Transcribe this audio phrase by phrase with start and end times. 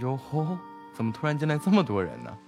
[0.00, 0.58] 哟吼，
[0.92, 2.38] 怎么突然进来这么多人呢？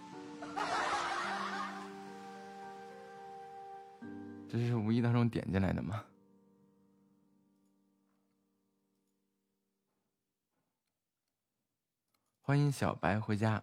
[4.49, 6.03] 这是无意当中点进来的吗？
[12.41, 13.63] 欢迎小白回家。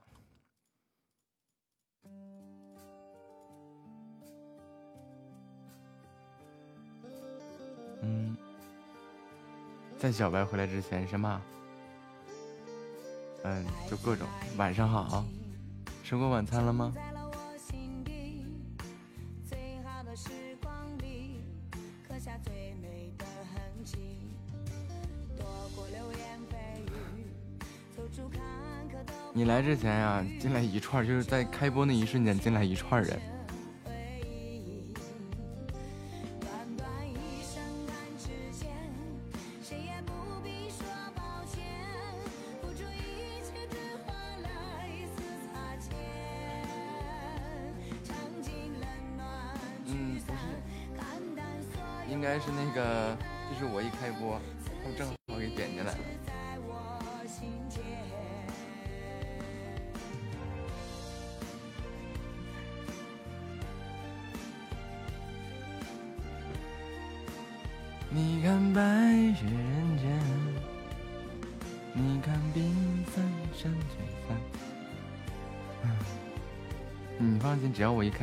[8.01, 8.35] 嗯，
[9.97, 11.41] 在小白回来之前是吗？
[13.43, 15.25] 嗯，就各种晚上好，
[16.03, 16.93] 吃过晚餐了吗？
[29.35, 33.19] 你来之前呀，进来一串，就是在开播那一瞬间进来一串人。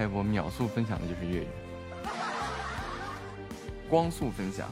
[0.01, 1.47] 开播，秒速分享的就是粤语，
[3.87, 4.67] 光速分享。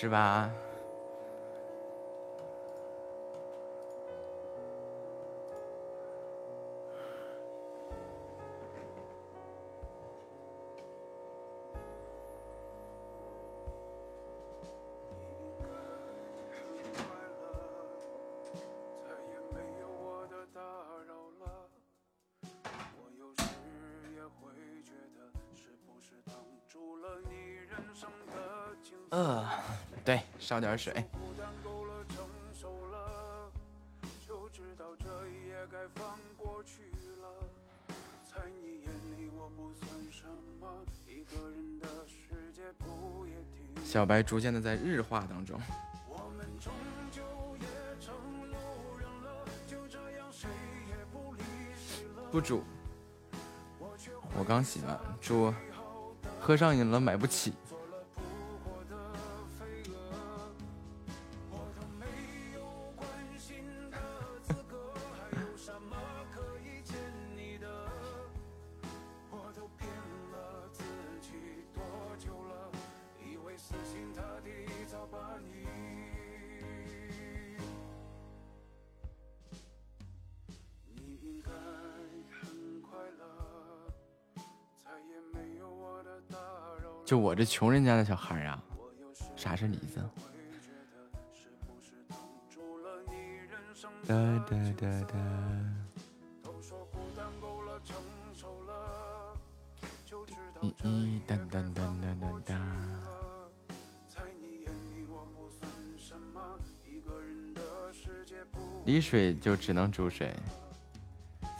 [0.00, 0.47] 是吧？
[30.48, 31.04] 烧点水。
[43.84, 45.60] 小白逐渐的在日化当中。
[52.32, 52.64] 不煮，
[54.38, 54.98] 我刚洗完。
[55.20, 55.52] 煮，
[56.40, 57.52] 喝上瘾了买不起。
[87.58, 88.62] 穷人家的小孩呀、啊？
[89.34, 90.00] 啥是梨子？
[94.06, 94.14] 哒。
[100.60, 101.20] 一。
[108.84, 110.32] 梨水就只能煮水，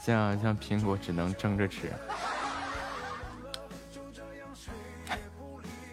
[0.01, 1.91] 像像苹果只能蒸着吃。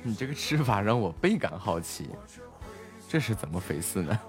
[0.07, 2.09] 你这个吃法让我倍感好奇，
[3.09, 4.21] 这是怎么肥事呢？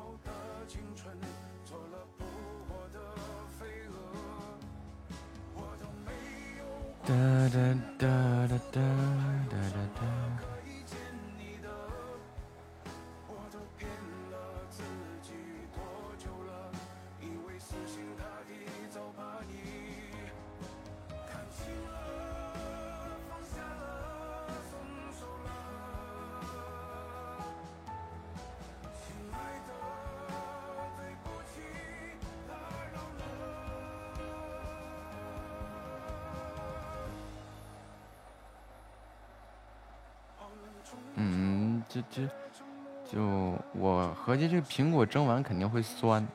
[44.70, 46.26] 苹果蒸完肯定会酸。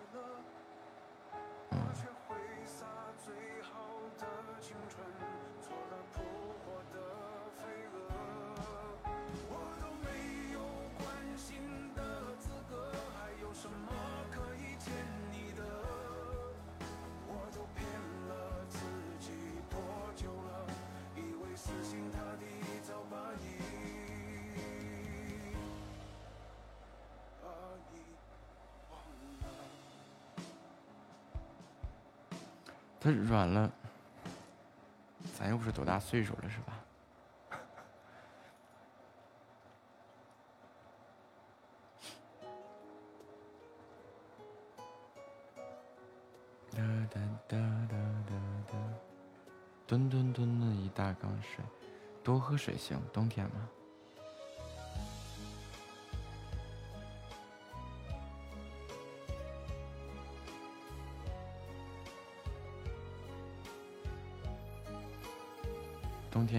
[33.02, 33.69] 它软了，
[35.37, 36.78] 咱又不是多大岁数了，是吧？
[46.70, 46.78] 哒
[47.10, 47.58] 哒哒
[47.88, 47.96] 哒
[48.28, 48.32] 哒
[48.70, 48.78] 哒，
[49.84, 51.64] 吨吨吨的一大缸水，
[52.22, 53.69] 多喝水行，冬天嘛。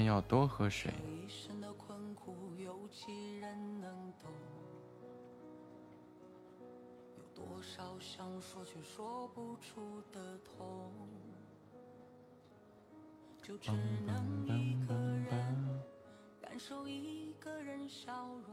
[0.02, 0.94] 要多喝水。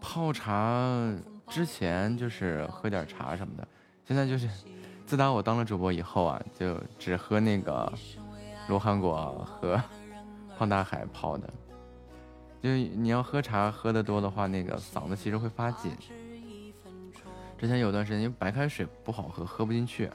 [0.01, 1.15] 泡茶
[1.47, 3.69] 之前就是喝点茶什么的，
[4.05, 4.49] 现在就是
[5.07, 7.93] 自打我当了主播以后啊，就只喝那个
[8.69, 9.81] 罗汉果和。
[10.61, 11.49] 胖大海泡的，
[12.63, 15.91] 就你要喝茶喝的多的话，那个嗓子其实会发紧。
[17.57, 20.11] 之前有段时间，因为白开水不好喝，喝不进去，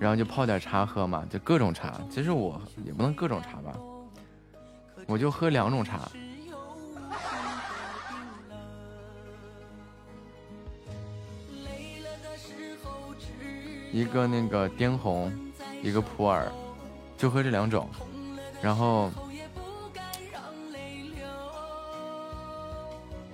[0.00, 2.00] 然后就泡点茶喝嘛，就各种茶。
[2.10, 3.78] 其实我也不能各种茶吧，
[5.06, 6.10] 我就喝两种茶，
[13.92, 15.32] 一个那个滇红，
[15.80, 16.50] 一个普洱，
[17.16, 17.88] 就喝这两种。
[18.62, 19.10] 然后，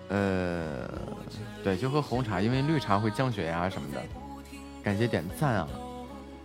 [0.09, 0.89] 呃，
[1.63, 4.01] 对，就喝红茶，因为绿茶会降血压什么的。
[4.83, 5.69] 感谢点赞啊！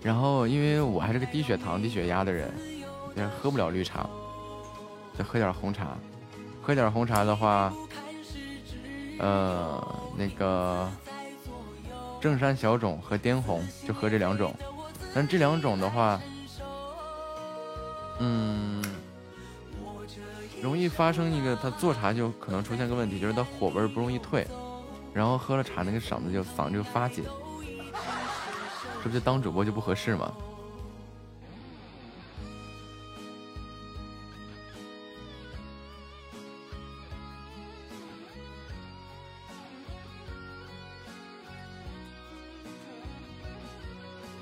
[0.02, 2.52] 然后，因为我还是个低血糖、低血压的人，
[3.16, 4.06] 也喝不了绿茶，
[5.18, 5.96] 就喝点红茶。
[6.62, 7.74] 喝点红茶的话，
[9.20, 9.82] 呃，
[10.18, 10.92] 那个
[12.20, 14.54] 正山小种和滇红就喝这两种，
[15.16, 16.20] 但这两种的话。
[18.26, 18.82] 嗯，
[20.62, 24.48] 容易发生一个，他做茶就可能出现个问题，就是他火味不容易退，
[25.14, 27.26] 然后喝了茶那个嗓子就嗓子就发紧，
[29.04, 30.32] 这不就当主播就不合适吗？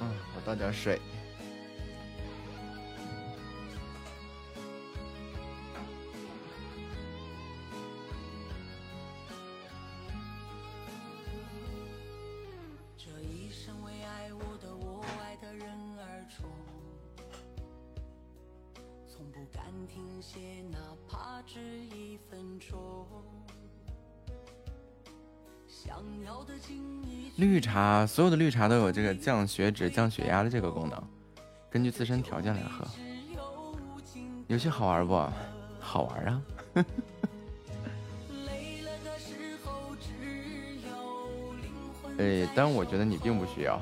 [0.01, 1.01] 嗯，我倒点水。
[28.11, 31.01] 所有的绿茶都有这个降血脂、降血压的这个功能，
[31.69, 32.85] 根据自身条件来喝。
[34.47, 35.13] 游戏好玩不？
[35.79, 36.41] 好玩啊！
[42.19, 43.81] 哎，但我觉得你并不需要。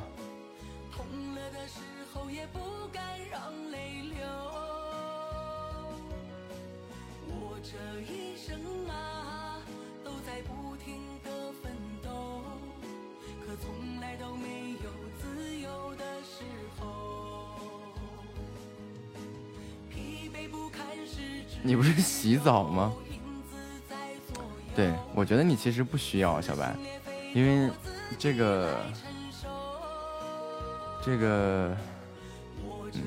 [22.39, 22.93] 早吗？
[24.75, 26.73] 对，我觉得你其实不需要小白，
[27.33, 27.69] 因为
[28.17, 28.77] 这个
[31.03, 31.75] 这个，
[32.93, 33.03] 嗯，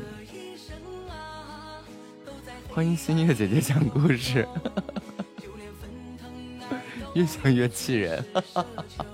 [2.68, 4.46] 欢迎新月姐姐讲故事，
[7.14, 8.22] 越想越气人。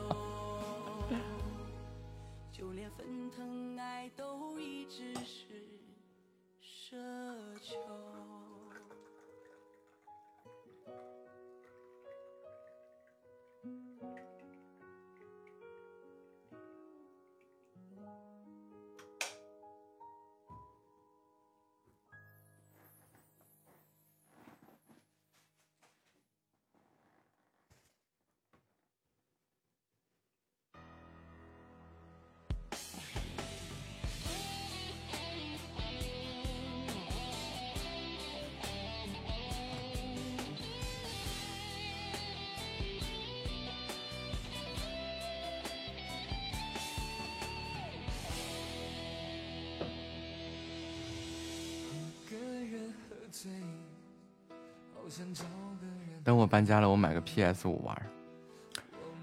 [56.68, 58.10] 家了，我买个 PS 五玩。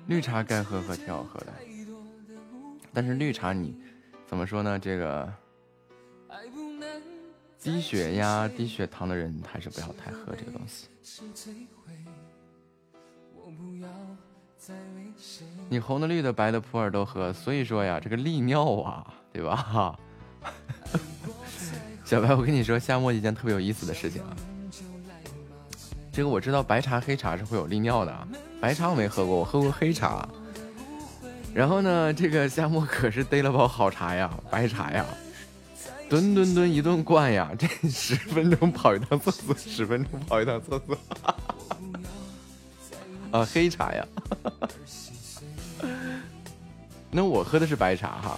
[0.08, 1.54] 绿茶该喝喝，挺好喝的。
[2.94, 3.76] 但是绿茶你
[4.28, 4.80] 怎么说呢？
[4.80, 5.32] 这个
[7.60, 10.88] 低血压、低血糖的人还是不要太喝这个东西。
[15.70, 19.98] 你红的、绿的、白的、普洱都喝，所以说呀，这个利尿啊，对吧？
[22.06, 24.36] 小白，我跟你说，夏末一件特别有意思的事情啊。
[26.16, 28.28] 这个我知道，白茶、黑茶是会有利尿的。
[28.62, 30.26] 白茶我没喝过，我喝过黑茶。
[31.54, 35.06] 然后呢，这个夏末可是逮了包好茶呀，白茶呀，
[36.10, 40.98] 吨吨吨一顿灌呀， 这十分钟跑一趟厕所， 十分钟跑一趟厕所。
[43.38, 44.08] 啊，黑茶呀。
[47.12, 48.38] 那我喝的是白茶哈。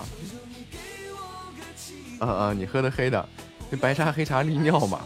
[2.19, 3.29] 啊啊，你喝的黑的，
[3.69, 5.01] 这白茶黑茶利尿嘛。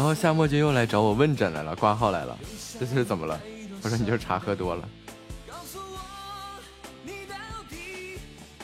[0.00, 2.34] 然后夏末就又来找我问诊来了，挂号来了，
[2.78, 3.38] 这是怎么了？
[3.82, 4.88] 我说你就是茶喝多了。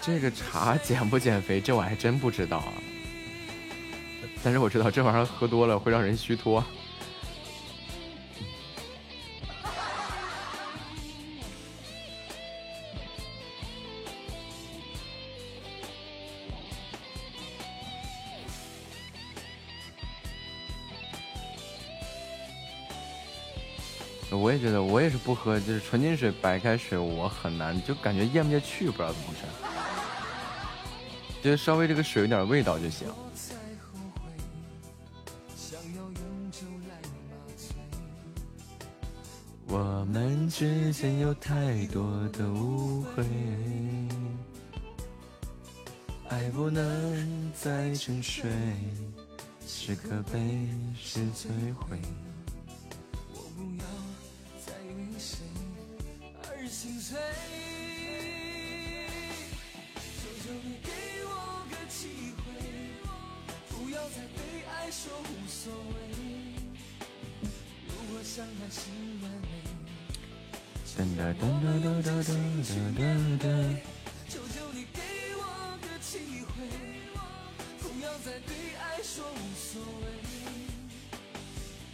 [0.00, 2.72] 这个茶减不减肥，这我还真不知道啊。
[4.42, 6.64] 但是我知道这玩意儿喝多了会让人虚脱。
[24.56, 29.42] 也觉得，我也是不喝，就是纯净水、白开水，我很难，就感觉咽不下去，不知道怎么回事。
[31.42, 33.06] 就稍微这个水有点味道就行。
[39.68, 43.24] 我们之间有太多的误会，
[46.28, 48.50] 爱不能再沉睡，
[49.66, 51.98] 是可悲，是摧毁。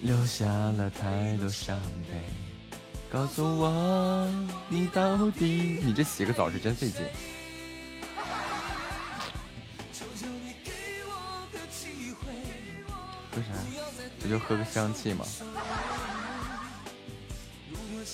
[0.00, 1.78] 留下了太多伤
[2.10, 2.20] 悲，
[3.08, 4.28] 告诉我
[4.68, 5.78] 你到底……
[5.84, 7.02] 你这洗个澡是真费劲。
[13.36, 13.54] 为啥？
[14.20, 15.24] 不就喝个香气吗？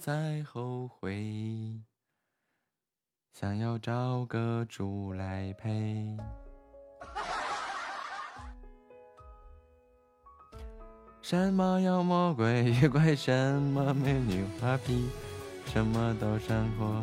[0.00, 1.78] 再后悔，
[3.34, 6.16] 想要找个猪来陪。
[11.20, 15.10] 什么妖魔鬼怪，什么美女画皮，
[15.66, 17.02] 什么都闪过，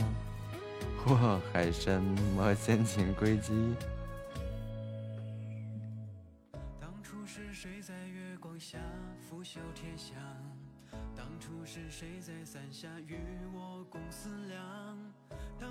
[1.05, 3.75] 祸害什么陷阱诡计。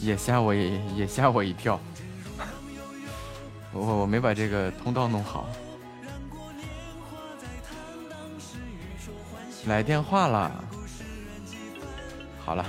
[0.00, 1.78] 也吓我也也吓我一跳，
[3.72, 5.46] 我我没把这个通道弄好，
[9.66, 10.64] 来电话了，
[12.42, 12.64] 好了。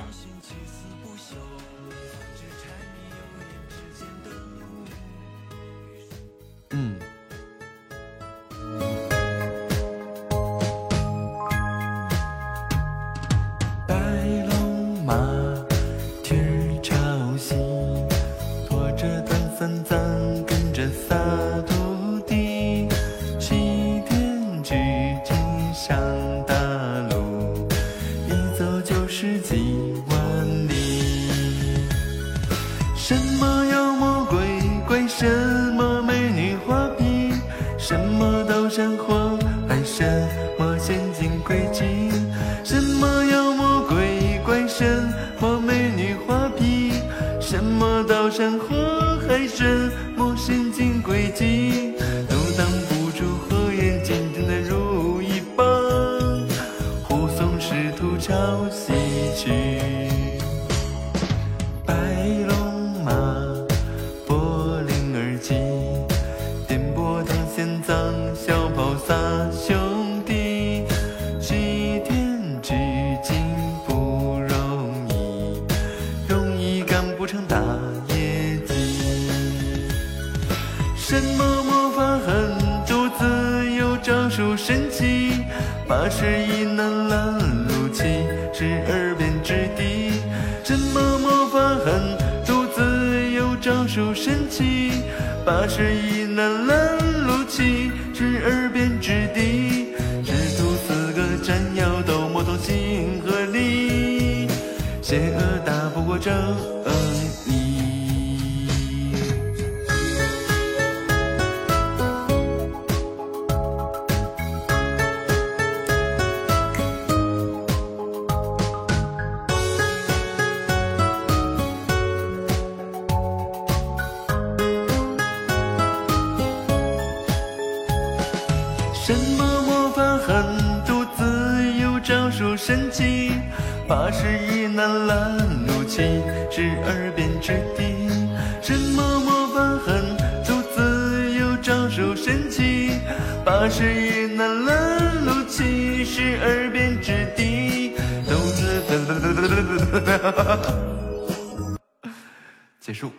[152.79, 153.11] 结束。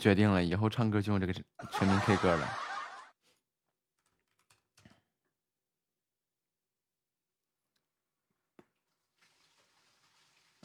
[0.00, 2.48] 决定了以后唱歌就用这个全民 k 歌了。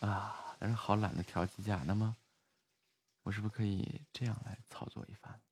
[0.01, 2.15] 啊但是好懒得调机架那么
[3.23, 5.44] 我是不是可以这样来操作一番？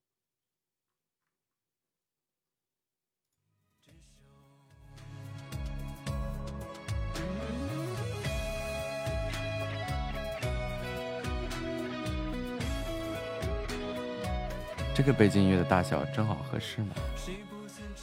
[15.05, 16.95] 这个背景音乐的大小正好合适吗。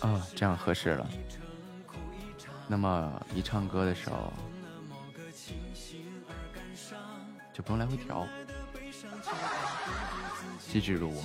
[0.00, 1.08] 啊，这样合适了。
[2.68, 4.30] 那么一唱歌的时候，
[7.54, 8.26] 就不用来回调，
[10.58, 11.24] 机智如我。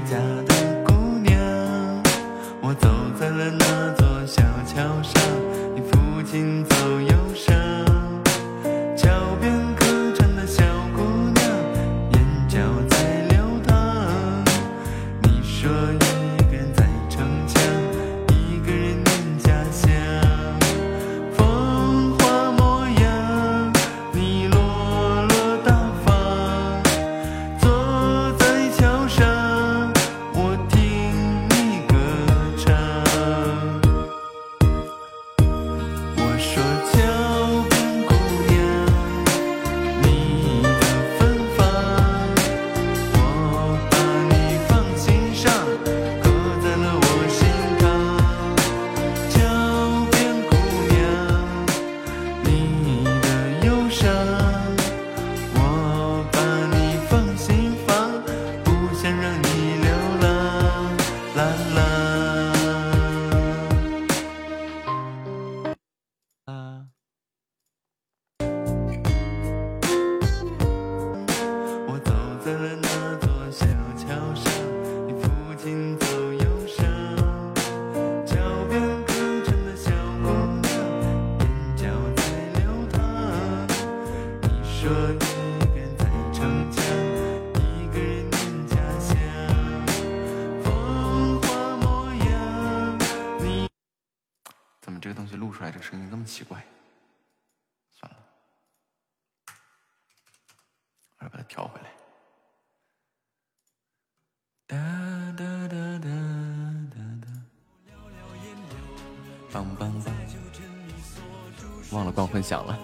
[112.41, 112.77] 想了。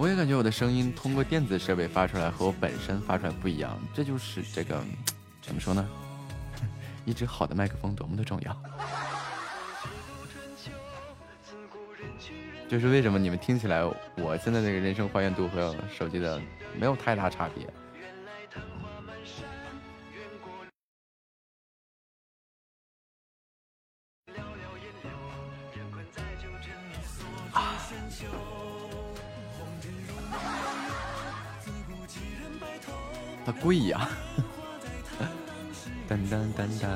[0.00, 4.80] 我也感觉我的声音通过电子设备发出来和我本身发出来不一样，这就是这个
[5.42, 5.84] 怎么说呢？
[7.04, 8.56] 一支好的麦克风多么的重要。
[12.68, 13.82] 就是为什么你们听起来，
[14.16, 16.38] 我现在这个人声还原度和手机的
[16.78, 17.66] 没有太大差别。
[33.46, 34.06] 它贵呀！
[36.06, 36.86] 噔噔噔噔，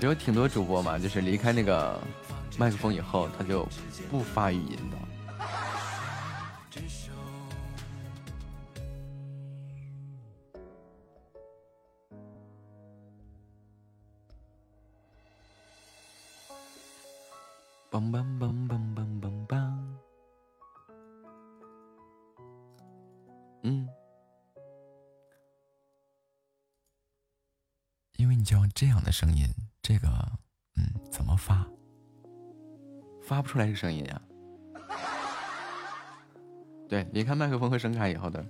[0.00, 2.00] 有挺多主播嘛，就是离开那个。
[2.56, 3.66] 麦克风以后，他就
[4.10, 4.96] 不发语音的。
[17.90, 19.72] 梆梆梆梆梆梆梆。
[23.62, 23.88] 嗯，
[28.16, 29.46] 因为你就要这样的声音，
[29.80, 30.08] 这个，
[30.76, 31.66] 嗯，怎么发？
[33.24, 34.20] 发不出来这声音呀，
[36.88, 38.44] 对，离开麦克风和声卡以后的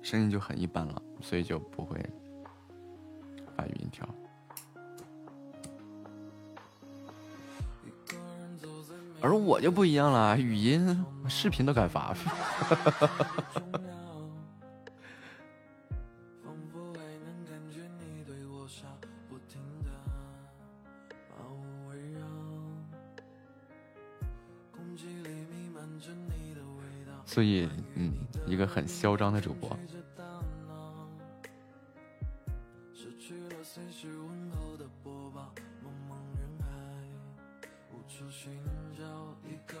[0.00, 1.98] 声音就很一般了，所以就不会
[3.56, 4.08] 发语音条。
[9.20, 12.14] 而我就不一样了，语音、视频都敢发。
[27.32, 28.12] 所以嗯，
[28.46, 29.74] 一个很嚣张的主播。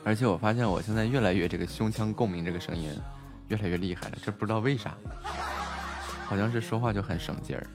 [0.02, 2.90] 而且我发现我现在越来越这个胸腔共鸣这个声音
[3.48, 4.96] 越来越厉害了，这不知道为啥，
[6.24, 7.66] 好像是说话就很省劲儿。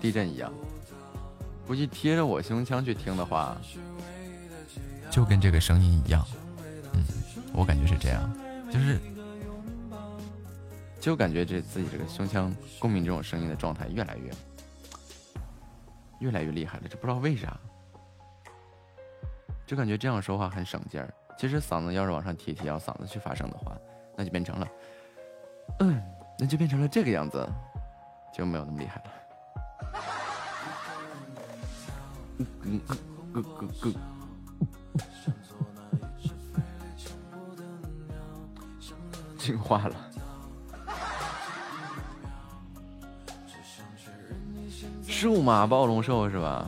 [0.00, 0.52] 地震一样。
[1.66, 3.56] 估计贴着我胸腔去听的话，
[5.10, 6.26] 就跟这个声音一样。
[6.94, 7.04] 嗯，
[7.52, 8.32] 我感觉是这样，
[8.72, 8.98] 就是
[10.98, 14.30] 就感觉这自己这个胸腔共鸣这种声音的状态越来越
[16.20, 16.84] 越来越厉害了。
[16.88, 17.58] 这不知道为啥，
[19.66, 21.12] 就感觉这样说话很省劲儿。
[21.38, 23.76] 其实嗓子要是往上提提，要嗓子去发声的话，
[24.16, 24.68] 那就变成了。
[25.80, 26.02] 嗯，
[26.38, 27.46] 那就变成了这个样子，
[28.32, 29.12] 就没有那么厉害了。
[39.38, 39.96] 进化了。
[45.06, 46.66] 数码暴龙兽是吧？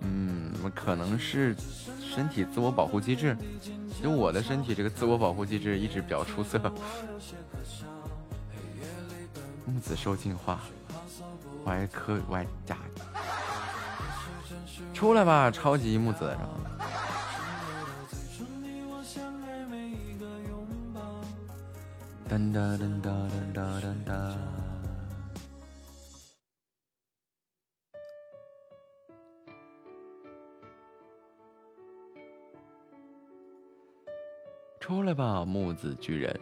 [0.00, 1.54] 嗯可能是
[2.00, 3.36] 身体自我保护机制，
[4.02, 6.58] 就我的身体这个自我保护机制一直比较出色。
[9.64, 10.60] 木子受进化，
[11.66, 12.76] 歪科歪加，
[14.92, 16.36] 出来吧，超级木子？
[22.28, 24.51] 噔噔噔噔噔噔噔。
[34.82, 36.40] 出来吧，木子巨人！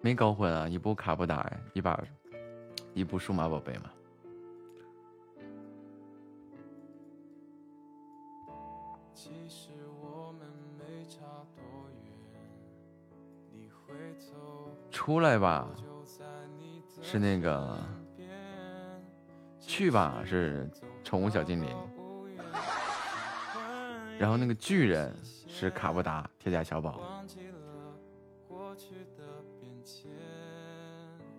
[0.00, 2.00] 没搞混啊，一部卡布达，一把
[2.94, 3.90] 一部数码宝贝嘛。
[14.92, 15.68] 出来吧，
[17.02, 17.76] 是那个。
[19.76, 20.66] 去吧，是
[21.04, 21.68] 宠物小精灵，
[24.18, 25.14] 然后那个巨人
[25.46, 26.98] 是卡布达铁甲小宝，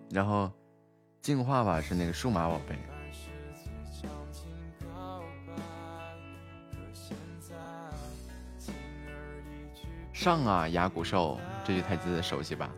[0.08, 0.48] 然后
[1.20, 2.78] 进化吧是那个数码宝贝。
[10.12, 12.70] 上啊，牙骨兽，这句台词熟悉吧？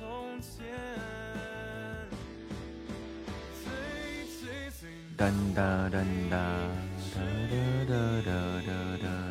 [0.00, 0.64] 从前。
[5.14, 6.36] 哒哒哒哒
[7.12, 7.20] 哒
[7.86, 7.92] 哒
[8.24, 8.30] 哒
[8.66, 9.29] 哒哒。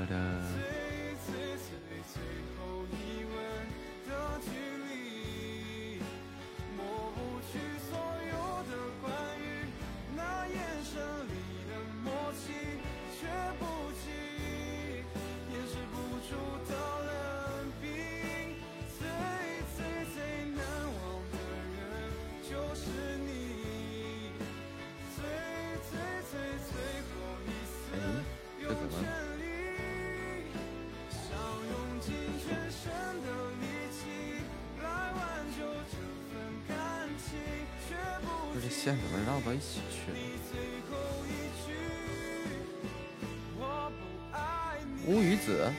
[38.80, 40.18] 线怎么绕到一起去了？
[45.06, 45.70] 乌鱼子，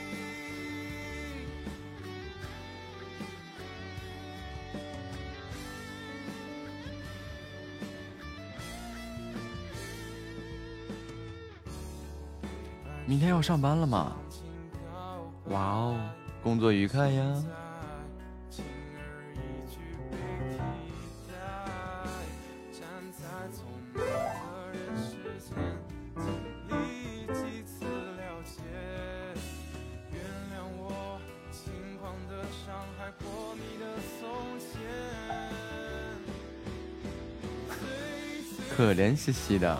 [13.06, 14.14] 明天要上班了吗？
[15.46, 15.98] 哇哦，
[16.42, 17.42] 工作愉快呀！
[39.10, 39.76] 甜兮兮的，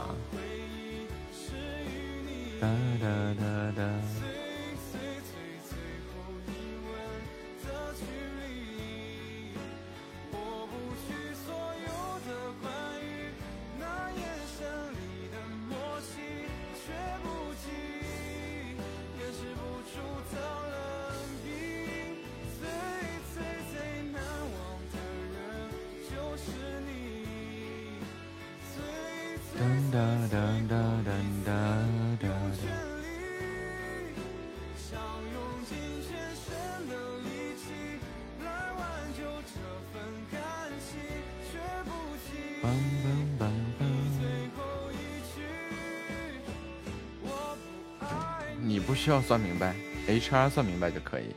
[49.11, 49.75] 要算明白
[50.09, 51.35] ，HR 算明白就可以。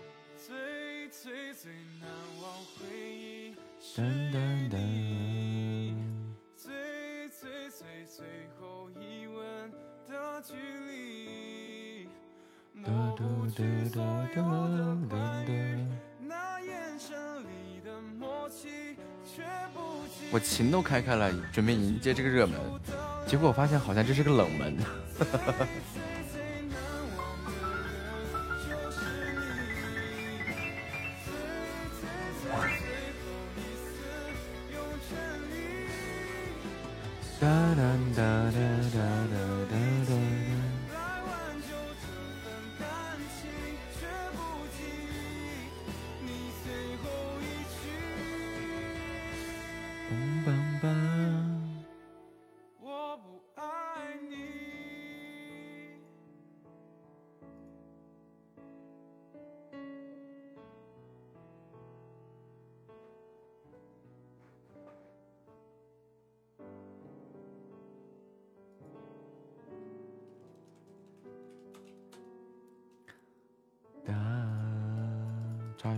[3.96, 4.84] 噔噔噔。
[20.32, 22.60] 我琴都开开了，准备迎接这个热门，
[23.28, 24.76] 结果我发现好像这是个冷门。
[37.44, 37.84] 哒哒
[38.16, 38.60] 哒哒
[38.94, 40.03] 哒哒哒。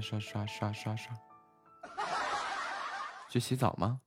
[0.06, 1.18] 刷刷刷刷刷，
[3.28, 4.02] 去洗澡吗？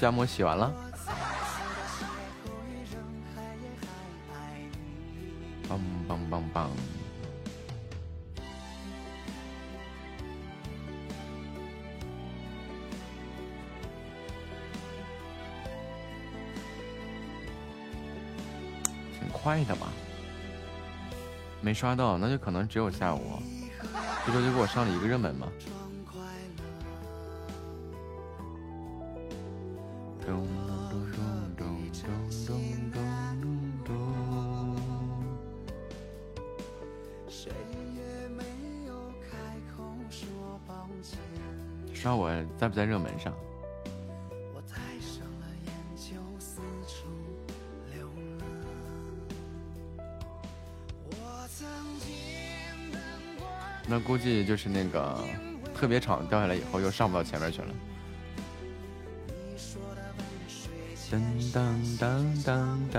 [0.00, 0.72] 夏沫洗完了，
[5.68, 6.70] 棒棒棒棒，
[19.18, 19.88] 挺快的吧，
[21.60, 23.42] 没刷到，那就可能只有下午，
[24.24, 25.48] 这周就给我上了一个热门嘛。
[42.68, 43.32] 在不在热门上？
[44.54, 44.60] 我
[45.00, 45.46] 上了
[46.38, 47.08] 四处
[47.94, 48.06] 流
[48.38, 48.44] 浪。
[51.06, 51.66] 我曾
[51.98, 53.00] 经等
[53.38, 53.46] 过。
[53.86, 55.18] 那估计就是那个
[55.74, 57.68] 特别场掉下来以后，又上不到前面去了。
[61.10, 62.98] 噔噔噔噔噔。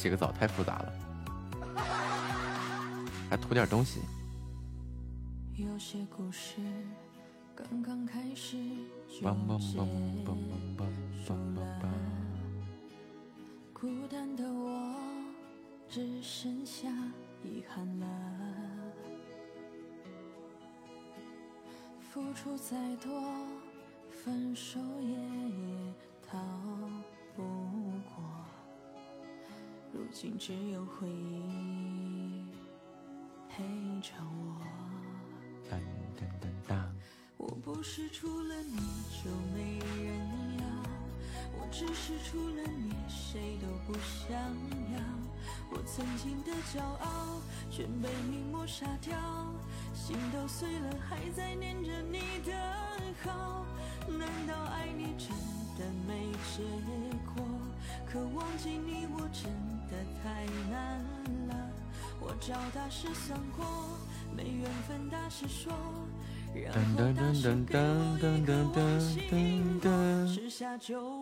[0.00, 0.90] 洗个澡太复杂了，
[3.28, 4.00] 还涂点东西。
[5.56, 6.62] 有些故事
[7.54, 8.56] 刚刚开始
[13.74, 14.96] 孤单的我
[15.86, 16.88] 只剩下
[17.44, 18.06] 遗憾了，
[22.10, 23.12] 付出再多，
[24.08, 25.10] 分手也
[30.22, 32.44] 如今只有回忆
[33.48, 33.64] 陪
[34.02, 34.60] 着我。
[35.66, 35.78] 噔
[36.14, 36.94] 噔噔当。
[37.38, 38.76] 我不是除了你
[39.24, 40.64] 就没人要，
[41.58, 44.30] 我只是除了你谁都不想
[44.92, 45.00] 要。
[45.70, 47.40] 我曾经的骄傲
[47.70, 49.16] 全被你抹杀掉，
[49.94, 52.52] 心都碎了还在念着你的
[53.22, 53.64] 好。
[54.06, 55.30] 难道爱你真
[55.78, 56.62] 的没结
[57.34, 57.42] 果？
[58.06, 59.69] 可忘记你我真。
[59.90, 61.02] 的太难
[61.48, 61.70] 了，
[62.20, 63.64] 我找大师算过，
[64.36, 65.72] 没缘分大师说，
[66.54, 69.90] 然后大师给我一个我心过，
[70.32, 71.19] 吃下就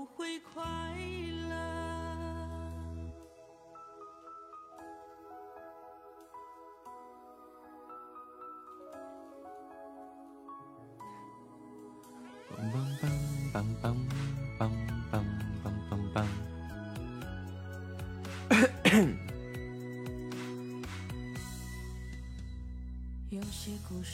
[23.91, 24.09] 罗兰。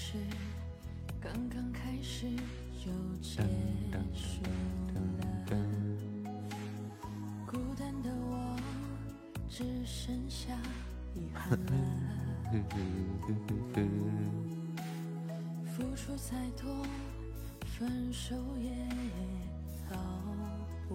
[2.84, 2.90] 就
[3.22, 3.40] 结
[4.12, 4.42] 束
[5.00, 5.56] 了，
[7.46, 8.06] 孤单的。
[8.12, 8.56] 我
[9.48, 10.54] 只剩下
[11.14, 11.72] 遗憾了。
[15.64, 16.86] 付出再多，
[17.62, 18.68] 分手也
[19.88, 19.96] 逃
[20.86, 20.94] 不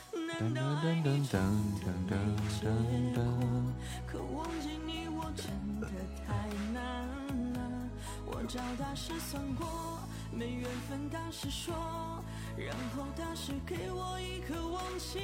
[0.13, 1.39] 难道爱你真
[1.79, 2.11] 的没
[2.59, 2.67] 结
[3.15, 3.23] 果？
[4.07, 5.45] 可忘记你我真
[5.79, 5.87] 的
[6.25, 7.07] 太难
[7.53, 7.59] 了。
[8.25, 9.99] 我找大师算过，
[10.31, 11.73] 没缘分大师说，
[12.57, 15.21] 然后大师给我一颗忘情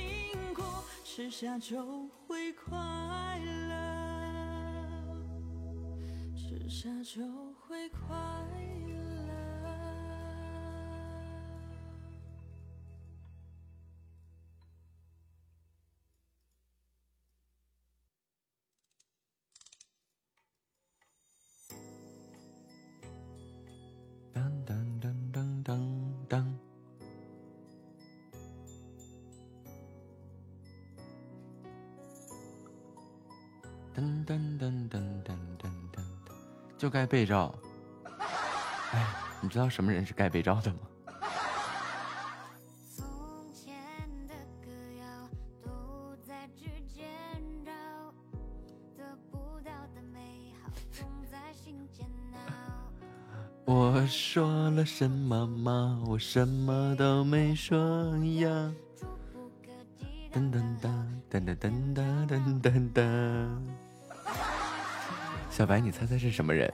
[0.53, 0.63] 果，
[1.03, 2.77] 吃下就会快
[3.39, 3.73] 乐，
[6.35, 7.21] 吃下就
[7.67, 8.15] 会快
[8.88, 8.97] 乐。
[36.88, 37.53] 就该被罩。
[38.93, 39.05] 哎，
[39.41, 40.77] 你知道什么人是该被罩的吗？
[53.65, 56.01] 我说了什么吗？
[56.07, 57.77] 我什么都没说
[58.39, 58.71] 呀。
[60.31, 60.89] 噔噔噔
[61.29, 63.86] 噔噔噔噔噔噔。
[65.58, 66.72] 小白，你猜猜是什么人？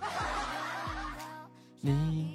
[1.82, 2.25] 你。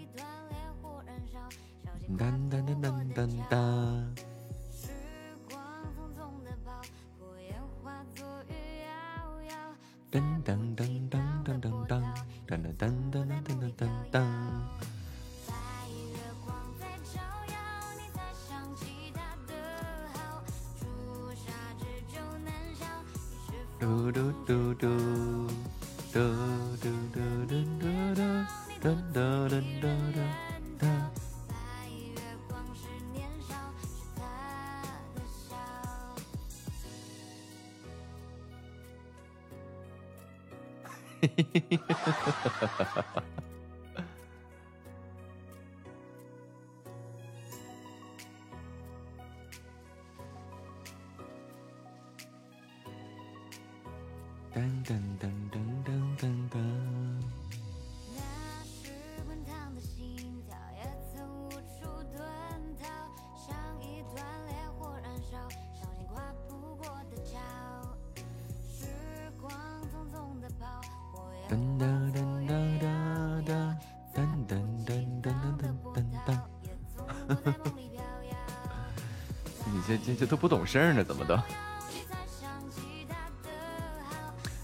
[80.71, 81.37] 这都不懂事儿呢，怎么都？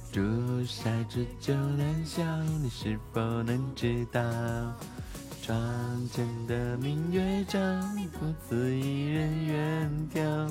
[0.09, 2.23] 朱砂痣就难消，
[2.61, 4.21] 你是否能知道？
[5.41, 5.53] 窗
[6.09, 7.59] 前的明月照，
[8.13, 10.49] 独自一人远眺。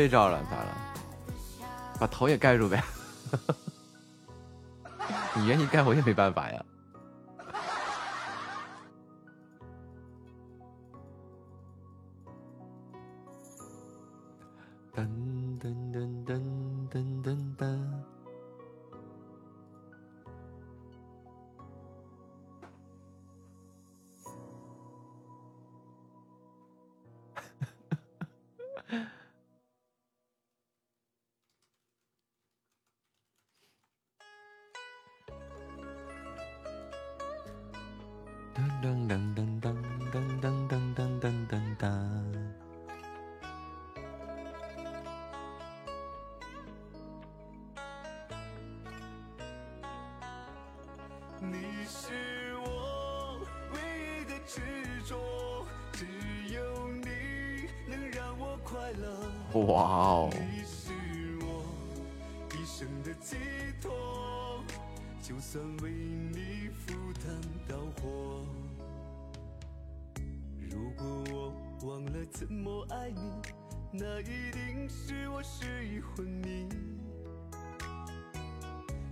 [0.00, 0.74] 被罩了，咋了？
[2.00, 2.82] 把头也盖住呗。
[5.36, 6.59] 你愿意盖，我也没办法呀。
[72.40, 73.20] 怎么爱你，
[73.92, 76.66] 那一定是我失忆昏迷。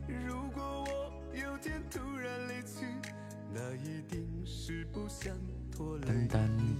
[0.08, 2.86] 如果我有天突然离去，
[3.52, 5.36] 那一定是不想
[5.70, 6.08] 拖累
[6.56, 6.74] 你。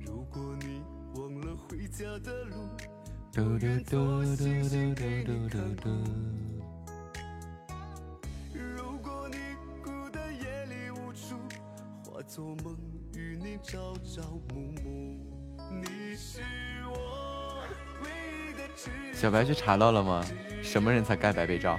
[0.00, 0.80] 如果你
[1.14, 2.56] 忘了回家的路，
[19.14, 20.22] 小白去查到了吗？
[20.62, 21.78] 什么人才盖白被罩？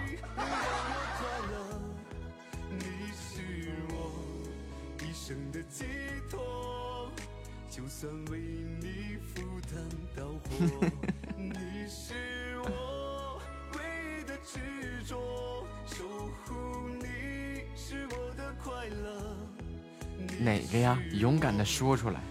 [21.63, 22.19] 说出来。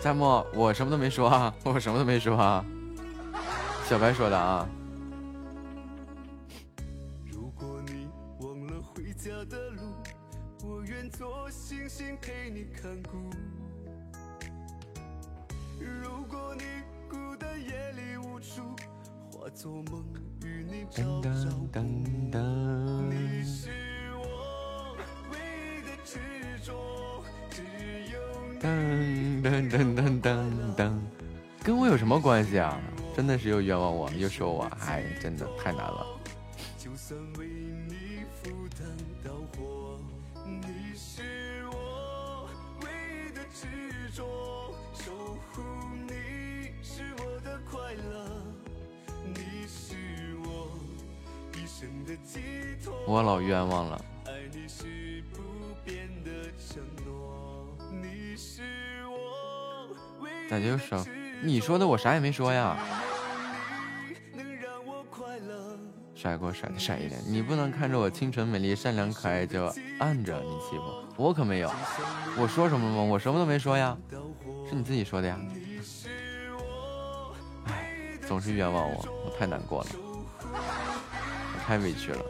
[0.00, 2.64] 夏沫，我什么都没说啊，我什么都没说啊，
[3.88, 4.66] 小白说的啊。
[33.18, 36.06] 真的是又冤枉我，又说我，哎，真的太难了。
[53.04, 54.00] 我老冤枉了。
[60.48, 61.04] 咋就说？
[61.40, 62.76] 你说的我啥也没说呀。
[66.20, 70.82] 甩锅甩的甩一点，你不能看着我清纯美丽、善良可爱就按着你欺负
[71.16, 71.70] 我，可没有。
[72.36, 73.00] 我说什么吗？
[73.00, 73.96] 我什么都没说呀，
[74.68, 75.38] 是你自己说的呀。
[77.66, 78.96] 哎，总是冤枉我，
[79.26, 79.90] 我太难过了，
[80.42, 82.20] 我太委屈了。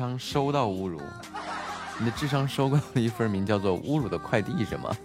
[0.00, 0.98] 商收到侮辱，
[1.98, 4.96] 你的智商收过了一份名叫做侮辱的快递是吗？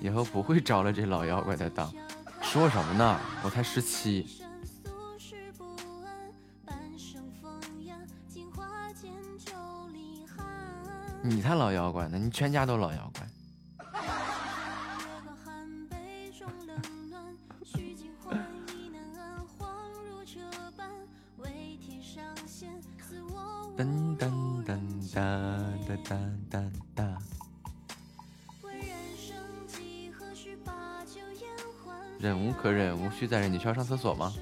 [0.00, 1.88] 以后不会着了这老妖怪的当。
[2.42, 3.20] 说什么呢？
[3.44, 4.26] 我才十七。
[11.34, 12.18] 你才老妖怪呢！
[12.18, 13.26] 你全家都老妖怪。
[23.74, 25.20] 噔噔噔哒
[25.88, 26.18] 哒哒
[26.50, 27.18] 哒哒。
[32.18, 33.50] 忍无可忍，无需再忍。
[33.50, 34.32] 你需要上厕所吗？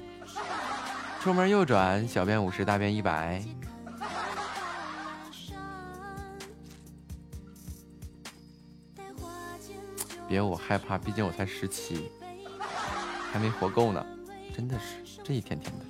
[1.21, 3.41] 出门右转，小便五十，大便一百。
[10.31, 12.09] 别我害怕，毕竟我才十七，
[13.33, 14.01] 还没活够呢，
[14.55, 15.85] 真的是这一天天的。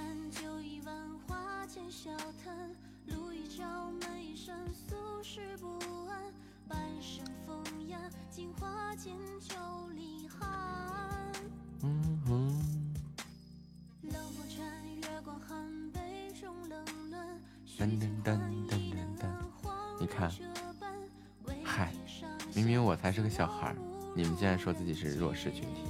[25.00, 25.84] 是弱势群体。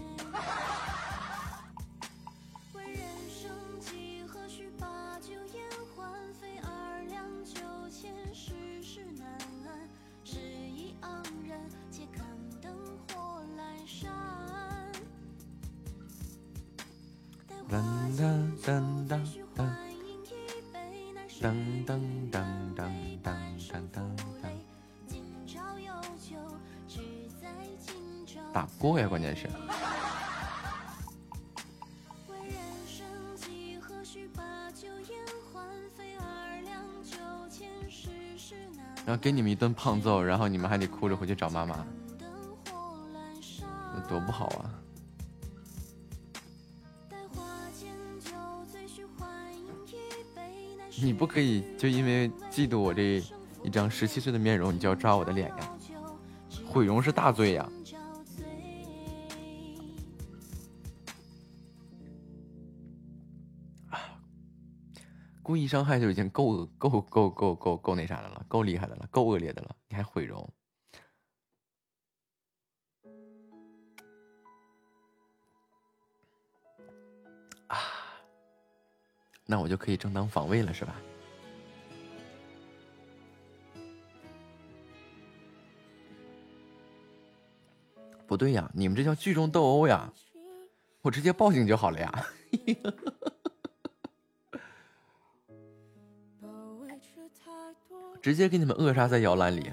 [39.19, 41.85] 给你们一顿胖揍，然后你们还得哭着回去找妈妈，
[43.95, 44.71] 那多不好啊！
[51.01, 53.23] 你不可以就因为嫉妒我这
[53.63, 55.57] 一张十七岁的面容，你就要抓我的脸呀？
[56.67, 57.69] 毁容是大罪呀！
[65.49, 70.47] 故意伤害就已经够够够够够够那啥的了，够厉害的了，够恶劣的了，你还毁容
[77.69, 77.79] 啊？
[79.47, 80.95] 那我就可以正当防卫了，是吧？
[88.27, 90.13] 不对呀，你们这叫聚众斗殴呀！
[91.01, 92.27] 我直接报警就好了呀。
[98.21, 99.73] 直接给你们扼杀在摇篮里。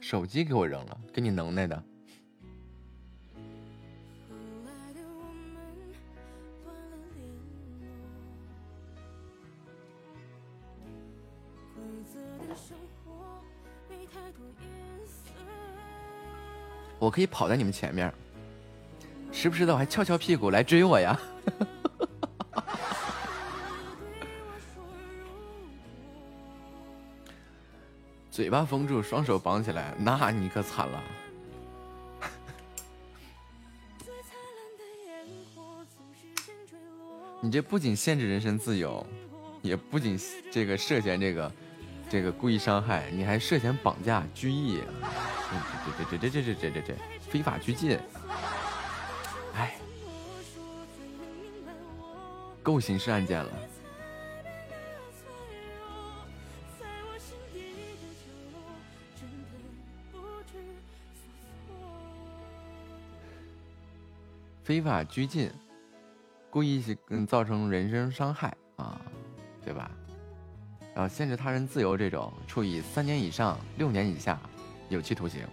[0.00, 1.82] 手机给我扔了，给你能耐的。
[17.04, 18.10] 我可以跑在你们前面，
[19.30, 21.20] 时不时的我还翘翘屁股来追我呀！
[28.30, 31.04] 嘴巴封住，双手绑起来，那你可惨了！
[37.42, 39.06] 你这不仅限制人身自由，
[39.60, 40.18] 也不仅
[40.50, 41.52] 这个涉嫌这个
[42.08, 44.80] 这个故意伤害，你还涉嫌绑架、拘役。
[45.98, 47.98] 这这这这这这这这非法拘禁，
[49.54, 49.76] 哎，
[52.62, 53.52] 够刑事案件了。
[64.62, 65.50] 非法拘禁，
[66.48, 68.98] 故意嗯造成人身伤害啊，
[69.62, 69.90] 对吧？
[70.94, 74.40] 然后限制他人自由这种，处以三年以上六年以下。
[74.88, 75.46] 有期徒刑，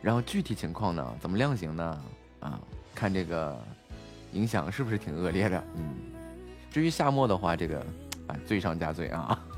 [0.00, 1.16] 然后具体情况呢？
[1.20, 2.02] 怎么量刑呢？
[2.40, 2.60] 啊，
[2.94, 3.58] 看这个
[4.32, 5.64] 影响是不是挺恶劣的？
[5.76, 5.96] 嗯，
[6.70, 7.80] 至于夏末的话，这个
[8.26, 9.44] 啊罪上加罪啊。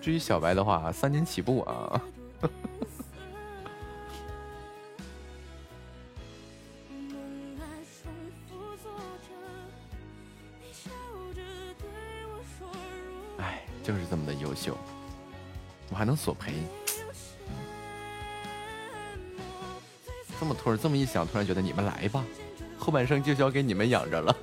[0.00, 2.02] 至于小白的话，三年起步啊。
[13.38, 14.76] 哎，就是这么的优秀。
[15.90, 16.52] 我还能索赔，
[20.38, 22.24] 这么突然这么一想，突然觉得你们来吧，
[22.78, 24.36] 后半生就交给你们养着了。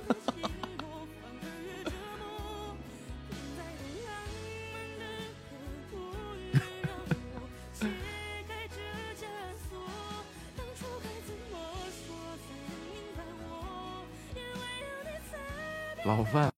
[16.04, 16.52] 老范，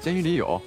[0.00, 0.62] 监狱里有。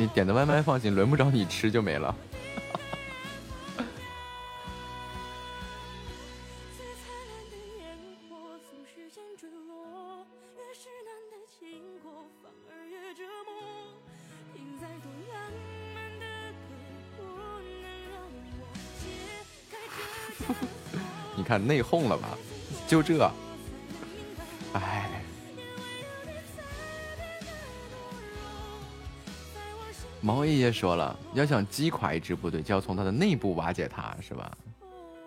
[0.00, 2.16] 你点的外卖放心，轮不着你吃就没了。
[21.36, 22.38] 你看内讧了吧？
[22.88, 23.30] 就这。
[24.72, 24.99] 哎
[30.32, 34.56] 毛爷爷说了，要想击垮一支部队，就要从他的内部瓦解他，是吧？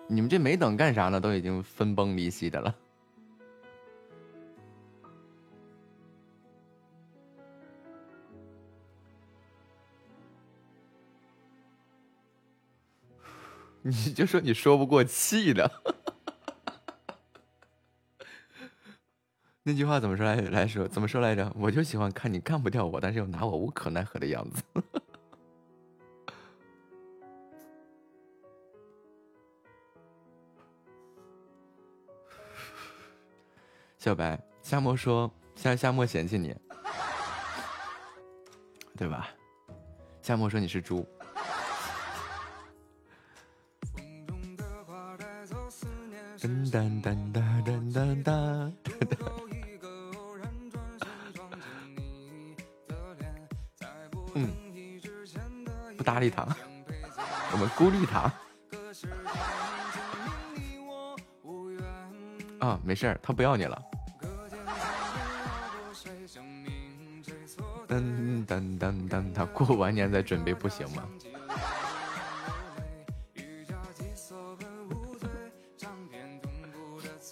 [0.08, 2.74] 你们这没等干啥呢，都已经分崩离析的了。
[13.82, 15.70] 你就说你说不过气的。
[19.66, 20.86] 那句话怎么说来来说？
[20.86, 21.50] 怎么说来着？
[21.56, 24.62] 我就喜欢看你干不掉我，但是又拿我无可奈何的样子。
[33.96, 36.54] 小白，夏沫说夏夏沫嫌弃你，
[38.98, 39.30] 对吧？
[40.20, 41.08] 夏沫说你是猪。
[46.38, 48.70] 噔噔噔噔噔噔噔。
[56.04, 56.46] 搭理他，
[57.50, 58.30] 我们孤立他。
[62.60, 63.82] 啊，没事儿，他不要你了。
[67.88, 71.02] 噔噔噔噔，他过完年再准备不行吗？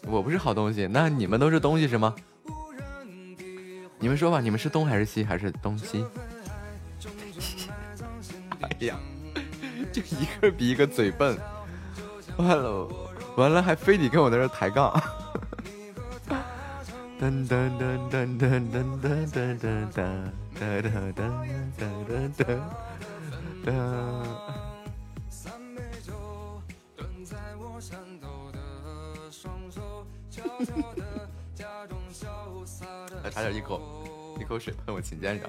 [0.05, 2.15] 我不是好东西，那你们都是东西是吗？
[3.99, 6.05] 你们说吧，你们是东还是西还是东西？
[8.83, 8.99] 哎呀，
[9.93, 11.39] 就一个比一个嘴笨，
[12.37, 12.89] 完了
[13.37, 14.91] 完了，还非得跟我在这抬杠。
[17.21, 19.63] 噔噔噔噔噔噔噔噔噔
[19.93, 19.97] 噔。
[20.59, 21.23] 哒哒哒
[21.79, 22.11] 哒哒哒
[23.65, 23.71] 哒。
[33.23, 33.81] 来，差点一口
[34.41, 35.49] 一口水喷我琴键上。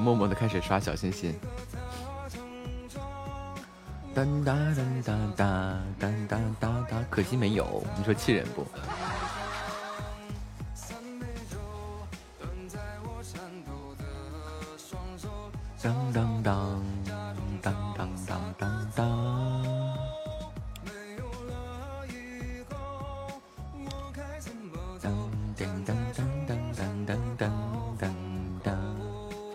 [0.00, 1.38] 默默的开始刷小心心。
[4.12, 8.66] 哒哒哒哒哒哒哒哒，可惜没有，你说气人不？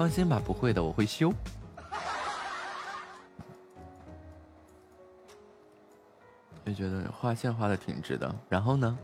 [0.06, 1.34] 放心吧，不会的，我会修。
[6.64, 8.95] 就觉得画线画的挺直的，然后呢？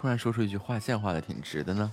[0.00, 1.92] 突然说出一句画线画的挺直的呢？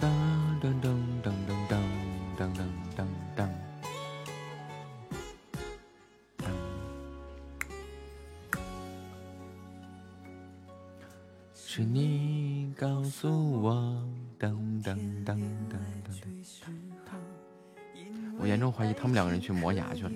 [0.00, 0.10] 当
[0.62, 1.82] 当当当当当
[2.38, 2.66] 当当
[2.96, 3.06] 当
[3.36, 3.50] 当。
[11.54, 14.02] 是你告诉我，
[14.38, 16.16] 当当当当当
[17.04, 17.20] 当。
[18.38, 20.15] 我严重怀疑他们两个人去磨牙去了。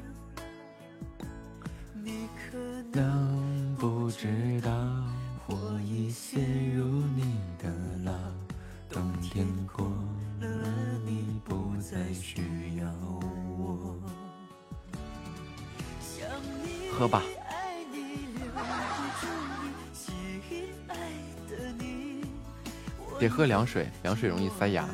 [23.31, 24.85] 喝凉水，凉水容易塞牙。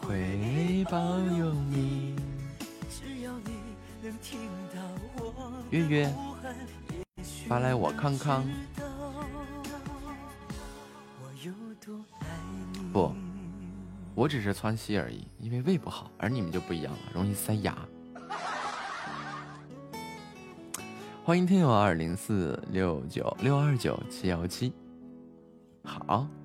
[0.00, 2.16] 会保佑你。
[5.70, 6.14] 月月，
[7.46, 8.44] 发来我康康。
[12.92, 13.14] 不，
[14.14, 17.76] 我只是窜稀而已，因为胃不好，而你们就不一样了，容易塞牙。
[21.24, 24.72] 欢迎听友二零四六九六二九七幺七，
[25.84, 26.26] 好。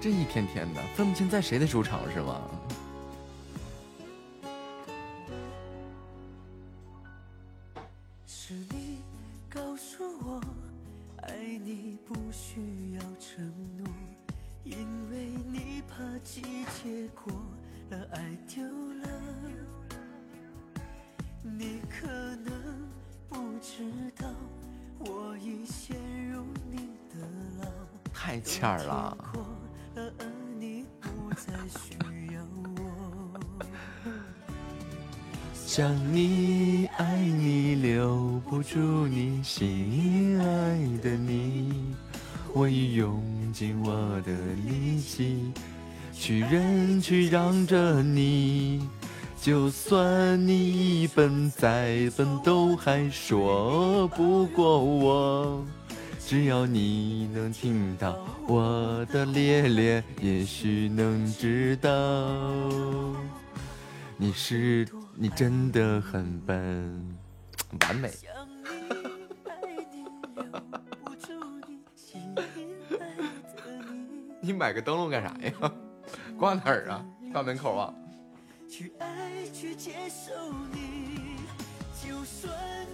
[0.00, 2.40] 这一天天的，分不清在谁的主场是吗？
[52.08, 55.62] 再笨，都还说不过我。
[56.26, 61.90] 只要你能听到我的烈烈，也许能知道，
[64.16, 67.16] 你是你真的很笨，
[67.82, 68.10] 完美。
[74.40, 75.52] 你买个灯笼干啥呀？
[76.38, 77.04] 挂哪儿啊？
[77.32, 77.92] 挂门口啊？
[78.70, 80.30] 去爱，去接受
[80.72, 80.87] 你，就
[82.28, 82.52] 算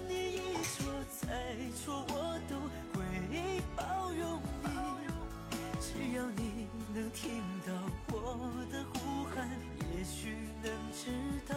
[0.09, 0.87] 你一错
[1.21, 1.27] 再
[1.75, 2.55] 错，我都
[2.95, 4.67] 会包容你。
[5.81, 7.73] 只要你能听到
[8.09, 9.51] 我的呼喊，
[9.93, 11.11] 也许能知
[11.49, 11.55] 道，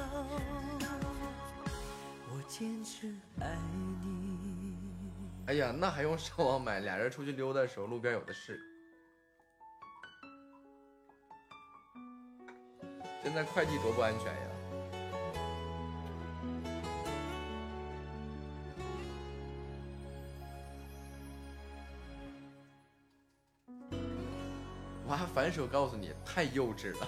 [2.29, 3.55] 我坚持爱
[3.93, 4.75] 你。
[5.45, 6.79] 哎呀，那还用上网买？
[6.79, 8.59] 俩人出去溜达的时候，路边有的是。
[13.23, 14.56] 现在快递多不安全呀！
[25.09, 27.07] 我还反手告诉你，太幼稚了。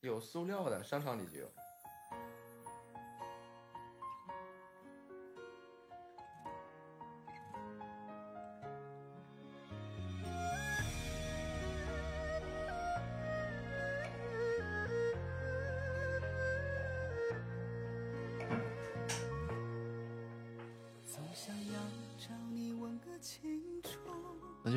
[0.00, 1.50] 有塑料的，商场里就有。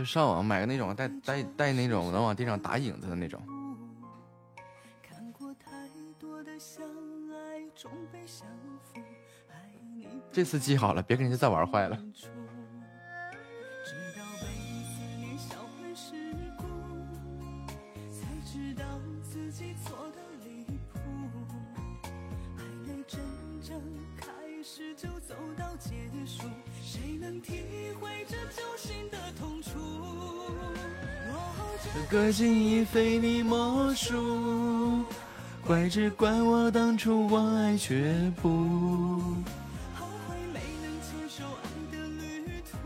[0.07, 3.41] 上网买个那种带带带那种能往地上打影子的那种。
[10.31, 11.99] 这次记好了，别给人家再玩坏了。
[32.91, 35.03] 非你莫属，
[35.65, 38.49] 怪只怪我当初忘爱却不
[39.93, 42.77] 后悔没能牵手爱的旅途，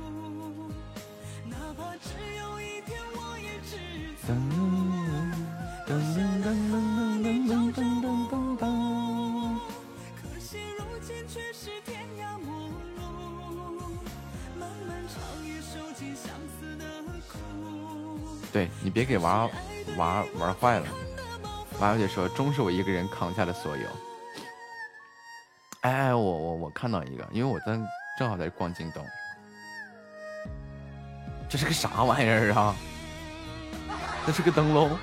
[1.48, 3.78] 哪怕只有一天我也知
[4.20, 4.28] 足。
[4.28, 4.34] 噔
[5.88, 5.90] 噔
[6.44, 6.50] 噔噔
[7.22, 8.62] 噔噔噔噔噔噔。
[10.18, 11.90] 可惜如今却是天
[12.20, 12.50] 涯陌
[12.98, 13.00] 路，
[14.60, 15.14] 漫漫长
[15.46, 16.26] 夜受尽相
[16.60, 16.84] 思的
[17.30, 17.38] 苦。
[18.52, 19.48] 对你别给娃
[19.98, 20.88] 娃玩坏了，
[21.80, 23.88] 马小姐说终是我一个人扛下了所有。
[25.82, 27.80] 哎哎，我我我看到一个，因为我在
[28.18, 29.04] 正好在逛京东，
[31.50, 32.76] 这是个啥玩意儿啊？
[34.26, 34.98] 这是个灯笼。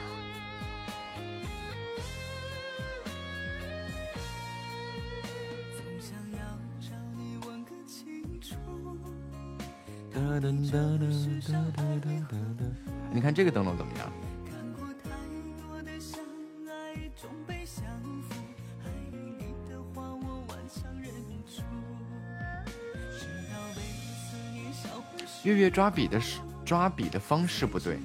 [13.11, 14.13] 你看这个灯笼怎么样？
[25.49, 27.99] 月月抓笔的时抓笔的方式不对。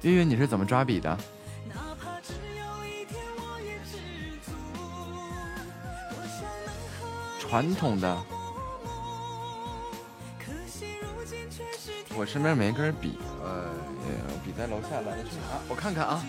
[0.00, 1.18] 月月，你是怎么抓笔的？
[7.54, 8.18] 传统的。
[12.16, 13.70] 我身边没根笔，呃，
[14.44, 15.16] 笔在楼下了。
[15.68, 16.20] 我看看啊。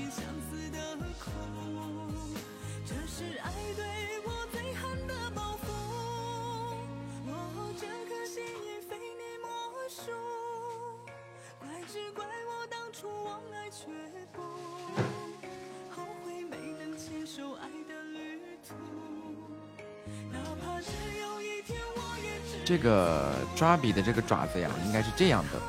[23.55, 25.59] 抓笔的这个爪子呀，应该是这样的。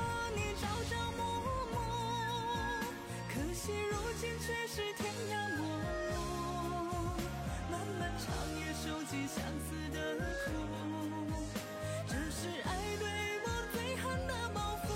[12.09, 13.07] 这是爱对
[13.45, 14.93] 我最狠的报复。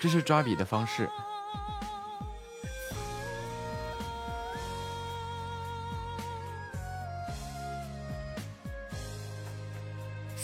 [0.00, 1.08] 这是抓笔的方式。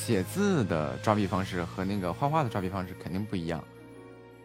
[0.04, 3.64] 写字的抓笔方式和那个画画的抓笔方式肯定不一样。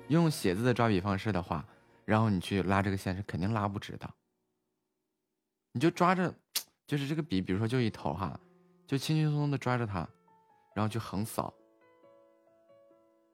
[0.07, 1.65] 用写字的抓笔方式的话，
[2.05, 4.09] 然后你去拉这个线是肯定拉不直的。
[5.73, 6.33] 你就抓着，
[6.87, 8.39] 就是这个笔，比如说就一头哈，
[8.87, 10.07] 就轻轻松松的抓着它，
[10.73, 11.53] 然后去横扫。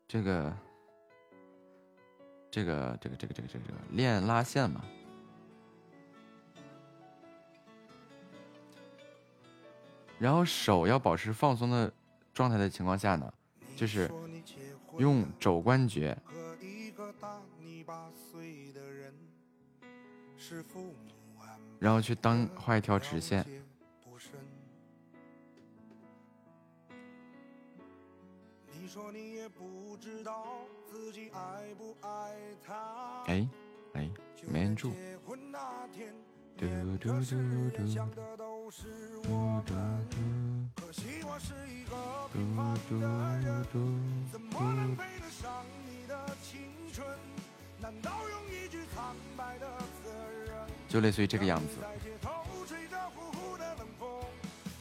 [0.08, 0.52] 这个，
[2.50, 4.84] 这个，这个，这个，这个，这个，练拉线嘛。
[10.18, 11.94] 然后手要保持放松的。
[12.36, 13.34] 状态的情况下呢，
[13.78, 14.12] 就是
[14.98, 16.16] 用肘关节，
[21.80, 23.46] 然后去当画一条直线。
[33.28, 33.48] 哎
[33.94, 34.12] 哎，
[34.46, 34.92] 没摁住。
[36.58, 37.36] 这世
[37.78, 38.88] 界想的都是
[39.28, 39.62] 我，
[40.76, 41.96] 可惜我是一个
[42.32, 42.96] 平凡的
[43.46, 43.66] 人，
[44.32, 46.62] 怎么能配得上你的青
[46.94, 47.06] 春？
[50.88, 51.82] 就类似于这个样子。
[51.82, 52.32] 在街头
[52.66, 54.10] 吹着呼呼的冷风，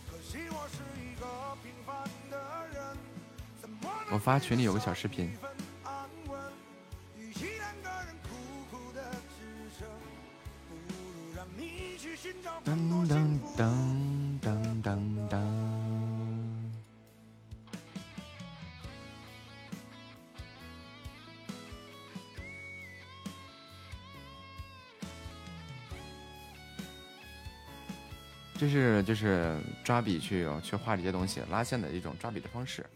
[0.08, 1.26] 可惜我是一个
[1.62, 2.38] 平凡的
[2.72, 2.96] 人，
[3.60, 4.14] 怎么能？
[4.14, 5.36] 我发群里有个小视频。
[12.24, 12.30] 噔
[12.64, 15.38] 噔噔噔噔噔，
[28.58, 32.86] 这是就是抓笔去去画这些东西，拉线的一种抓笔的方式。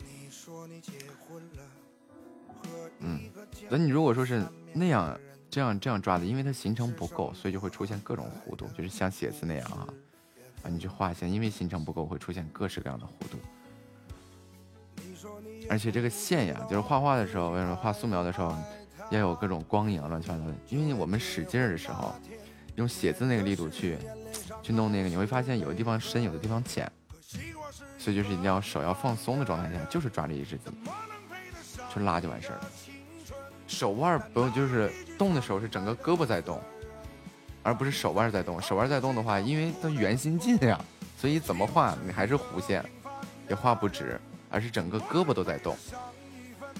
[3.00, 3.30] 嗯，
[3.68, 4.42] 那你如果说是
[4.72, 5.20] 那样
[5.58, 9.88] 这样这样抓的，因为它行程不够，所以就会出现各种弧度，就是像写字那样啊
[10.62, 13.38] 啊，你去画线，因为行程不够，会出现各式各样的弧度。
[15.68, 18.56] 而且这个线呀，就是画画的时候，为什么画素描的时候
[19.10, 20.54] 要有各种光影乱七八糟的？
[20.68, 22.14] 因为我们使劲儿的时候，
[22.76, 23.98] 用写字那个力度去。
[24.62, 26.90] 去弄那个，你会发现有的地方深，有的地方浅，
[27.98, 30.70] 所以就是一定要手要放松的状态下，就是抓着一支笔，
[31.92, 32.70] 去拉就完事儿了。
[33.68, 36.60] 手腕不用，就是动的时候是整个胳膊在动，
[37.62, 38.60] 而不是手腕在动。
[38.60, 40.80] 手腕在动的话，因为它圆心近呀，
[41.16, 42.84] 所以怎么画你还是弧线，
[43.48, 44.18] 也画不直，
[44.50, 45.76] 而是整个胳膊都在动。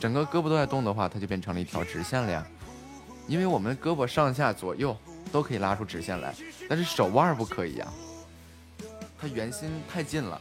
[0.01, 2.44] 整个胳膊都在动的话，它就变成了一条直线了呀。
[3.27, 4.97] 因为我们胳膊上下左右
[5.31, 6.35] 都可以拉出直线来。
[6.69, 7.86] 但是手腕不可以呀，
[9.20, 10.40] 它圆心太近了。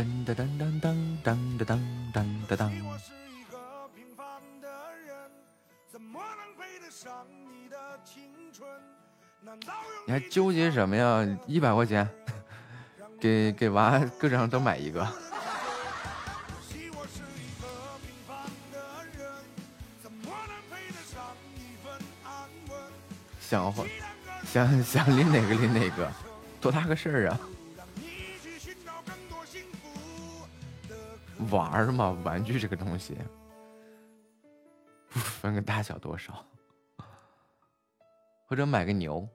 [0.00, 1.78] 噔噔噔噔噔噔噔
[2.14, 2.70] 噔噔噔。
[10.06, 11.38] 你还纠结什么呀？
[11.46, 12.08] 一百块钱，
[13.20, 15.06] 给给娃各种都买一个。
[23.38, 23.70] 想
[24.46, 26.10] 想想拎哪个拎哪个，
[26.58, 27.40] 多大个事儿啊！
[31.50, 33.16] 玩儿嘛，玩具这个东西，
[35.08, 36.44] 不 分个大小多少，
[38.46, 39.26] 或者买个牛。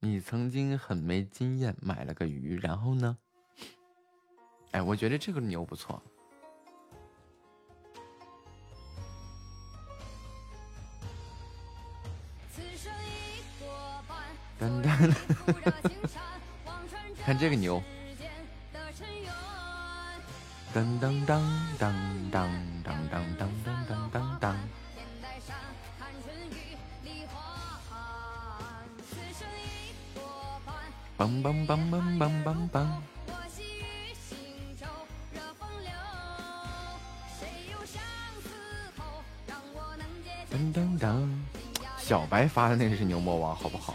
[0.00, 3.16] 你曾经很没经验，买了个鱼，然后呢？
[4.72, 6.02] 哎，我觉得这个牛不错。
[14.64, 15.14] 噔噔，
[17.22, 17.82] 看这个牛。
[20.74, 21.42] 噔噔当
[21.78, 21.94] 当
[22.32, 22.50] 当
[22.82, 24.56] 当当当当当当。
[31.16, 32.86] 梆梆梆梆梆梆梆。
[40.50, 41.28] 噔噔噔，
[41.98, 43.94] 小白发的那个是牛魔王，好不好？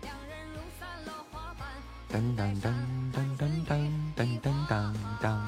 [2.11, 2.73] 噔噔噔
[3.13, 3.79] 噔噔噔
[4.17, 5.40] 噔噔噔噔。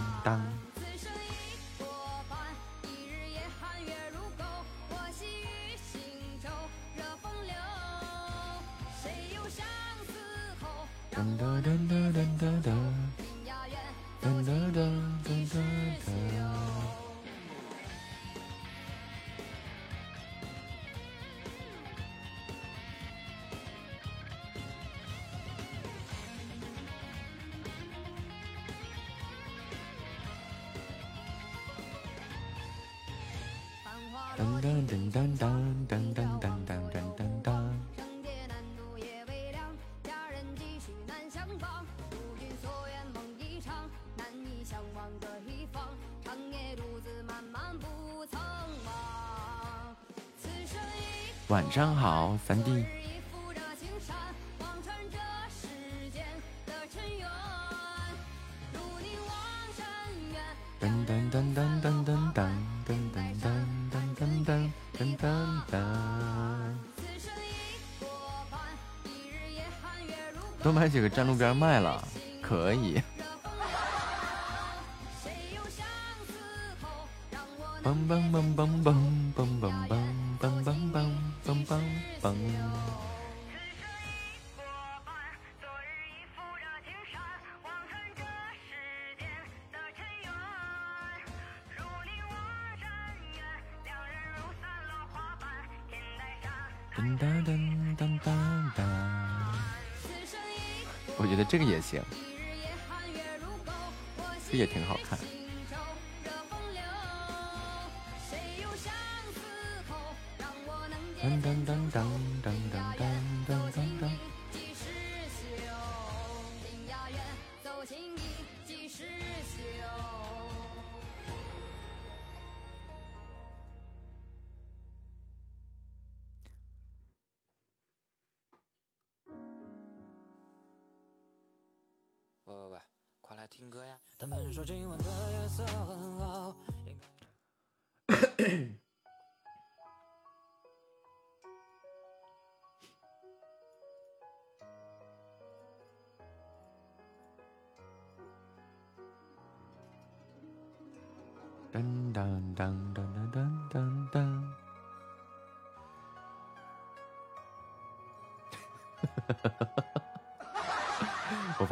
[51.74, 52.86] 上好，三弟。
[60.80, 62.38] 噔噔噔噔噔噔噔
[62.86, 63.50] 噔噔
[63.90, 65.26] 噔噔噔噔噔
[65.72, 65.74] 噔。
[70.62, 72.08] 多买几个站路边卖了，
[72.40, 73.02] 可以。
[77.84, 79.23] 嘣嘣嘣嘣嘣嘣嘣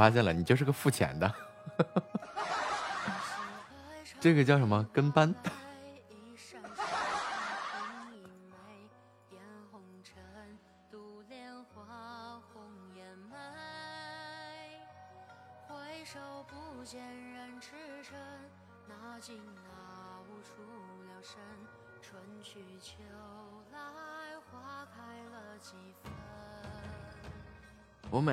[0.01, 1.31] 发现了，你就是个付钱的。
[4.19, 4.83] 这个叫什么？
[4.91, 5.31] 跟班。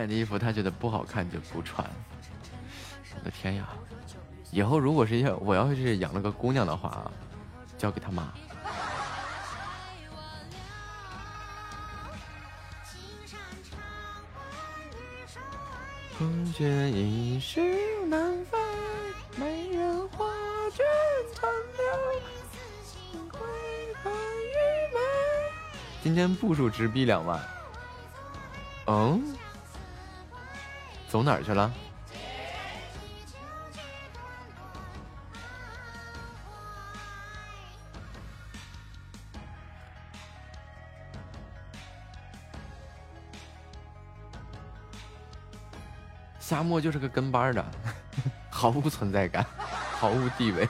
[0.08, 1.88] 的衣服，他觉得不好看就不穿。
[3.14, 3.68] 我的天呀！
[4.50, 7.10] 以后如果是要我要是养了个姑娘的话，
[7.76, 8.32] 交给他妈。
[16.18, 17.60] 风雪一世
[18.06, 18.58] 难分，
[19.36, 20.26] 美人花
[20.70, 20.84] 卷
[21.34, 22.22] 残留。
[26.02, 27.40] 今天步数直逼两万。
[28.86, 29.27] 嗯？
[31.08, 31.72] 走哪儿去了？
[46.38, 47.64] 夏末就是个跟班的，
[48.48, 49.44] 毫无存在感，
[49.98, 50.66] 毫无地位，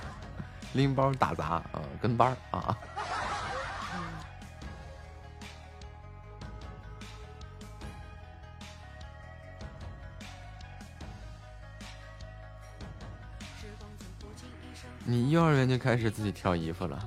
[0.73, 2.77] 拎包打杂啊，跟班啊。
[15.11, 17.03] 你幼儿园就开始自己挑衣服了，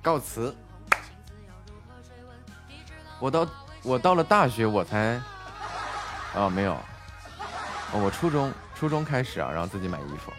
[0.00, 0.54] 告辞。
[3.18, 3.44] 我到
[3.82, 5.20] 我到了大学我才。
[6.36, 6.72] 哦，没有，
[7.92, 10.32] 哦，我初中初中开始啊，然后自己买衣服。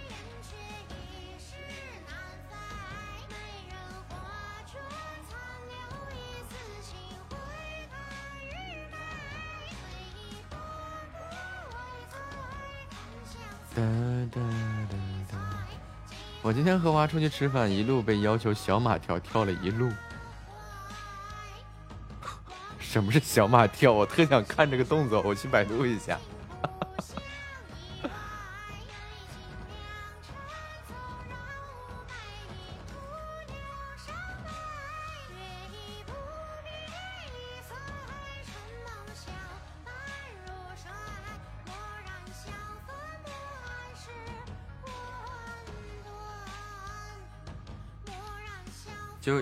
[17.08, 19.90] 出去吃饭，一路被要求小马跳，跳了一路。
[22.80, 23.92] 什么是小马跳？
[23.92, 26.20] 我特想看这个动作，我去百度一下。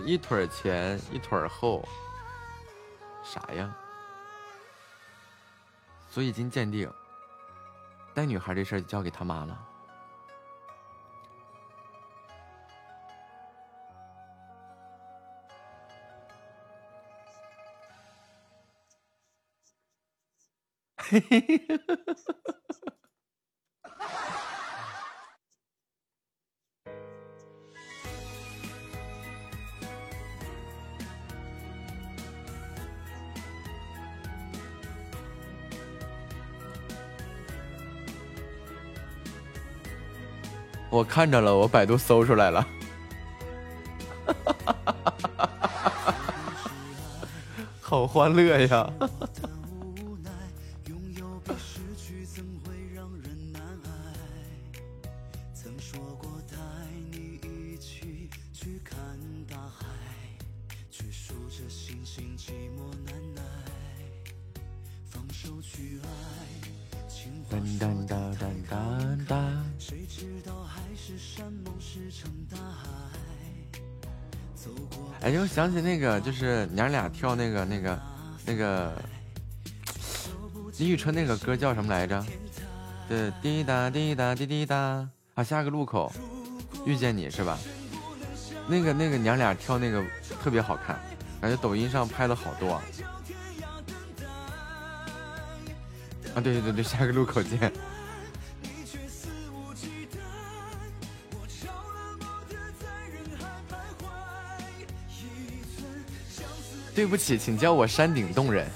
[0.06, 1.88] 一腿儿前，一腿儿后，
[3.24, 3.74] 啥呀？
[6.10, 6.92] 所以经鉴定，
[8.14, 9.68] 带女孩这事儿交给他妈了。
[20.98, 22.62] 嘿嘿嘿嘿嘿嘿。
[40.94, 42.68] 我看着了，我百度搜出来了，
[47.82, 48.88] 好欢乐呀！
[76.04, 78.00] 个，就是娘俩跳那个、那个、
[78.46, 78.92] 那个
[80.78, 82.22] 李宇春那个歌叫什么来着？
[83.08, 84.76] 对，滴答滴答滴滴答
[85.36, 85.44] 啊！
[85.44, 86.12] 下个路口
[86.86, 87.58] 遇见你是吧？
[88.68, 90.04] 那个、那个娘俩跳那个
[90.42, 91.00] 特别好看，
[91.40, 92.74] 感觉抖音上拍了好多。
[92.74, 92.82] 啊，
[96.36, 97.72] 对对对对，下个路口见。
[107.14, 108.68] 不起，请叫我山顶洞人。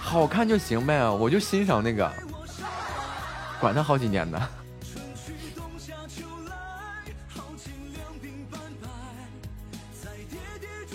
[0.00, 2.10] 好看就行呗，我就欣赏那个，
[3.60, 4.48] 管他好几年呢。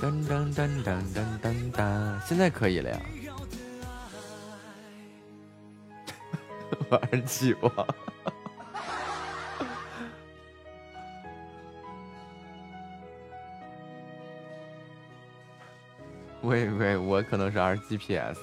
[0.01, 2.99] 噔噔噔噔噔噔噔，现在可以了呀。
[6.89, 7.53] 玩起
[16.45, 18.37] 喂喂，我可能是 R GPS。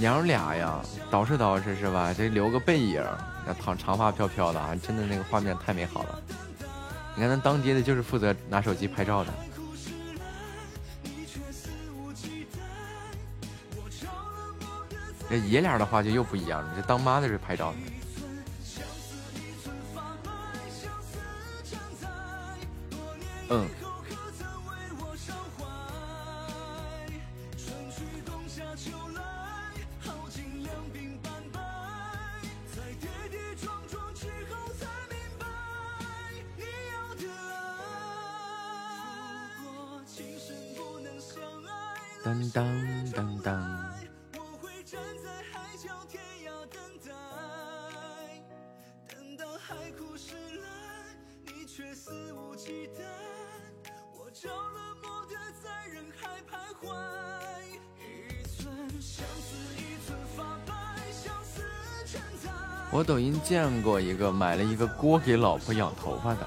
[0.00, 2.14] 娘俩呀，捯饬捯饬是吧？
[2.16, 3.04] 这留个背影，
[3.46, 6.18] 那长长发飘飘的啊，真的那个画面太美好了。
[7.14, 9.30] 你看，咱当爹的就是负责拿手机拍照的。
[15.28, 17.99] 这爷俩的话就又不一样了，这当妈的是拍照的。
[63.50, 66.46] 见过一个买了一个锅给老婆养头发的，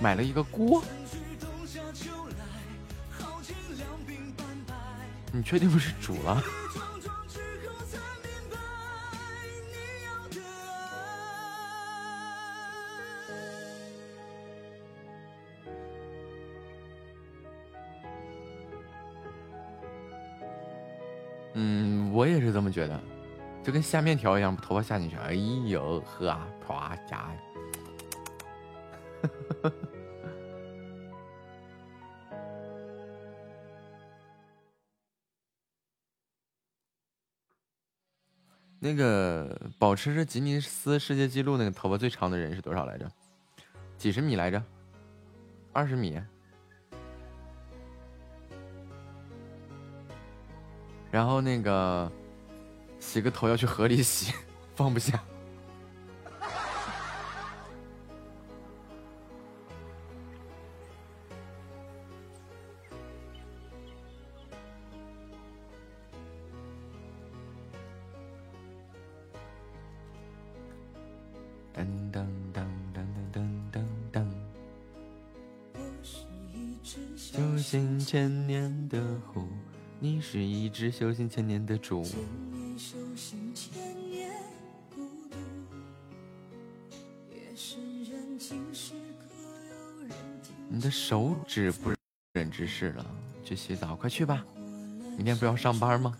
[0.00, 0.82] 买了一个锅，
[5.30, 6.42] 你确定不是煮了？
[23.74, 27.28] 跟下面条一样，把头发下进去，哎呦呵啊，唰夹。
[38.78, 43.10] 那个保持着吉尼斯世界纪录那个头发最长的人是多少来着？
[43.98, 44.62] 几十米来着？
[45.72, 46.22] 二十米？
[51.10, 52.08] 然后那个
[53.14, 54.34] 洗个头要去河里洗，
[54.74, 55.22] 放不下。
[80.72, 82.02] 只修行千年的主。
[82.02, 82.53] 你的
[91.06, 91.92] 手指不
[92.32, 93.04] 忍直视了，
[93.44, 94.42] 去洗澡，快去吧。
[95.18, 96.16] 明天不要上班吗？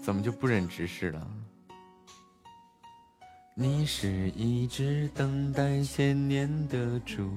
[0.00, 1.28] 怎么就不忍直视了？
[3.56, 7.32] 你是一只等待千年的猪。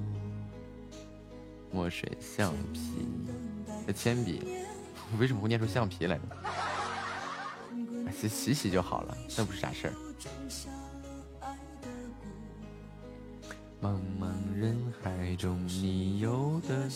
[1.72, 4.64] 墨水、橡皮、铅笔。
[5.18, 8.12] 为什么会念出橡皮来呢？
[8.16, 9.94] 洗洗洗就好了，那不是啥事儿。
[15.28, 16.88] 海中，你有的。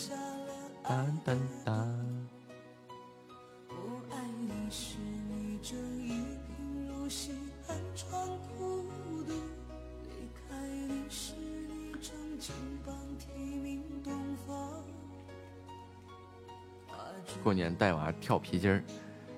[17.43, 18.83] 过年带娃跳皮筋儿，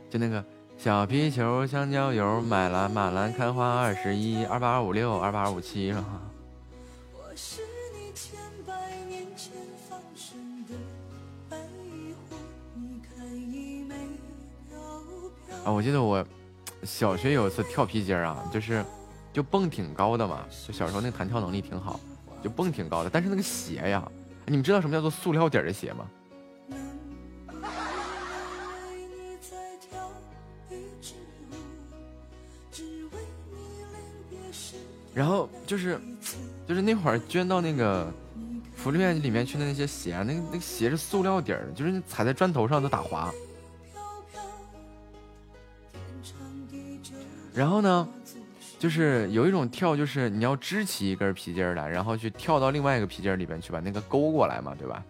[0.09, 0.41] 就那个
[0.77, 6.21] 小皮球、香蕉油，买了马兰开花二十一，二八二五六，二八二五七是吧？
[15.65, 16.23] 啊，我记得我
[16.83, 18.85] 小学有一次跳皮筋儿啊，就是
[19.33, 21.99] 就蹦挺高的嘛，就小时候那弹跳能力挺好，
[22.43, 24.07] 就蹦挺高的，但是那个鞋呀，
[24.45, 26.07] 你们知道什么叫做塑料底的鞋吗？
[35.15, 35.99] 然后就是，
[36.67, 38.13] 就是那会儿捐到那个
[38.75, 43.33] 福利院里面去的那些鞋，那个那个鞋是塑料底儿，就是踩在砖头上都打滑。
[47.55, 48.07] 然后呢，
[48.77, 55.03] 就是有一种跳，就是你要支起一根皮筋来，然后去跳到另外一个皮筋里边去把那个勾过来嘛，对吧？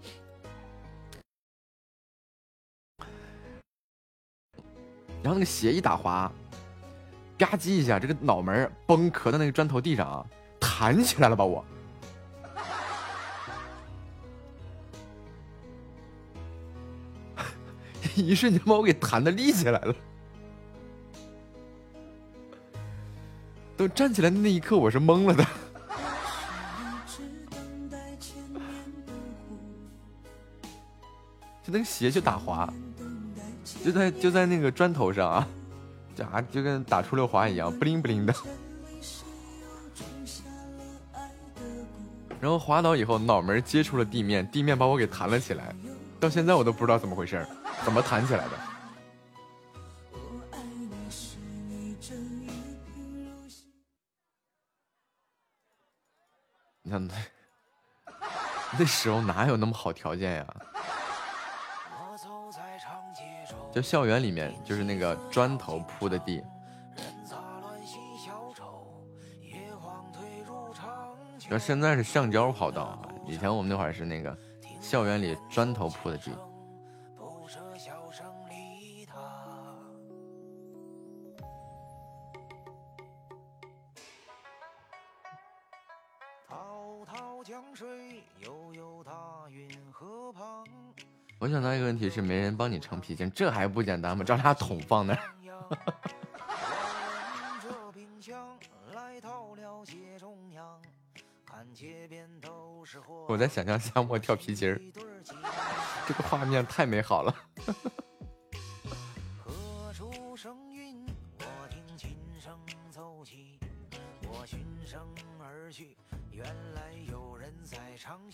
[5.23, 6.31] 然后那个鞋一打滑。
[7.38, 10.26] 吧唧一下，这个脑门崩磕到那个砖头地上啊，
[10.59, 11.65] 弹起来了吧我，
[18.15, 19.93] 一瞬间把我给弹的立起来了。
[23.77, 25.43] 等站起来的那一刻，我是懵了的，
[31.61, 32.72] 就那个鞋就打滑，
[33.84, 35.47] 就在就在那个砖头上啊。
[36.15, 38.34] 就啊，就跟打出溜滑一样，不灵不灵的。
[42.39, 45.76] 然后滑倒以后，脑门接触了地面，地面把我给弹了起来。
[46.18, 47.45] 到现在我都不知道怎么回事
[47.84, 48.52] 怎么弹起来的？
[56.88, 57.14] 你看那
[58.78, 60.45] 那时候哪有那么好条件呀？
[63.72, 66.44] 就校园里面，就是那个砖头铺的地。
[71.49, 74.38] 要现在是橡胶跑道，以前我们那会儿是那个
[74.80, 76.32] 校园里砖头铺的地。
[91.45, 94.23] 我想到一个问题是没人帮你撑皮筋，这还不简单吗？
[94.23, 95.19] 找俩桶放那儿。
[103.27, 104.81] 我在想象夏沫跳皮筋儿，
[106.07, 107.35] 这个画面太美好了。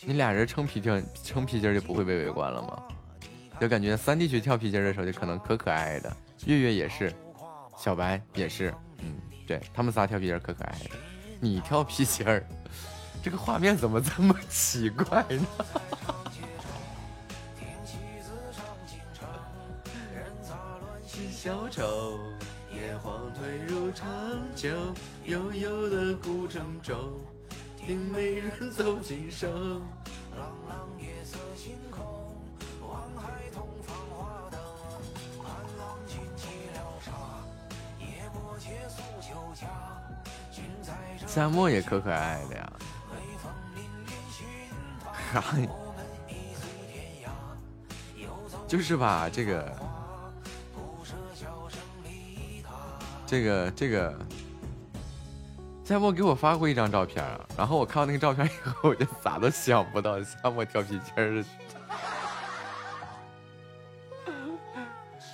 [0.03, 2.81] 你俩人撑皮筋，撑皮筋就不会被围观了吗？
[3.61, 6.11] 就感觉三弟去跳皮筋的时候就可能可可爱爱的，
[6.47, 7.13] 月月也是，
[7.77, 8.73] 小白也是，
[9.03, 9.13] 嗯，
[9.45, 10.95] 对他们仨跳皮筋可可爱爱的，
[11.39, 12.43] 你跳皮筋儿，
[13.21, 15.45] 这个画面怎么这么奇怪呢？
[21.31, 22.17] 小丑，
[22.73, 24.09] 野黄褪入长
[24.55, 24.69] 久，
[25.25, 27.21] 悠悠的古城舟，
[27.77, 29.79] 听美人走近声。
[41.33, 42.69] 夏沫也可可爱的呀，
[48.67, 49.73] 就是吧，这个，
[53.25, 54.13] 这个，这个，
[55.85, 57.25] 夏沫给我发过一张照片，
[57.57, 61.45] 然后我看到那个照片以后，我就咋都想不到夏沫跳皮筋儿，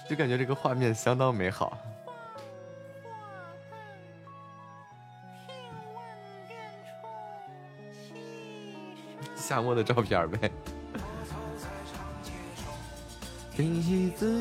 [0.07, 1.75] 就感觉这个画面相当美好。
[9.47, 10.51] 夏末的照片呗。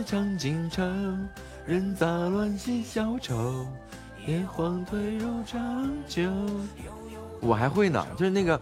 [0.04, 1.28] 唱京城，
[1.64, 3.64] 人杂乱嬉小丑，
[4.26, 6.28] 野黄退入长久。
[7.40, 8.60] 我还会呢，就是那个，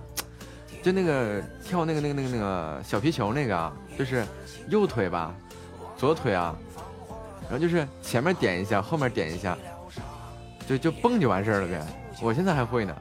[0.82, 4.22] 就那个跳那个那个那个那个小皮球那个，就是
[4.68, 5.34] 右腿吧，
[5.96, 6.54] 左腿啊，
[7.44, 9.56] 然后就是前面点一下，后面点一下，
[10.68, 11.80] 就就蹦就完事儿了呗。
[12.20, 12.94] 我现在还会呢。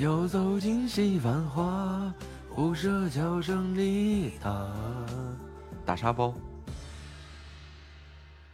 [0.00, 2.10] 又走进西繁华，
[2.54, 4.74] 不舍桥声里塔。
[5.84, 6.34] 打沙包，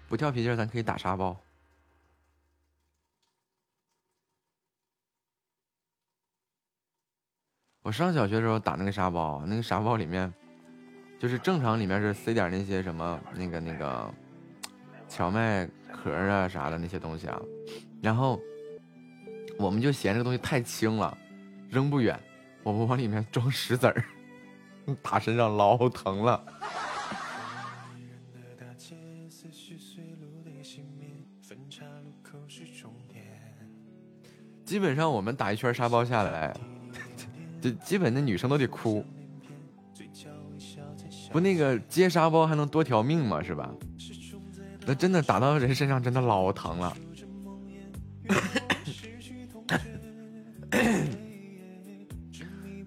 [0.09, 1.41] 不跳皮筋咱可以打沙包。
[7.83, 10.35] 我上小学的时候打那个沙包，那个沙包里面
[11.17, 14.13] 就是正常里面是塞点那些什么那个那个
[15.07, 17.41] 荞麦壳啊啥的那些东西啊，
[18.03, 18.41] 然后
[19.57, 21.17] 我们就嫌这个东西太轻了。
[21.77, 22.19] 扔不远，
[22.63, 24.03] 我们往里面装石子儿，
[25.03, 26.43] 打身上老疼了。
[34.65, 36.57] 基本上我们打一圈沙包下来，
[37.61, 39.05] 这基本那女生都得哭。
[41.31, 43.43] 不那个接沙包还能多条命吗？
[43.43, 43.71] 是吧？
[44.87, 46.97] 那真的打到人身上真的老疼了。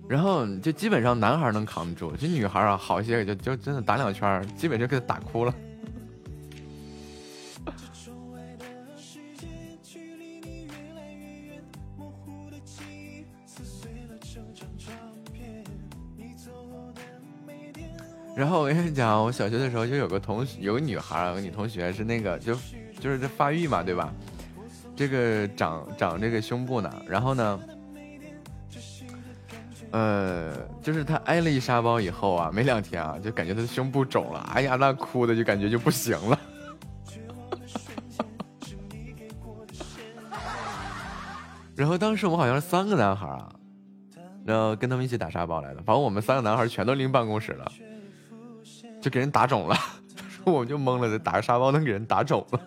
[0.10, 5.54] 然后就基本上男孩能扛得住，这女孩啊好些，就就真的打两圈，基本就给他打哭了。
[18.36, 22.56] 然后我跟你讲，我小学的时候就有个同学，有个女孩，有个女同学是那个就
[23.00, 24.12] 就是这发育嘛，对吧？
[24.96, 27.60] 这个长长这个胸部呢，然后呢。
[29.92, 36.40] 呃，就是他挨了一沙包以后啊，没两天啊，就感觉他的胸部肿了，哎呀，那哭的就感觉就不行了。
[41.76, 43.50] 然后当时我们好像是三个男孩啊，
[44.46, 47.72] 然后跟他们一起打沙包来的，把我们三个男孩全都拎办公室了，
[49.02, 49.76] 就给人打肿了，
[50.46, 52.60] 我们就懵了，打个沙包能给人打肿了。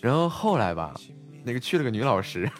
[0.00, 0.94] 然后后来吧，
[1.44, 2.50] 那个去了个女老师，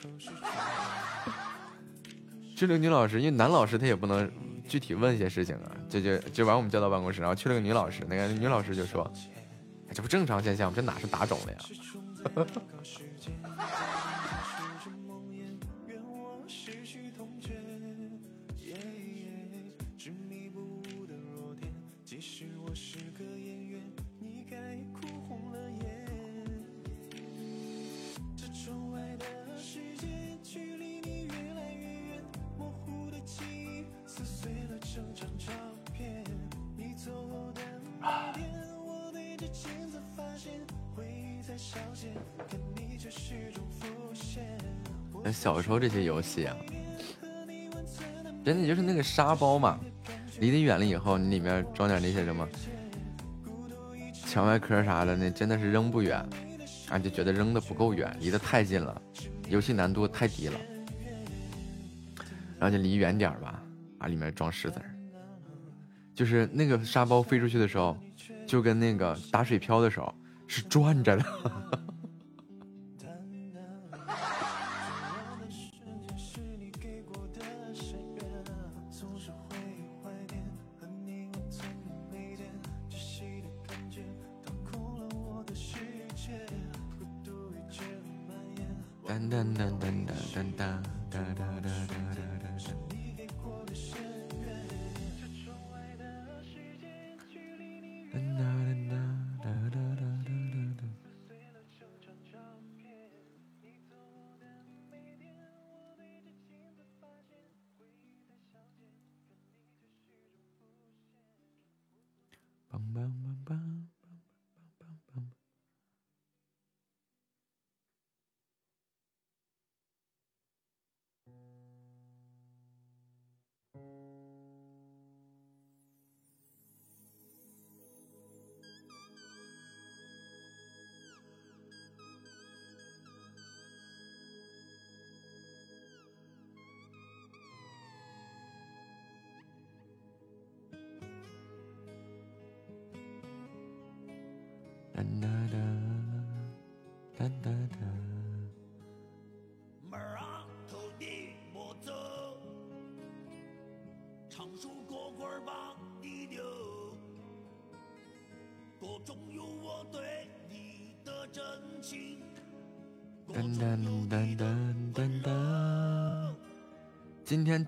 [2.57, 4.31] 去了个女老师，因为男老师他也不能
[4.69, 9.11] 具体问一些事情啊，就就就把我们叫到办公室，然后去了个女老师，那个女老师就说
[9.95, 11.59] ：“这不正常现象，这哪是打肿了呀？”
[45.79, 46.57] 这些游戏啊，
[48.45, 49.79] 真的就是那个沙包嘛，
[50.41, 52.49] 离得远了以后，你里面装点那些什么
[54.27, 56.19] 墙外壳啥的，那真的是扔不远，
[56.89, 59.01] 啊，就觉得扔的不够远，离得太近了，
[59.49, 60.59] 游戏难度太低了，
[62.59, 63.63] 然后就离远点吧，
[63.99, 64.81] 啊，里面装石子。
[66.15, 67.97] 就是那个沙包飞出去的时候，
[68.45, 70.13] 就跟那个打水漂的时候
[70.49, 71.25] 是转着的。
[89.31, 89.58] 能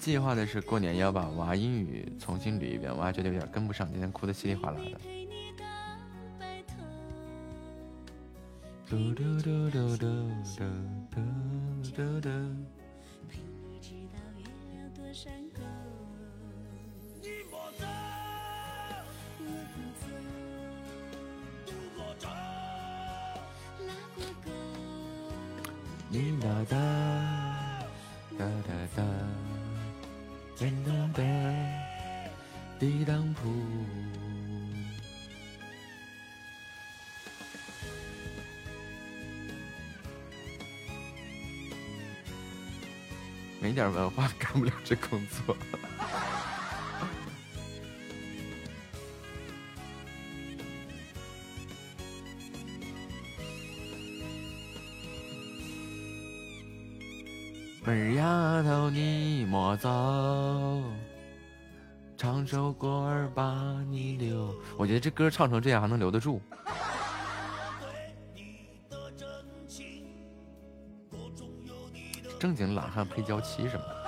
[0.00, 4.98] 计划的是过年要把娃英语重新捋一遍，娃觉得有点跟不上，今天哭的稀里哗啦的。
[8.88, 10.06] 嘟嘟嘟嘟嘟
[11.10, 11.20] 嘟
[11.94, 12.79] 嘟嘟。
[26.64, 26.76] 哒
[28.38, 29.02] 哒哒哒。
[29.02, 29.50] 哒
[30.56, 31.22] 简单的
[32.78, 33.48] 低铺。
[43.58, 45.56] 没点文化干不了这工作。
[57.90, 60.80] 妹儿丫头，你莫走，
[62.16, 64.54] 唱首歌儿把你留。
[64.76, 66.40] 我觉得这歌唱成这样还能留得住。
[72.38, 73.99] 正经懒汉配娇妻什么。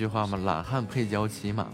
[0.00, 0.38] 一句话吗？
[0.46, 1.70] 懒汉配娇妻嘛。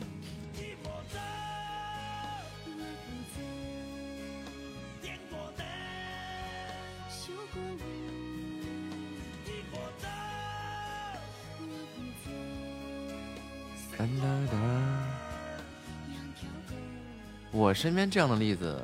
[17.52, 18.82] 我身边这样的例子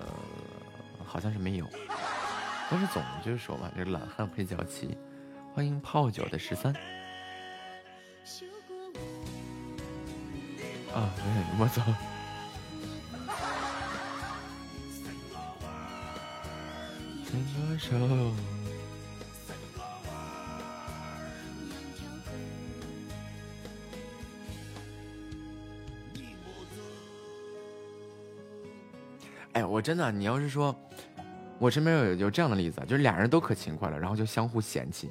[1.04, 1.68] 好像是没有，
[2.70, 4.96] 但是总就是说嘛，这懒汉配娇妻。
[5.52, 6.72] 欢迎泡酒的十三。
[10.94, 11.10] 啊，
[11.58, 11.80] 我走。
[17.24, 18.32] 牵手。
[29.64, 30.76] 我真的，你要是说，
[31.58, 35.10] 我身边有有这样的例子，就是俩人都可勤快了，然后就相互嫌弃，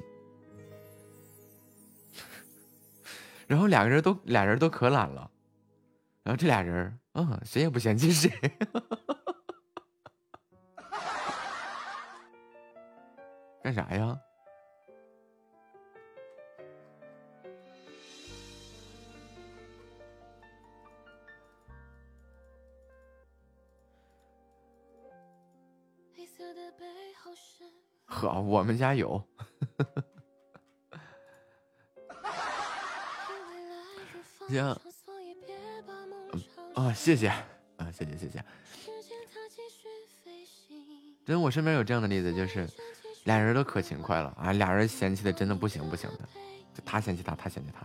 [3.48, 5.28] 然后两个人都俩人都可懒了，
[6.32, 8.30] 然后这俩人，嗯，谁也不嫌弃谁，
[13.62, 14.18] 干啥呀？
[28.06, 29.22] 呵，我们家有。
[37.02, 37.26] 谢谢，
[37.78, 38.44] 啊，谢谢谢谢。
[41.26, 42.64] 真，我身边有这样的例子，就是
[43.24, 46.18] 俩人都可勤快了啊，俩人嫌弃的真的不行不行的，
[46.72, 47.84] 就他嫌弃他，他嫌弃他，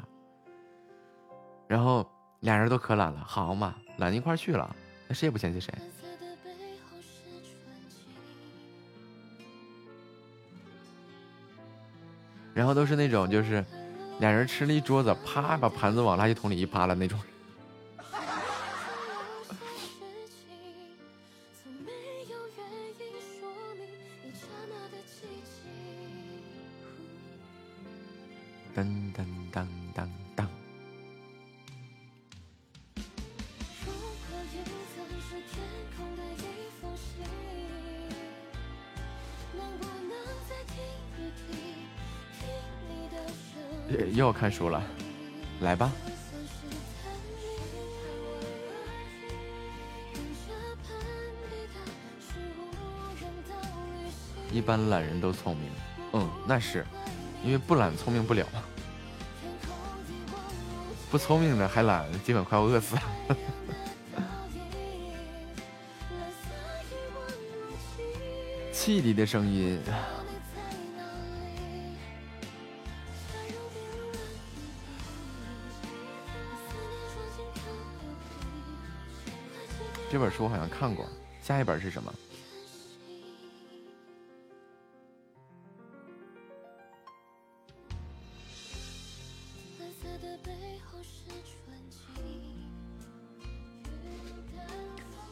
[1.67, 2.07] 然后
[2.41, 4.75] 俩人都可懒了，好嘛，懒一块去了，
[5.07, 5.73] 那谁也不嫌弃谁。
[12.53, 13.65] 然后都是那种就是
[14.19, 17.19] 俩人吃了一桌子，啪把盘子往垃圾桶里一扒拉那种。
[44.39, 44.83] 看书了，
[45.61, 45.91] 来吧。
[54.51, 55.71] 一般懒人都聪明，
[56.13, 56.85] 嗯，那是，
[57.43, 58.45] 因为不懒聪明不了，
[61.09, 63.01] 不聪明的还懒，基本快要饿死了。
[68.71, 69.81] 汽笛的声音。
[80.17, 81.07] 这本书我好像看过，
[81.43, 82.11] 下一本是什么？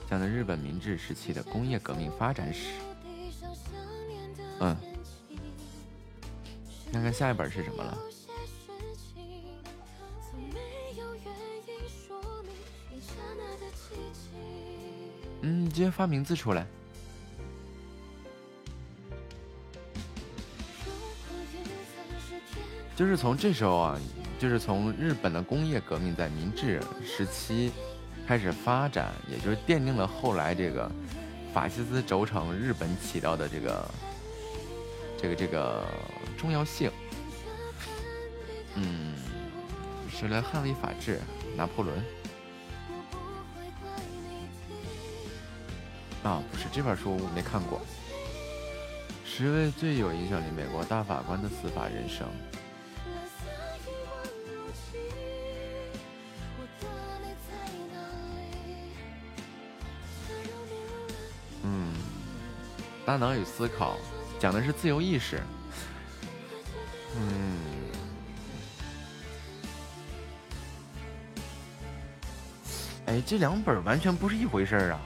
[0.07, 2.69] 讲的日本明治时期的工业革命发展史。
[4.59, 4.77] 嗯，
[6.93, 7.97] 看看下一本是什么了。
[15.75, 16.65] 直接发名字出来，
[22.95, 23.99] 就是从这时候啊，
[24.39, 27.73] 就是从日本的工业革命在明治时期
[28.25, 30.89] 开始发展，也就是奠定了后来这个
[31.53, 33.91] 法西斯轴承日本起到的这个
[35.21, 35.83] 这个这个
[36.37, 36.89] 重要性。
[38.75, 39.13] 嗯，
[40.09, 41.19] 是来捍卫法治，
[41.57, 42.01] 拿破仑。
[46.25, 47.79] 啊，不是这本书我没看过。
[49.23, 52.27] 十位最有影响力美国大法官的司法人生。
[61.61, 61.93] 嗯，
[63.05, 63.95] 大脑与思考
[64.39, 65.39] 讲的是自由意识。
[67.17, 67.57] 嗯，
[73.05, 74.99] 哎，这两本完全不是一回事儿啊。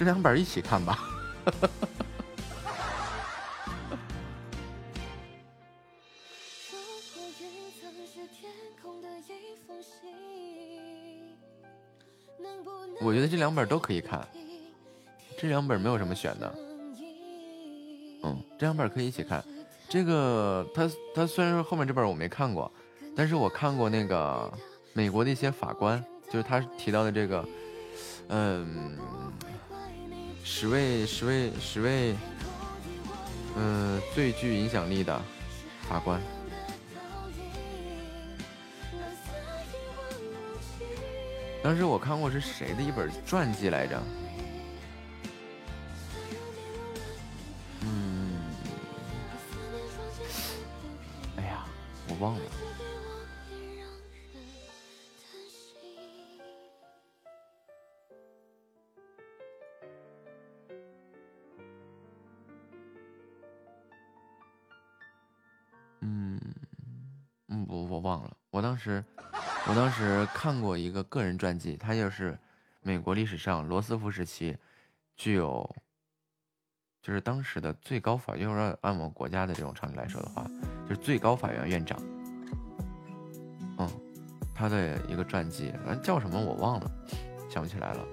[0.00, 0.98] 这两本一起看吧。
[13.02, 14.26] 我觉得这两本都可以看，
[15.38, 16.54] 这两本没有什么选的。
[18.22, 19.44] 嗯，这两本可以一起看。
[19.86, 22.72] 这个他他虽然说后面这本我没看过，
[23.14, 24.50] 但是我看过那个
[24.94, 27.46] 美国的一些法官，就是他提到的这个，
[28.28, 28.96] 嗯。
[30.52, 32.14] 十位，十位，十位，
[33.56, 35.22] 嗯，最具影响力的
[35.88, 36.20] 法官。
[41.62, 44.02] 当时我看过是谁的一本传记来着？
[71.20, 72.36] 个人传记，他就是
[72.80, 74.56] 美国历史上罗斯福时期
[75.14, 75.68] 具有，
[77.02, 80.50] 就是当时的最高法院，按按我们国家的这种常理来说的话，
[80.88, 82.00] 就是最高法院院长。
[83.78, 83.88] 嗯，
[84.54, 86.90] 他的一个传记，反正叫什么我忘了，
[87.50, 88.06] 想不起来了。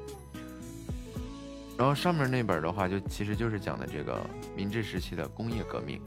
[1.78, 4.20] 然后上面那本的话，就其实就是讲的这个
[4.56, 6.02] 明治时期的工业革命。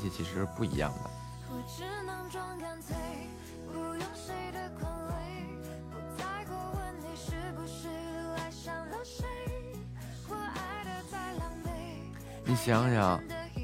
[0.00, 1.10] 系其实是不一样的。
[12.44, 13.20] 你想想，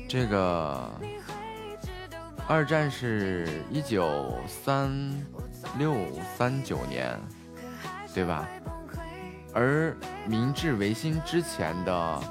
[0.08, 0.88] 这个
[2.46, 4.88] 二战是一九三
[5.76, 5.96] 六
[6.36, 7.18] 三九年，
[8.14, 8.46] 对吧？
[9.52, 9.96] 而
[10.26, 12.22] 明治维新之前的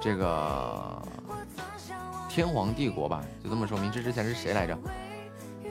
[0.00, 1.00] 这个
[2.34, 4.74] 天皇帝国吧，就这么说，明治之前是谁来着？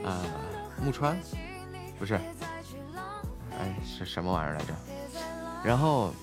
[0.06, 0.24] 啊，
[0.82, 1.18] 木川？
[2.00, 2.16] 不是，
[3.60, 4.74] 哎，是什么玩意儿来着？
[5.62, 6.14] 然后，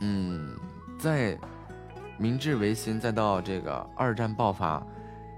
[0.00, 0.56] 嗯，
[0.96, 1.36] 在。
[2.18, 4.82] 明治维新，再到这个二战爆发，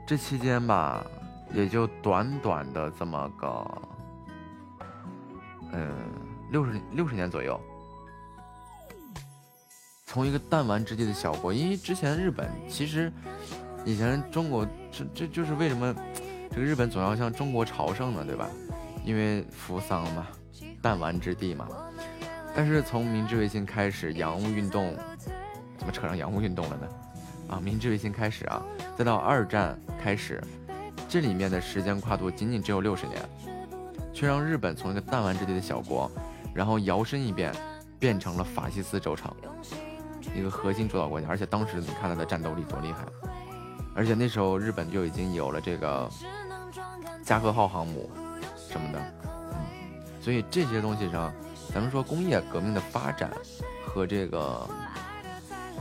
[0.04, 1.06] 这期间吧，
[1.54, 3.82] 也就短短的这么个，
[5.70, 5.94] 嗯，
[6.50, 7.60] 六十六十年左右。
[10.06, 13.12] 从一个弹丸之地的小国，因为之前日本其实
[13.84, 15.94] 以前中国这这就是为什么
[16.50, 18.48] 这个日本总要向中国朝圣呢，对吧？
[19.04, 20.26] 因为扶桑嘛，
[20.80, 21.68] 弹丸之地嘛。
[22.54, 24.96] 但是从明治维新开始，洋务运动。
[25.78, 26.88] 怎么扯上洋务运动了呢？
[27.48, 28.62] 啊，明治维新开始啊，
[28.96, 30.40] 再到二战开始，
[31.08, 33.20] 这里面的时间跨度仅仅只有六十年，
[34.12, 36.08] 却让日本从一个弹丸之地的小国，
[36.54, 37.52] 然后摇身一变，
[37.98, 39.28] 变成了法西斯轴承，
[40.36, 41.26] 一个核心主导国家。
[41.28, 43.04] 而且当时你看它的战斗力多厉害，
[43.94, 46.10] 而且那时候日本就已经有了这个
[47.22, 48.10] 加贺号航母
[48.56, 49.00] 什么的，
[50.20, 51.32] 所以这些东西上，
[51.72, 53.30] 咱们说工业革命的发展
[53.86, 54.68] 和这个。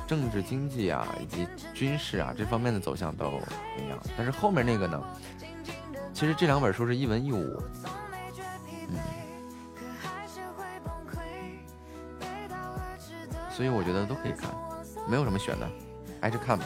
[0.08, 3.28] 政治经济啊，以及军事啊这方面的走向都
[3.80, 5.02] 一样，但是后面那个呢，
[6.14, 7.64] 其实这两本书是一文一武，
[13.56, 14.50] 所以我觉得都可以看，
[15.08, 15.70] 没有什么选的，
[16.20, 16.66] 挨着看吧。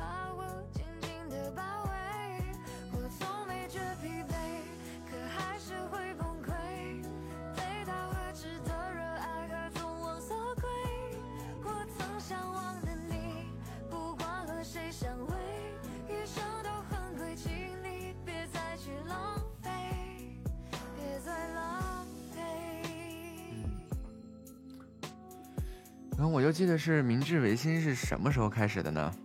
[26.29, 29.15] 我就记得是明治维新是什么时候开始的呢？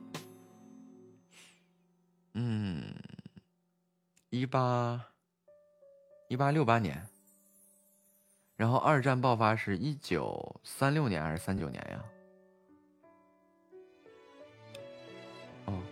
[2.34, 2.94] 嗯，
[4.30, 5.04] 一八
[6.28, 7.04] 一八六八年，
[8.54, 12.04] 然后二战爆发是一九三六年还是三九年呀？
[15.64, 15.82] 哦，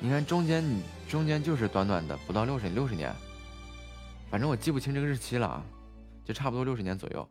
[0.00, 0.62] 你看中间
[1.08, 3.14] 中间就是短短的不到六十六十年，
[4.30, 5.64] 反正我记不清这个日期了啊，
[6.24, 7.28] 就差不多六十年左右。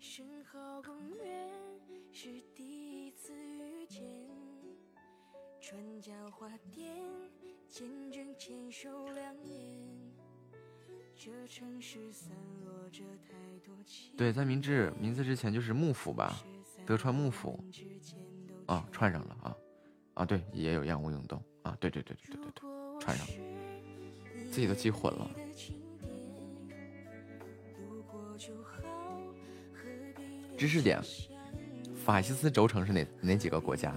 [14.15, 16.41] 对，在明治明治之前就是幕府吧，
[16.85, 17.59] 德川幕府
[18.65, 19.55] 啊，串上了啊
[20.15, 23.33] 啊，对，也有洋务运动啊，对对对对对对对，串上了，
[24.51, 25.29] 自己都记混了。
[30.57, 31.01] 知识点：
[32.05, 33.93] 法西斯轴承是哪哪几个国家？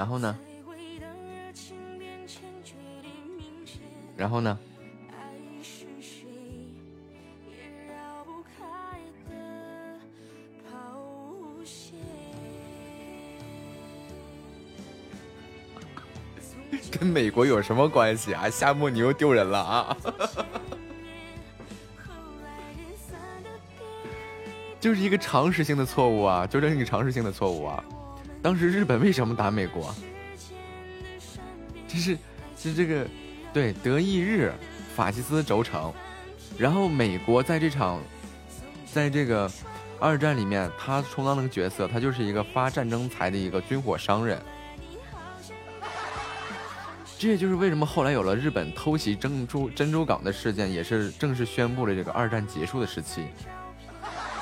[0.00, 0.34] 然后呢？
[4.16, 4.58] 然后呢？
[16.90, 18.48] 跟美国有什么关系啊？
[18.48, 19.94] 夏末你又丢人了啊！
[24.80, 27.84] 就是一个常识性的错误啊，纠正一个常识性的错误啊。
[28.42, 29.94] 当时日本为什么打美国？
[31.86, 32.16] 这是
[32.56, 33.06] 是这个
[33.52, 34.52] 对德意日
[34.94, 35.92] 法西斯轴承，
[36.56, 38.00] 然后美国在这场
[38.86, 39.50] 在这个
[39.98, 44.40] 二战里面，他充当那个角色，他就是一个发战争财的一个军火商人。
[47.18, 53.26] 这也就是为什么后来有了日本偷袭珍珠珍珠港的事件，也是正式宣布了这个二战结束的时期。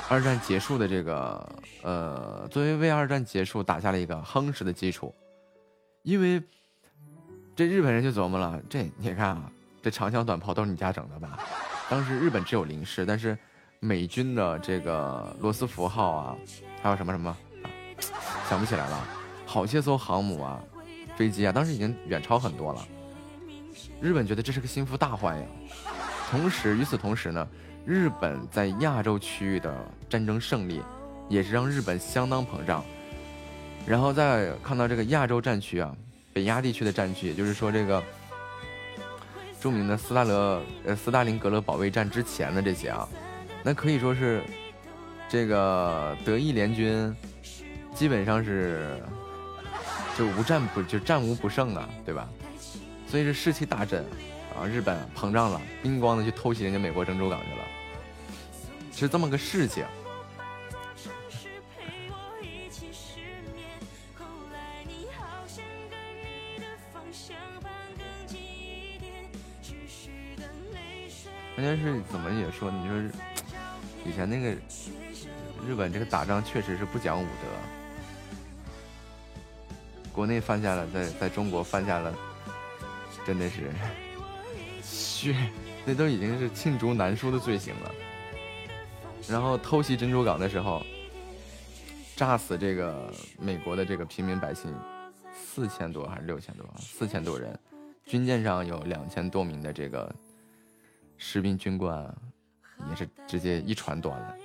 [0.09, 1.47] 二战结束的这个，
[1.83, 5.13] 呃，作为为二战结束打下了一个夯实的基础。
[6.01, 6.41] 因为
[7.55, 9.51] 这日本人就琢磨了，这你看啊，
[9.83, 11.37] 这长枪短炮都是你家整的吧？
[11.89, 13.37] 当时日本只有零式，但是
[13.79, 16.37] 美军的这个罗斯福号啊，
[16.81, 17.29] 还有什么什么
[17.61, 17.69] 啊，
[18.49, 19.07] 想不起来了，
[19.45, 20.59] 好些艘航母啊。
[21.15, 22.87] 飞机啊，当时已经远超很多了。
[24.01, 25.45] 日本觉得这是个心腹大患呀。
[26.31, 27.45] 同时，与此同时呢，
[27.85, 29.73] 日本在亚洲区域的
[30.09, 30.81] 战争胜利，
[31.27, 32.83] 也是让日本相当膨胀。
[33.85, 35.95] 然后再看到这个亚洲战区啊，
[36.33, 38.03] 北亚地区的战区，也就是说这个
[39.59, 43.07] 著名的斯大勒呃斯大林格勒保卫战之前的这些啊，
[43.63, 44.41] 那可以说是
[45.27, 47.15] 这个德意联军
[47.93, 49.01] 基本上是。
[50.17, 52.27] 就无战不就战无不胜啊，对吧？
[53.07, 54.03] 所以是士气大振，
[54.53, 57.65] 啊，日本膨胀了，兵光的去偷袭人家美国珍珠港去了，
[58.91, 59.85] 是这么个事情。
[71.55, 72.97] 关键是怎么也说，你说
[74.05, 74.49] 以前那个
[75.67, 77.47] 日本这个打仗确实是不讲武德。
[80.13, 82.13] 国内犯下了，在在中国犯下了，
[83.25, 83.71] 真的是
[84.81, 85.35] 血，
[85.85, 87.91] 那都已经是罄竹难书的罪行了。
[89.27, 90.81] 然后偷袭珍珠港的时候，
[92.15, 94.73] 炸死这个美国的这个平民百姓
[95.31, 96.65] 四千多还是六千多？
[96.77, 97.57] 四千多人，
[98.05, 100.13] 军舰上有两千多名的这个
[101.17, 102.15] 士兵军官，
[102.89, 104.35] 也是直接一船端了。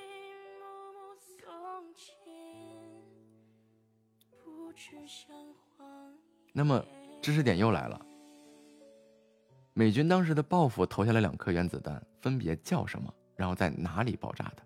[6.52, 6.84] 那么，
[7.20, 8.00] 知识点又来了。
[9.72, 13.12] 美军当时的报复投下了两颗原子弹，分别叫什么？
[13.36, 14.62] 然后在哪里爆炸的？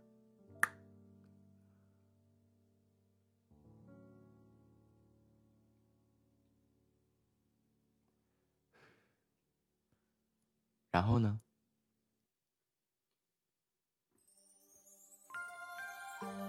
[10.91, 11.41] 然后呢？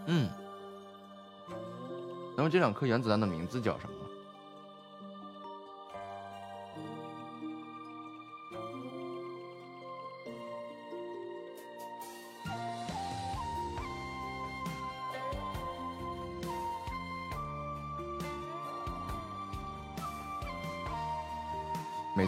[0.07, 0.27] 嗯，
[2.35, 3.98] 那么这两颗原子弹的名字叫什么？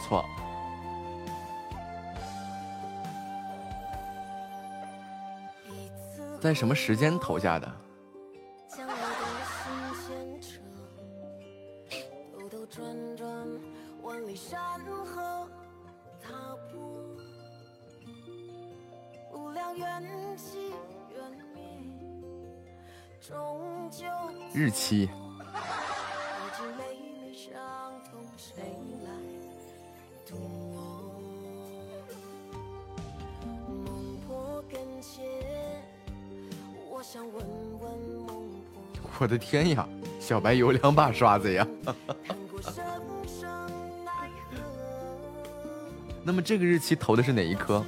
[0.01, 0.25] 错，
[6.41, 7.71] 在什么时间投下的？
[24.53, 25.09] 日期。
[39.21, 39.87] 我的天呀，
[40.19, 41.67] 小白有两把刷子呀！
[46.25, 47.85] 那么这个日期投的是哪一颗？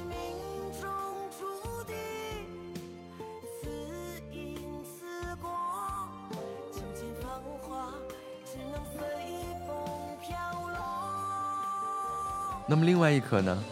[12.68, 13.64] 那么另外一颗呢？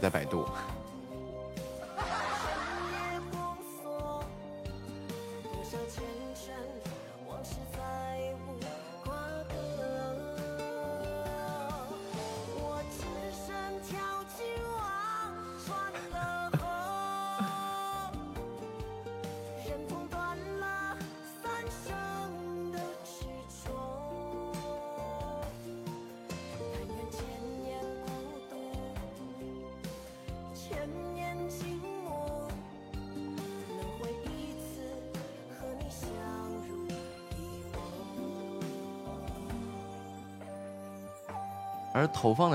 [0.00, 0.46] 在百度。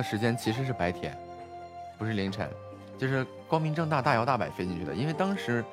[0.08, 1.18] 时间其实是白天，
[1.98, 2.48] 不是凌晨，
[2.96, 4.94] 就是光明正大、大摇大摆飞进去的。
[4.94, 5.66] 因为当时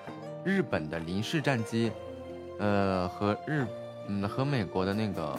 [0.42, 1.92] 日本的零式战机，
[2.58, 3.66] 呃，和日，
[4.08, 5.38] 嗯，和美国的那个、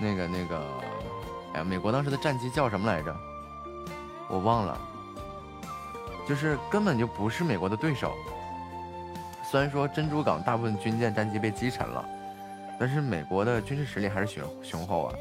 [0.00, 0.58] 那个、那个
[1.54, 3.16] 哎呀，美国当时的战机叫什么来着？
[4.28, 4.76] 我忘了，
[6.28, 8.12] 就是根本就不是美国的对手。
[9.48, 12.04] 虽然说珍珠港大部分军舰、战机被击沉了，
[12.76, 15.14] 但是美国的军事实力还是雄雄厚啊。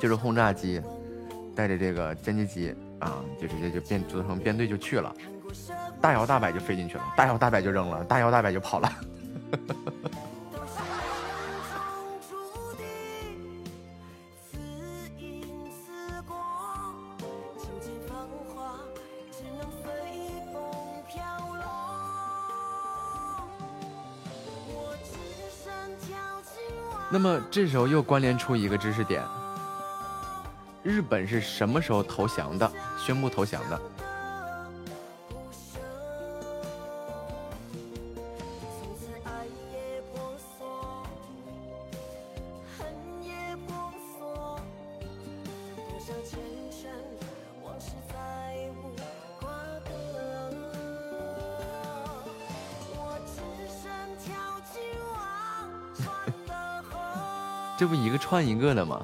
[0.00, 0.80] 就是轰炸机
[1.54, 5.14] 带着这个歼击机啊，就直接就编组成编队就去了，
[6.00, 8.90] 大摇大摆就飞进去了，大摇大摆就扔了，大摇大摆就跑了。
[27.12, 29.20] 那么这时候又关联出一个知识点：
[30.90, 32.70] 日本是什么时候投降的？
[32.98, 33.80] 宣布投降的？
[57.78, 59.00] 这不一个串一个的吗？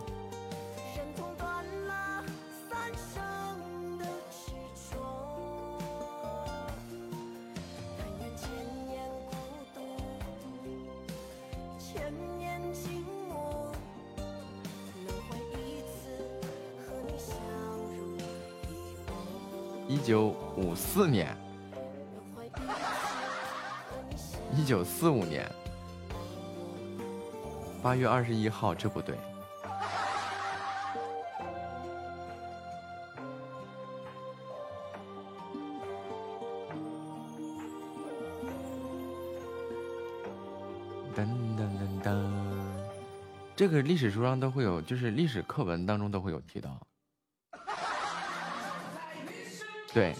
[27.86, 29.14] 八月二十一号，这不对。
[41.14, 42.28] 噔噔噔噔，
[43.54, 46.84] 这个历史书上都会有，就是历史课文当中都会有提到。
[49.94, 50.12] 对，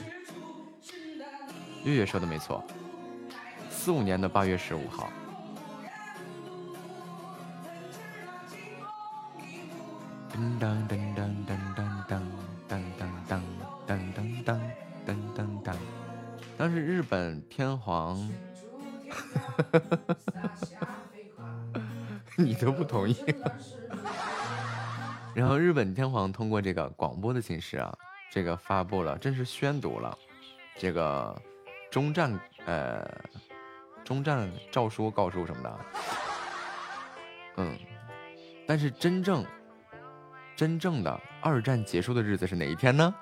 [1.82, 2.62] 月月说的没错，
[3.68, 5.10] 四五年的八月十五号。
[17.56, 18.18] 天皇，
[22.36, 23.16] 你都不同意。
[25.34, 27.96] 然后日本天皇通过这个广播的形式啊，
[28.30, 30.18] 这个发布了，正式宣读了
[30.76, 31.34] 这个
[31.90, 33.08] 中战呃
[34.04, 35.78] 中战诏书告书什么的。
[37.56, 37.74] 嗯，
[38.66, 39.42] 但是真正。
[40.54, 43.14] 真正的二战结束的日子是哪一天呢？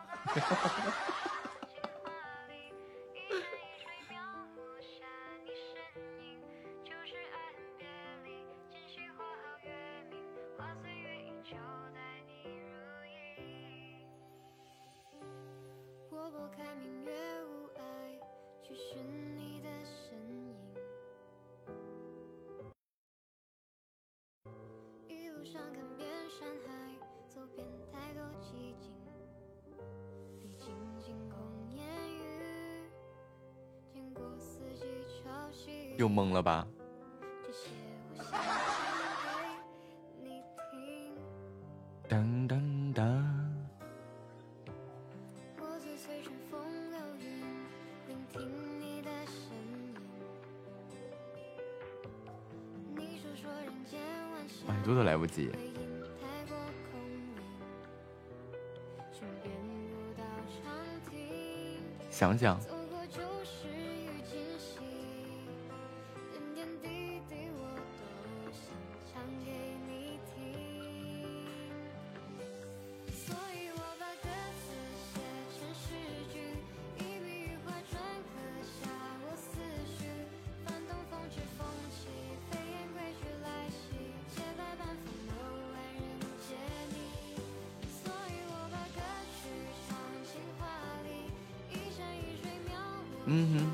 [93.26, 93.70] 嗯哼，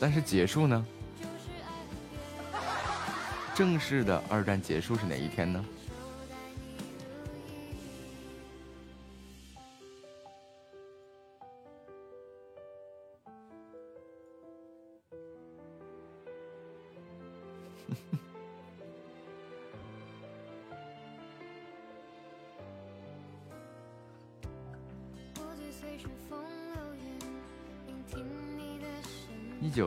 [0.00, 0.86] 但是结束呢？
[3.54, 5.64] 正式的二战结束是哪一天呢？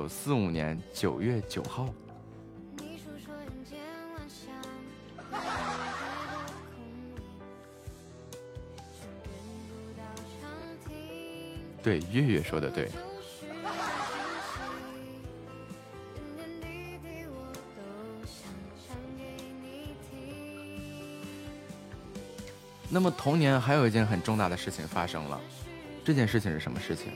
[0.08, 1.88] 四五年九月九号。
[11.84, 12.90] 对，月月说的对。
[22.90, 25.40] 那么同年还有一件很重大的事情发生了，
[26.04, 27.12] 这件事情是什么事情？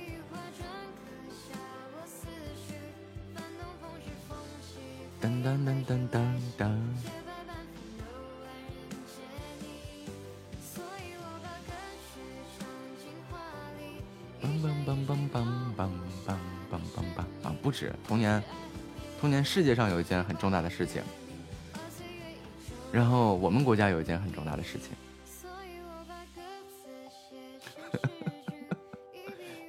[5.86, 6.26] 噔噔噔噔噔
[6.58, 6.72] 噔。
[14.42, 15.90] 梆梆梆梆梆梆
[16.28, 16.36] 梆
[16.70, 17.56] 梆梆梆啊！
[17.62, 18.44] 不止，童年，
[19.20, 21.02] 童年世界上有一件很重大的事情，
[22.92, 24.90] 然后我们国家有一件很重大的事情。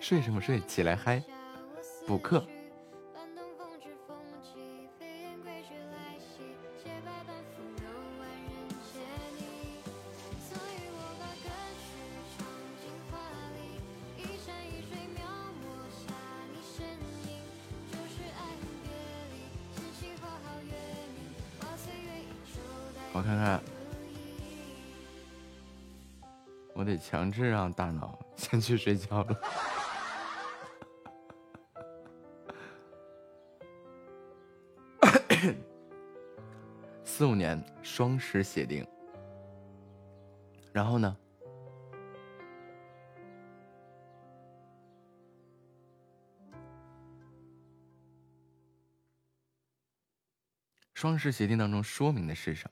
[0.01, 0.61] 睡什么睡？
[0.61, 1.23] 起来嗨，
[2.07, 2.45] 补课。
[27.73, 29.41] 大脑 先去睡觉了。
[37.05, 38.87] 四五年双十协定，
[40.73, 41.17] 然后呢？
[50.95, 52.71] 双十协定当中说明的是什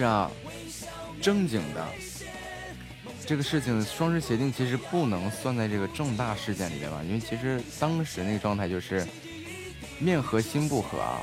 [0.00, 0.30] 是啊，
[1.20, 1.86] 正经的
[3.26, 7.02] 这个事情，双十协定其实不能算在这个重大事件里面吧？
[7.06, 9.06] 因为其实当时那个状态就是
[9.98, 11.20] 面和心不和啊。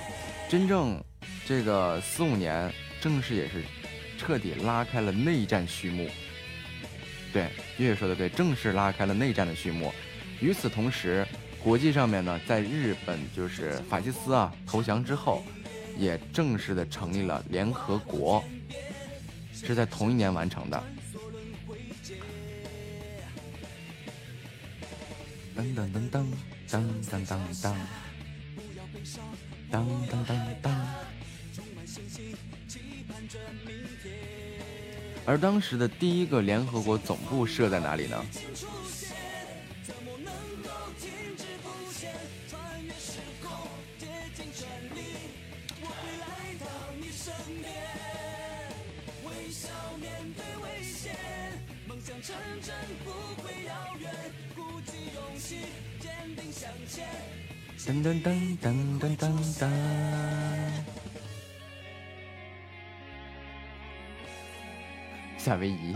[0.48, 1.04] 真正
[1.48, 2.72] 这个四五年
[3.02, 3.64] 正式也是
[4.16, 6.08] 彻底拉开了内战序幕。
[7.34, 7.50] 对，
[7.80, 9.92] 月月说的对，正式拉开了内战的序幕。
[10.40, 11.28] 与此同时，
[11.64, 15.44] 国际上面呢，在日本就是法西斯啊投降之后，
[15.98, 18.44] 也正式的成立了联合国，
[19.66, 20.84] 是在同一年完成的。
[25.58, 26.26] 噔噔噔噔
[26.70, 27.76] 噔噔噔噔，
[29.72, 29.74] 噔
[30.08, 30.32] 噔噔
[30.62, 30.66] 噔。
[35.26, 38.24] 而当时的第一个联合国总部设在哪里呢？
[52.28, 52.76] 成真
[53.06, 54.12] 不会遥远，
[54.54, 55.60] 鼓起勇气，
[55.98, 57.08] 坚定向前。
[57.80, 59.70] 噔噔噔噔噔噔噔。
[65.38, 65.96] 夏威夷。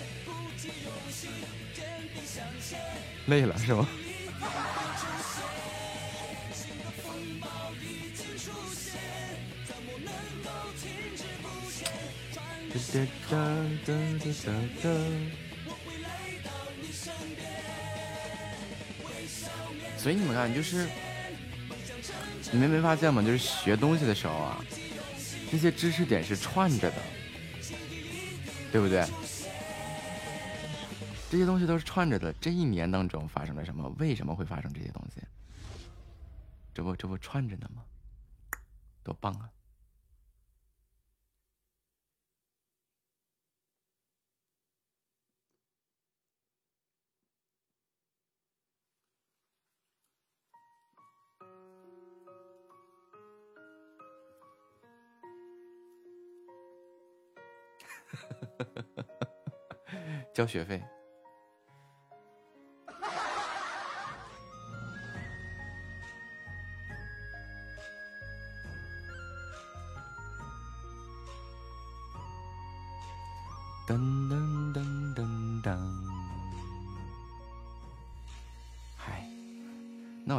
[3.27, 3.87] 累了是吗？
[12.89, 13.37] 噔
[19.97, 20.87] 所以你们看，就是
[22.51, 23.21] 你们没发现吗？
[23.21, 24.65] 就是学东西的时候啊，
[25.51, 26.97] 这些知识点是串着的，
[28.71, 29.05] 对不对？
[31.31, 32.33] 这些东西都是串着的。
[32.33, 33.87] 这一年当中发生了什么？
[33.97, 35.21] 为什么会发生这些东西？
[36.73, 37.85] 这不这不串着呢吗？
[39.01, 39.49] 多棒啊！
[60.35, 60.83] 交学费。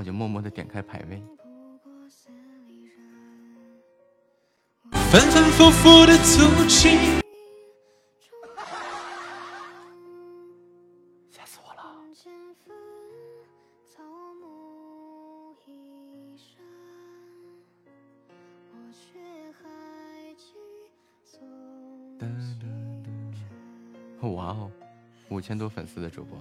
[0.03, 1.23] 我就默默的点开排位。
[4.91, 7.23] 反反复复的足迹。
[25.33, 26.39] 五千多粉丝的主播。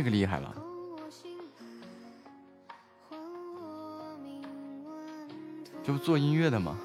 [0.00, 0.54] 这个厉害了，
[5.84, 6.78] 这不做音乐的吗？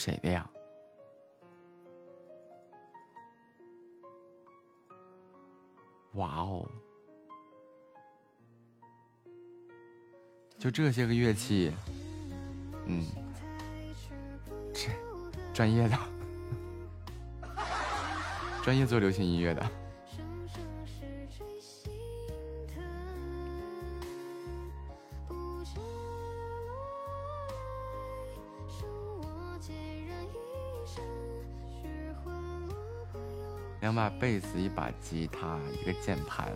[0.00, 0.48] 谁的呀？
[6.14, 6.66] 哇哦！
[10.58, 11.70] 就这些个乐器，
[12.86, 13.04] 嗯，
[14.72, 14.88] 这
[15.52, 15.98] 专业的，
[18.64, 19.62] 专业做流行音乐的。
[34.20, 36.52] 贝斯，一把吉他，一个键盘。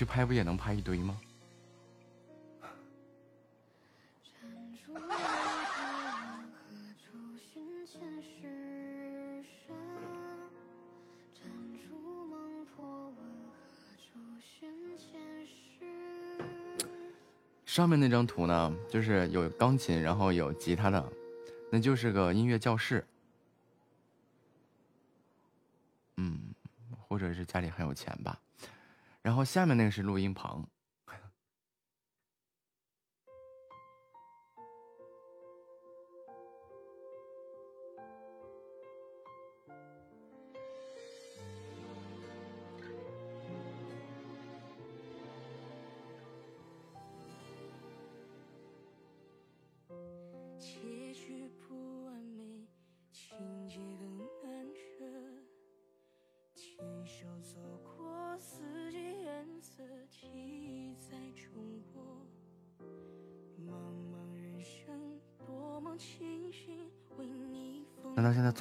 [0.00, 1.20] 去拍不也能拍一堆吗？
[17.66, 21.12] 上面那张图呢，就是有钢琴，然后有吉他的，
[21.70, 23.06] 那就是个音乐教室。
[26.16, 26.54] 嗯，
[27.06, 28.40] 或者是家里很有钱吧。
[29.22, 30.66] 然后下面那个是录音棚。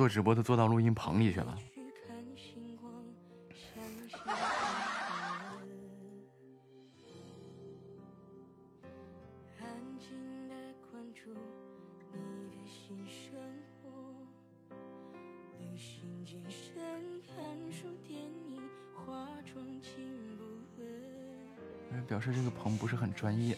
[0.10, 1.56] 做直播都做到录音棚里去了？
[22.08, 23.56] 表示这个棚不是很专业。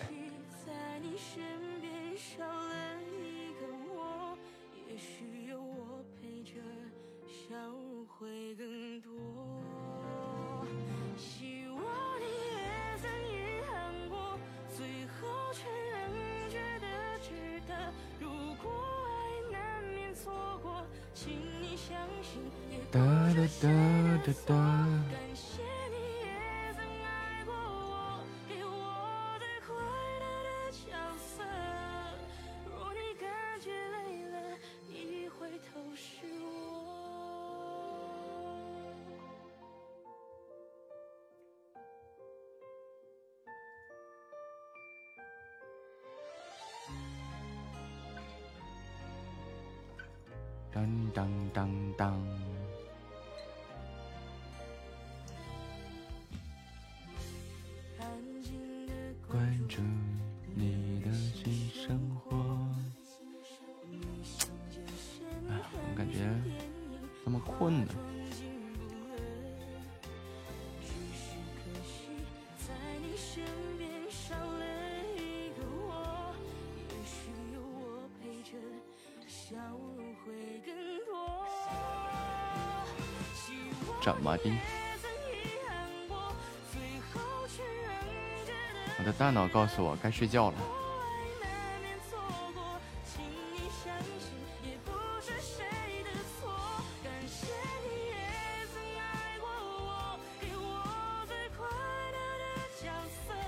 [89.32, 90.58] 脑告诉我该睡觉了。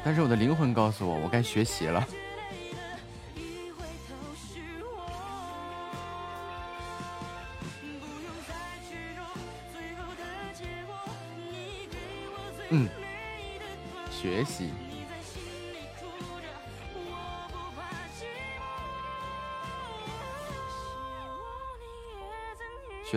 [0.06, 2.06] 但是我的灵魂告诉我，我该学习了。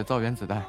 [0.07, 0.65] 造原子弹。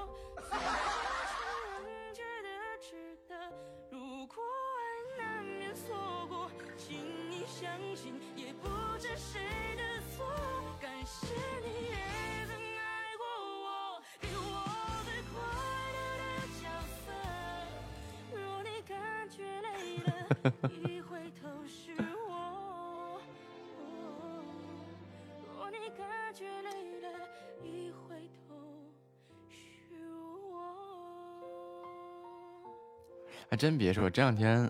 [33.58, 34.70] 真别说，这两天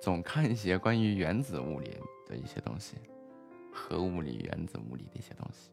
[0.00, 2.96] 总看一些关于原子物理的一些东西，
[3.72, 5.72] 核物理、原子物理的一些东西，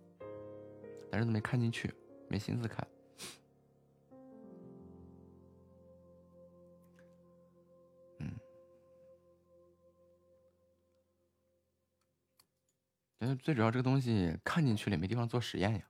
[1.12, 1.94] 但是都没看进去，
[2.28, 2.88] 没心思看。
[13.20, 15.82] 嗯，最主要这个东西看进去了，也没地方做实验呀。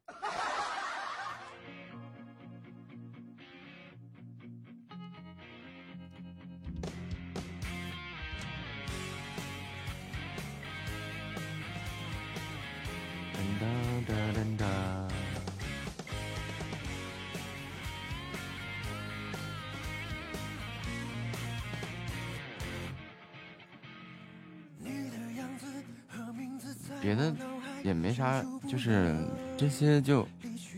[29.59, 30.25] 这些就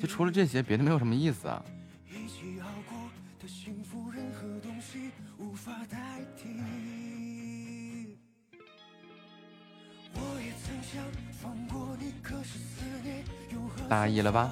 [0.02, 1.64] 就除了这些，别的没有什么意思啊。
[13.88, 14.52] 大意了吧？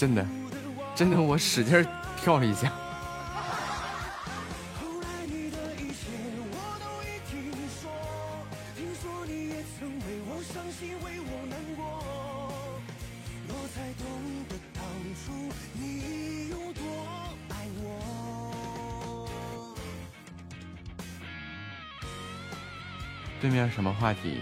[0.00, 0.26] 真的，
[0.94, 1.86] 真的，我使劲
[2.16, 2.72] 跳了一下。
[23.38, 24.38] 对面什么话题？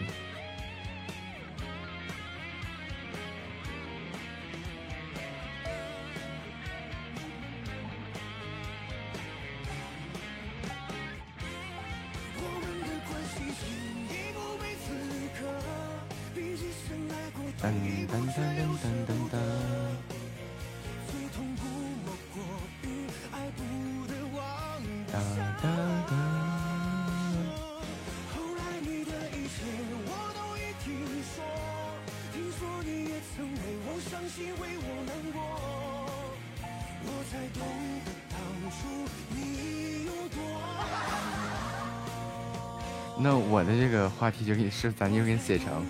[44.18, 45.86] 话题就给你是咱就给你写成，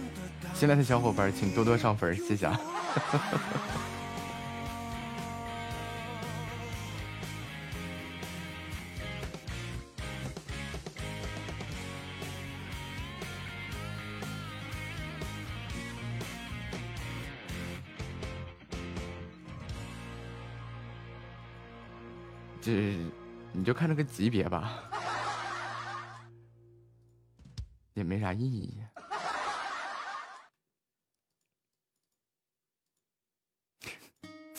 [0.55, 2.45] 新来的小伙伴请多多上分，谢谢。
[2.45, 2.61] 啊。
[22.61, 22.99] 这
[23.53, 24.88] 你就看这个级别吧。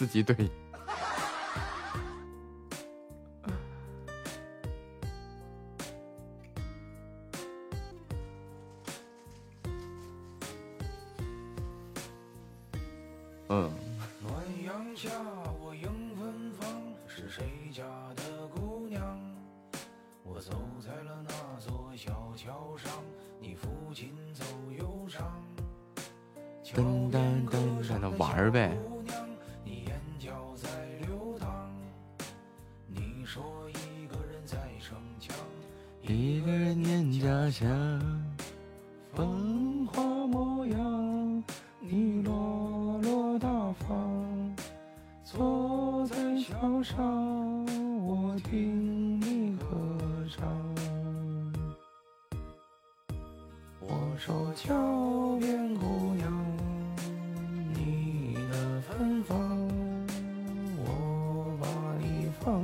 [0.09, 0.49] 机对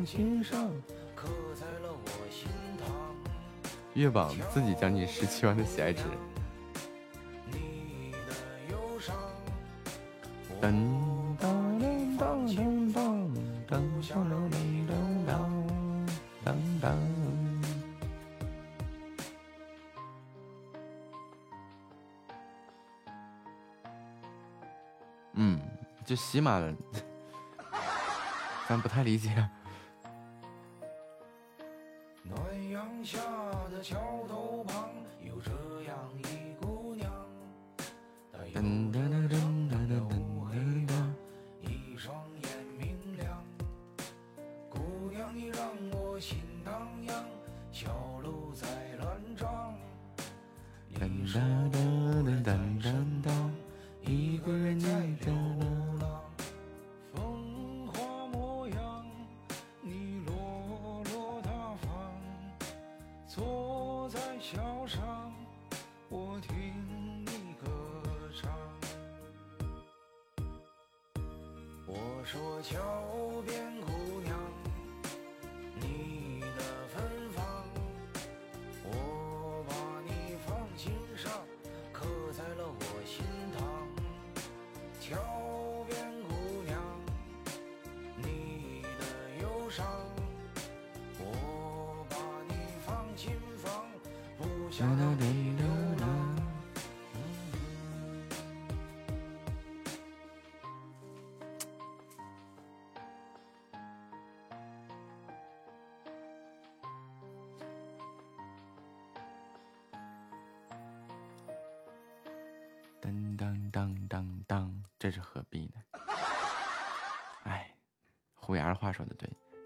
[0.05, 0.69] 心上
[1.15, 2.47] 刻在了我心。
[3.95, 6.03] 月榜自己将近十七万的喜爱值。
[10.61, 10.73] 噔
[11.39, 12.93] 噔噔噔噔
[13.65, 13.79] 噔
[16.43, 16.93] 噔噔。
[25.37, 25.59] 嗯，
[26.05, 26.61] 就喜马，
[28.67, 29.49] 咱不太理解。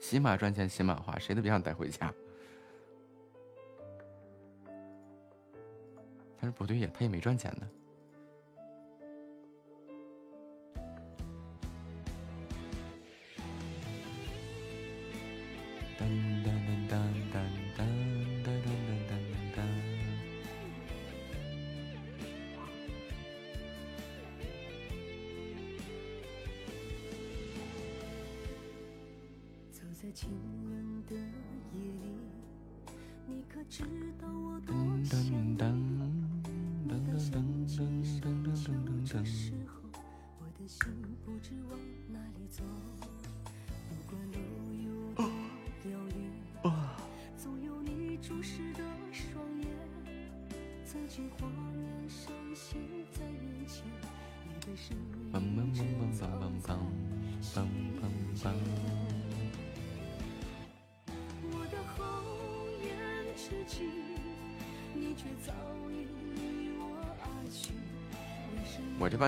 [0.09, 2.11] 起码赚钱，起码花，谁都别想带回家。
[6.41, 7.69] 但是不对呀，他也没赚钱呢。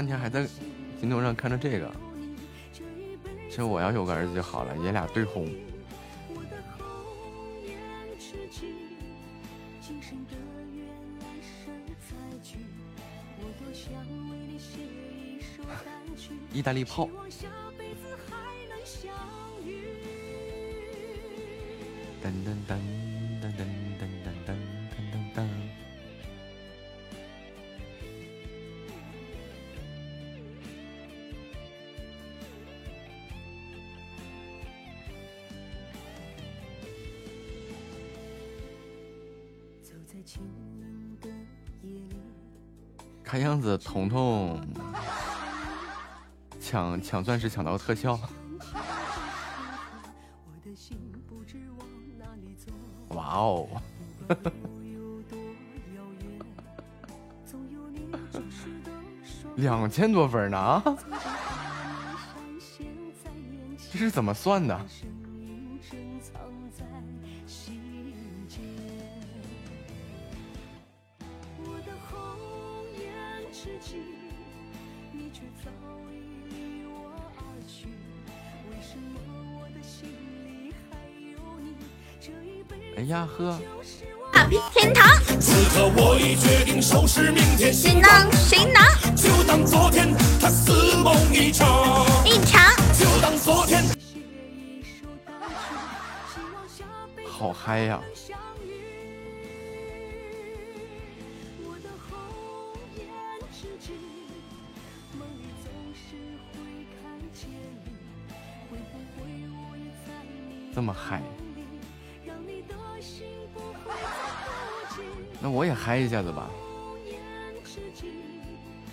[0.02, 0.48] 半天还在
[1.00, 1.94] 京东上看着这个，
[3.48, 5.48] 其实我要有个儿子就好了，爷俩对轰。
[16.52, 17.08] 意大利炮。
[43.92, 44.58] 彤彤
[46.62, 48.18] 抢抢钻石抢到特效，
[53.10, 53.68] 哇哦！
[59.58, 60.82] 两千多分呢，
[63.92, 64.80] 这是怎么算的？
[83.40, 83.60] 呀
[84.34, 85.08] 呵，天堂。
[85.40, 87.74] 此刻我已决定收拾明天。
[87.74, 88.84] 行囊行囊，
[89.16, 92.06] 就当昨天他似梦一场。
[92.26, 93.84] 一场，就当昨天。
[97.26, 98.00] 好嗨呀！
[110.74, 111.22] 这么嗨。
[115.42, 116.50] 那我也嗨一下子吧，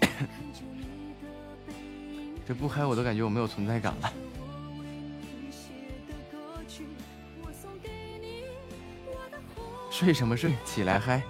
[2.47, 4.11] 这不嗨我都感觉我没有存在感了。
[9.91, 10.53] 睡什么睡？
[10.65, 11.23] 起来嗨！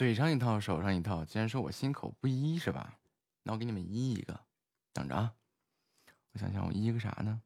[0.00, 1.26] 嘴上一套，手上一套。
[1.26, 2.98] 竟然说我心口不一是吧？
[3.42, 4.46] 那我给你们一一个，
[4.94, 5.34] 等着啊！
[6.32, 7.42] 我想想，我一个啥呢？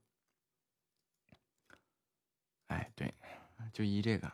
[2.68, 3.12] 哎，对，
[3.72, 4.32] 就一这个。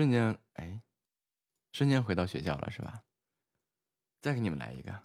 [0.00, 0.80] 瞬间，哎，
[1.72, 3.04] 瞬间回到学校了，是吧？
[4.22, 5.02] 再给你们来一个。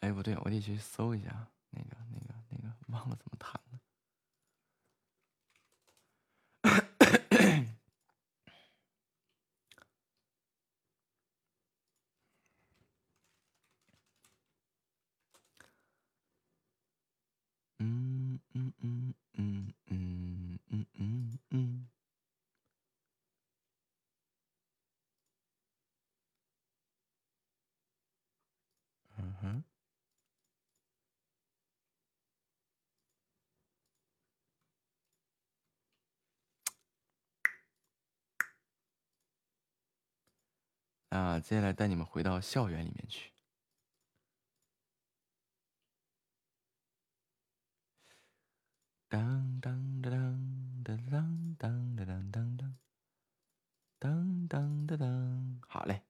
[0.00, 3.69] 哎，不对，我得去搜一下那个、那个、那个，忘了怎么弹了
[17.80, 21.88] 嗯嗯嗯嗯嗯嗯嗯嗯，
[29.18, 29.62] 嗯哼，
[41.10, 43.29] 啊，接下来带你们回到校园里面去。
[49.10, 50.12] 当当当
[50.84, 52.56] 当当当当当当
[53.98, 56.09] 当当当当，好嘞。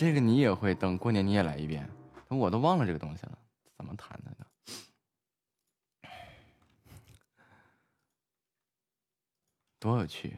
[0.00, 1.86] 这个你也会，等过年你也来一遍。
[2.28, 3.38] 我都忘了这个东西了，
[3.76, 4.46] 怎么弹的呢？
[9.78, 10.34] 多有趣！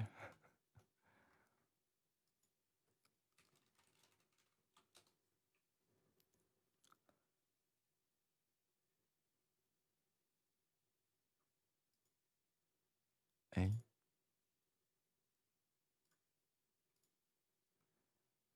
[13.51, 13.71] 哎，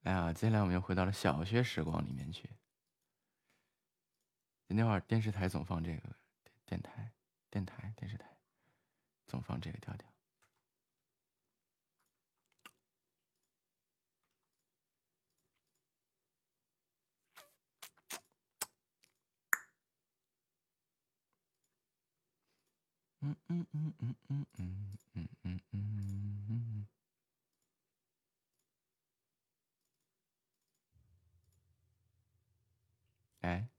[0.02, 2.47] 哎呀，接下来我们又回到了小学时光里面去。
[4.66, 6.15] 那会儿电视台总放这个，
[6.66, 7.10] 电台、
[7.48, 8.26] 电台、电视台
[9.26, 10.06] 总放这个调调。
[23.20, 26.95] 嗯嗯嗯嗯嗯嗯嗯嗯嗯嗯嗯。
[33.47, 33.76] 哎。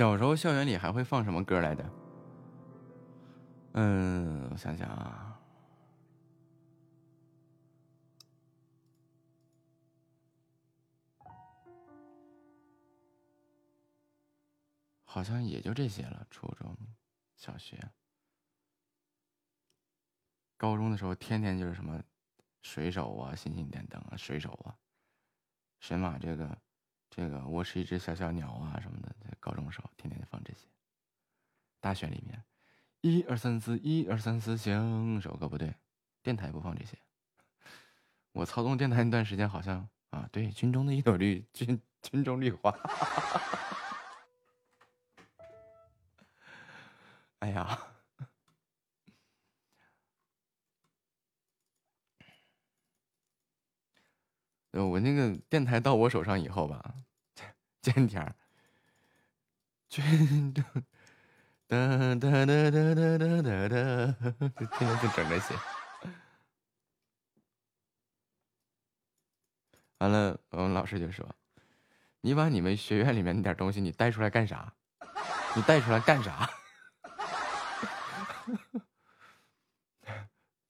[0.00, 1.84] 小时候校园里还会放什么歌来的？
[3.74, 5.38] 嗯，我想想啊，
[15.04, 16.26] 好像也就这些了。
[16.30, 16.74] 初中
[17.36, 17.78] 小学，
[20.56, 22.02] 高中的时候天天就是什么
[22.62, 24.78] 水手啊、星星点灯啊、水手啊、
[25.78, 26.56] 神马这个。
[27.10, 30.60] 这个我是一只小小鸟啊什么的，在高中时候天天放这些。
[31.80, 32.42] 大学里面，
[33.00, 35.74] 一二三四，一二三四，响首歌不对，
[36.22, 36.96] 电台不放这些。
[38.32, 42.72] 我操纵电台那段时间好像啊，对，军中的一朵绿，军军中绿花。
[47.40, 47.89] 哎呀。
[54.72, 56.94] 我那个电台到我手上以后吧，
[57.82, 58.34] 见天儿，
[59.88, 60.64] 军中
[61.66, 63.76] 哒哒哒哒哒哒哒哒，
[64.56, 65.54] 天天就整这些。
[69.98, 71.28] 完了，我们老师就说
[72.22, 74.72] ：“你把你们学院里面那点东西，你带出来干啥？
[75.56, 76.48] 你带出来干啥？”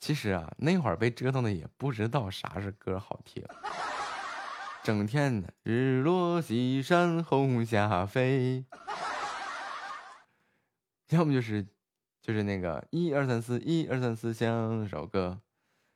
[0.01, 3.45] 其实啊，那会儿被折腾的也不知道啥是歌好听。
[4.83, 8.65] 整天的日落西山红霞飞，
[11.11, 11.67] 要么就是
[12.23, 15.39] 就是那个一二三四一二三四像首歌，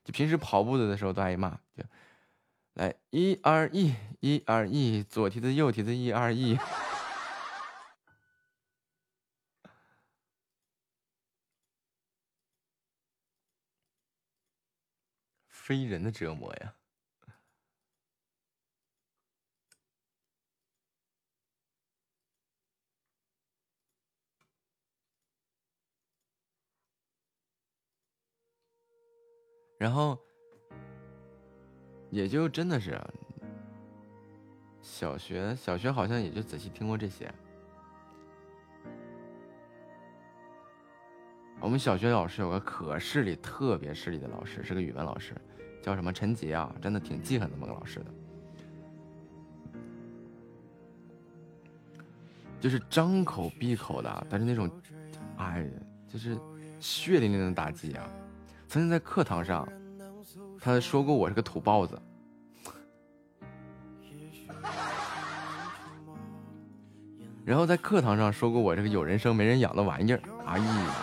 [0.05, 1.83] 就平时跑步的时候都挨骂，就
[2.74, 6.58] 来一二一一二一左蹄子右蹄子一二一。
[15.65, 16.75] 非人的折磨呀！
[29.78, 30.18] 然后，
[32.10, 33.01] 也就真的是
[34.83, 37.33] 小学，小学好像也就仔细听过这些。
[41.59, 45.34] 我们小学老师有个可势力、特别势力的老师，是个语文老师。
[45.85, 46.75] 叫什么陈杰啊？
[46.81, 48.07] 真的挺记恨那么个老师的，
[52.59, 54.71] 就是张口闭口的，但是那种，
[55.37, 55.69] 哎，
[56.09, 56.39] 就是
[56.81, 58.09] 血淋淋的打击啊！
[58.67, 59.69] 曾经在课堂上，
[60.59, 62.01] 他说过我是个土包子，
[67.45, 70.95] 然后在课堂上说过我这个有人生没人养的玩意儿，哎呀，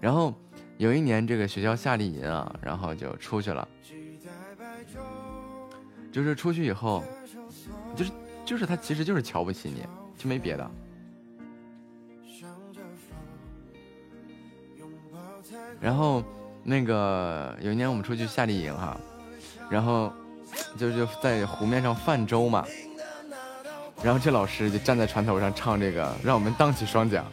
[0.00, 0.32] 然后。
[0.76, 3.66] 有一年，这个学校夏令营啊，然后就出去了。
[6.12, 7.02] 就是出去以后，
[7.96, 8.10] 就是
[8.44, 9.84] 就是他其实就是瞧不起你，
[10.16, 10.70] 就没别的。
[15.80, 16.22] 然后
[16.62, 18.96] 那个有一年我们出去夏令营哈，
[19.68, 20.12] 然后
[20.78, 22.64] 就就在湖面上泛舟嘛，
[24.02, 27.24] 然后这老师就站在船头上唱这个，让我们荡起双桨。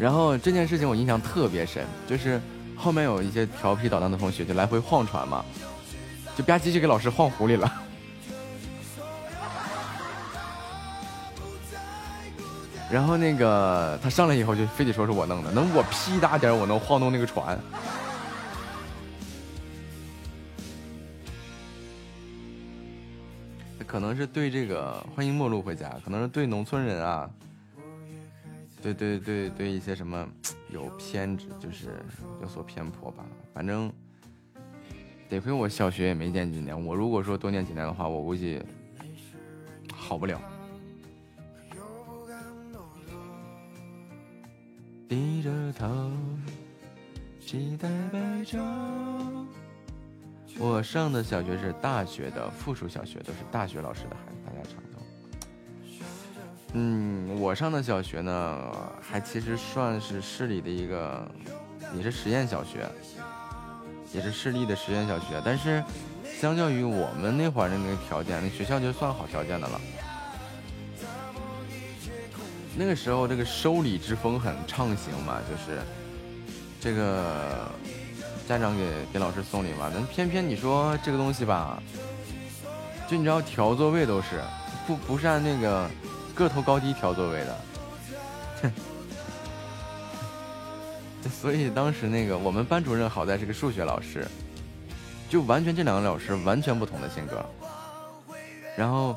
[0.00, 2.40] 然后这件事情我印象特别深，就是
[2.74, 5.44] 后面有一些调皮捣蛋的同学就来回晃船嘛，
[6.34, 7.70] 就吧唧就给老师晃湖里了。
[12.90, 17.58] 然后那个他上来以后就非得说是我弄的，能我屁大点我能晃动那个船。
[23.86, 27.28] 可能是对这个欢迎陌路回家，可能是对农村人啊。
[28.82, 30.26] 对对对对，一些什么
[30.70, 32.02] 有偏执，就是
[32.40, 33.24] 有所偏颇吧。
[33.52, 33.92] 反正
[35.28, 38.62] 得亏我小学也没念几年，我如果说多念几年的话，我估计
[39.92, 40.40] 好不了。
[45.08, 46.10] 低着头，
[47.40, 48.60] 期待白昼。
[50.58, 54.39] 我上的小学是大学的附属小学，都是大学老师的孩子，
[56.72, 58.58] 嗯，我上的小学呢，
[59.00, 61.26] 还其实算是市里的一个，
[61.96, 62.88] 也是实验小学，
[64.12, 65.42] 也是市立的实验小学。
[65.44, 65.82] 但是，
[66.40, 69.80] 相较于我们那会儿的那个条件，那学校就算好条件的了。
[72.76, 75.80] 那个时候，这个收礼之风很畅行嘛，就是
[76.80, 77.68] 这个
[78.46, 79.90] 家长给给老师送礼嘛。
[79.92, 81.82] 但偏偏你说这个东西吧，
[83.08, 84.40] 就你知道调座位都是
[84.86, 85.90] 不不是按那个。
[86.44, 87.58] 个头高低调座位的，
[88.62, 88.72] 哼
[91.30, 94.26] 所以当时那个我们班主任好在是个数学老师，
[95.28, 97.44] 就完全这两个老师完全不同的性格。
[98.76, 99.16] 然后，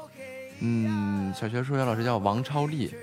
[0.59, 2.93] 嗯，小学数学老师叫王超丽。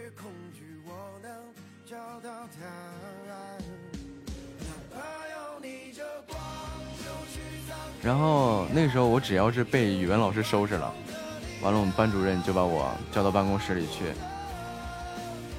[8.02, 10.92] 然后那个时候我只要是被语文老师收拾了。
[11.62, 14.12] 完了，我们班主任就把我叫到办公室里去，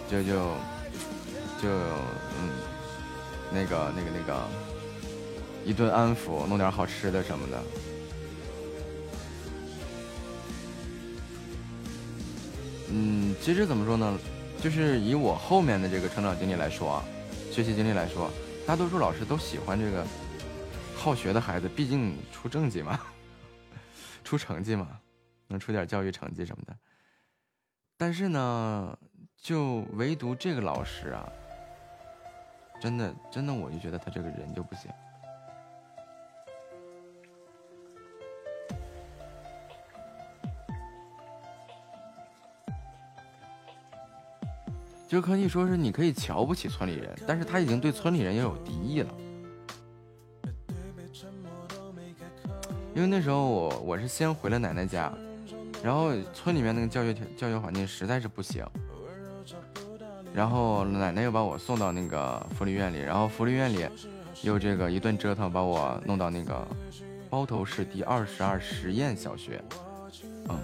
[0.10, 0.34] 就就
[1.62, 2.50] 就嗯，
[3.52, 4.48] 那个那个那个
[5.64, 7.64] 一顿安抚，弄点好吃的什么的。
[12.90, 14.18] 嗯，其实怎么说呢，
[14.60, 17.04] 就是以我后面的这个成长经历来说啊，
[17.52, 18.30] 学习经历来说，
[18.66, 20.04] 大多数老师都喜欢这个
[20.96, 23.00] 好学的孩子，毕竟出政绩嘛，
[24.26, 24.88] 出成绩嘛。
[25.52, 26.76] 能出点教育成绩什么的，
[27.98, 28.98] 但是呢，
[29.38, 31.32] 就唯独这个老师啊，
[32.82, 34.90] 真的真的，我就觉得他这个人就不行。
[45.08, 49.14] 就可以说是你可以瞧不起村里人，但是他已经对村里人也有敌意了。
[52.96, 55.12] 因为那时候我我是先回了奶奶家。
[55.84, 58.66] 然后村里面那个教学教学环境实在是不行，
[60.34, 63.88] 然后奶奶又把我送到那个福利院里，然后福利院里
[64.43, 66.68] 又这个一顿折腾，把我弄到那个
[67.30, 69.64] 包头市第二十二实验小学，
[70.50, 70.60] 嗯，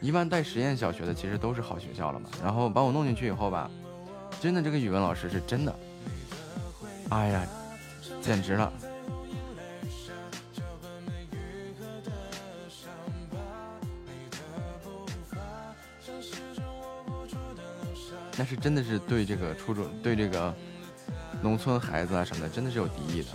[0.00, 2.28] 一般带实验小学的其实都是好学校了嘛。
[2.42, 3.70] 然后把我弄进去以后吧，
[4.40, 5.74] 真的这个语文老师是真的，
[7.08, 7.46] 哎呀，
[8.20, 8.70] 简直了。
[18.36, 20.52] 那是真的是对这个初中对这个
[21.40, 23.28] 农村孩子啊什么的，真的是有敌意的。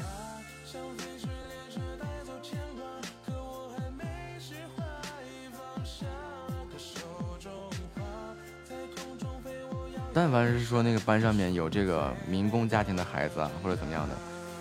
[10.13, 14.15] 但凡是说那个班上面有这个民工家庭的孩子啊，或者怎么样的，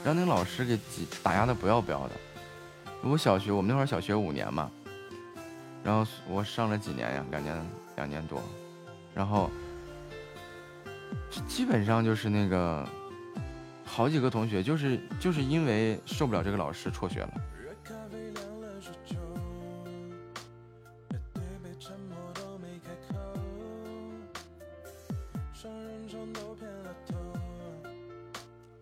[0.04, 2.14] 让那个老师给挤打压的不要不要的。
[3.02, 4.70] 我小学我们那会儿小学五年嘛，
[5.82, 7.24] 然后我上了几年呀？
[7.30, 8.40] 两年两年多，
[9.12, 9.50] 然后。
[11.46, 12.86] 基本上就是那个，
[13.84, 17.30] 好几个同学就是就是因为受不了这个老师辍学了。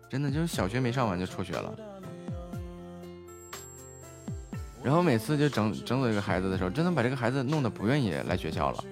[0.09, 1.75] 真的就是小学没上完就辍学了。
[4.81, 8.83] 然后每次就整整走一个孩子的时候，真的把这个孩子弄得不愿意来学校了。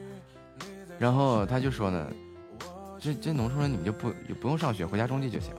[0.99, 2.11] 然后他就说呢。
[3.05, 5.53] 这这农村人，你们就不也不用上学，回家种地就行。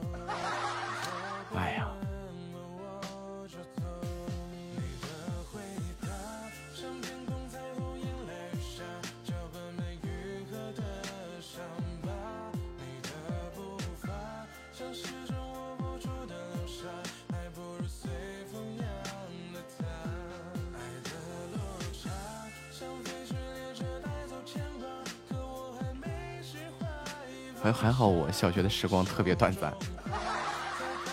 [28.37, 29.73] 小学的时光特别短暂，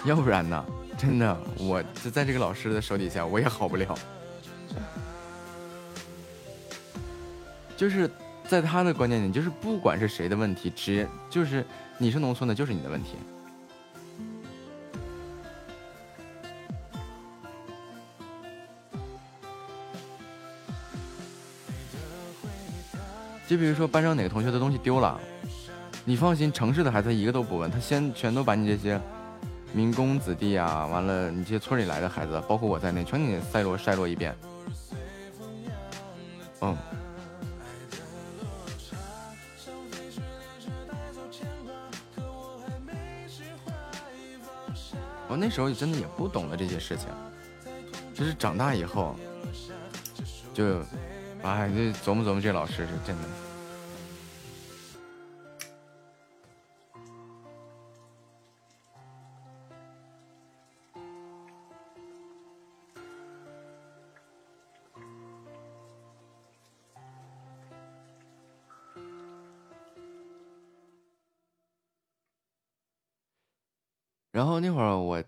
[0.04, 0.62] 要不然呢，
[0.98, 3.98] 真的，我就在这个老师的手底下，我也好不了。
[7.78, 8.10] 就是
[8.46, 11.64] 在他的观念里，就是不管是谁的问题，只就是
[11.96, 13.16] 你是农村的，就是你的问题。
[23.48, 25.18] 就比如说班上哪个同学的东西丢了。
[26.06, 29.00] 你放心，城市的孩子一个都不问，他先全都把你这些
[29.72, 34.36] 民工子弟啊，完了你这些村里来的孩子，包括我在内，全给你筛落筛落一遍。
[36.60, 36.76] 嗯。
[45.26, 47.08] 我那时候真的也不懂得这些事情，
[48.12, 49.16] 就是长大以后，
[50.52, 50.80] 就，
[51.42, 53.22] 哎，就琢磨琢磨这老师是真的。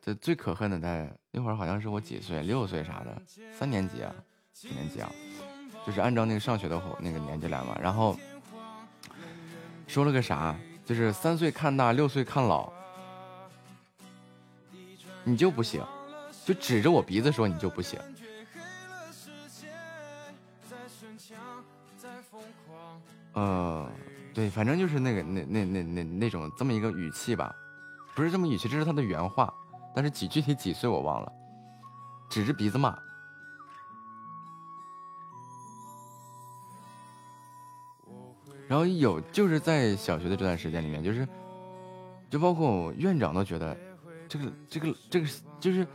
[0.07, 3.21] 会儿我的最可恨的在那会儿好像是我几岁六岁啥的
[3.59, 4.15] 三年级啊
[4.53, 5.11] 几年级啊，
[5.85, 7.77] 就是按照那个上学的那个年纪来嘛。
[7.83, 8.17] 然后
[9.89, 12.73] 说了个啥，就是三岁看大，六岁看老，
[15.25, 15.85] 你就不行，
[16.45, 17.99] 就指着我鼻子说你就不行。
[23.35, 23.91] 嗯，
[24.33, 27.55] 对，反正就是那个那那那那那种这么一个语气吧。
[28.15, 29.53] 不是这么语气，这是他的原话，
[29.97, 31.33] 但是几具体几岁我忘了，
[32.29, 32.95] 指着鼻子骂。
[38.69, 41.27] 然后有就是在小学的这段时间里面，就是，
[42.29, 43.75] 就包括我院长都觉得，
[44.29, 45.27] 这个这个这个
[45.59, 45.87] 就是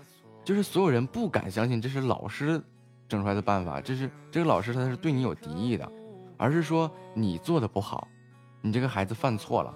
[0.44, 2.60] 就是所有人不敢相信这是老师
[3.08, 5.88] 整出来的办法，这是这个老师他是对你有敌意的，
[6.38, 8.08] 而是说你做的不好，
[8.62, 9.72] 你这个孩子犯错了。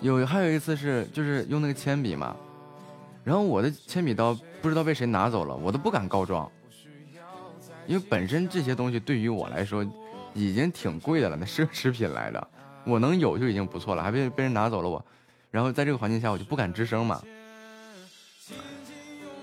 [0.00, 2.36] 有还有一次是就是用那个铅笔嘛，
[3.24, 6.50] 然后我的铅笔刀不知道被谁拿走了，我都不敢告状，
[7.86, 9.84] 因为本身这些东西对于我来说
[10.34, 12.48] 已经挺贵的了，那奢侈品来的，
[12.84, 15.04] 我能有就已经不错了，还被被人拿走了我，
[15.50, 17.22] 然后在这个环境下我就不敢吱声嘛，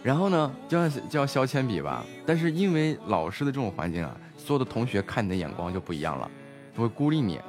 [0.03, 6.29] 然后呢就要就要削铅笔吧，但是因为老师的这种环境啊，所有的同学看你的眼光就不一样了，
[6.75, 7.39] 会孤立你，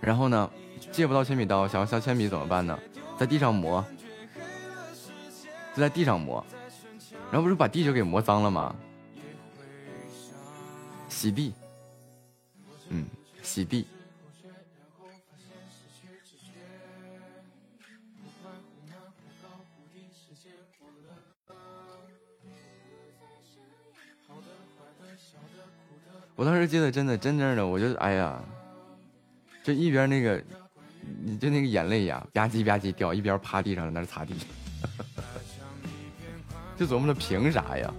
[0.00, 0.50] 然后呢。
[0.90, 2.76] 借不到铅笔刀，想要削铅笔怎么办呢？
[3.16, 3.84] 在地上磨，
[5.72, 6.44] 就在地上磨，
[7.30, 8.74] 然后不是把地就给磨脏了吗？
[11.08, 11.54] 洗地，
[12.88, 13.06] 嗯，
[13.42, 13.86] 洗地。
[26.34, 28.40] 我当时记得真的真正的，我就哎呀，
[29.62, 30.42] 就一边那个，
[31.22, 34.34] 你就那个眼泪呀吧唧吧唧掉，一边趴地上在那擦地，
[36.76, 37.92] 就琢磨着凭啥呀？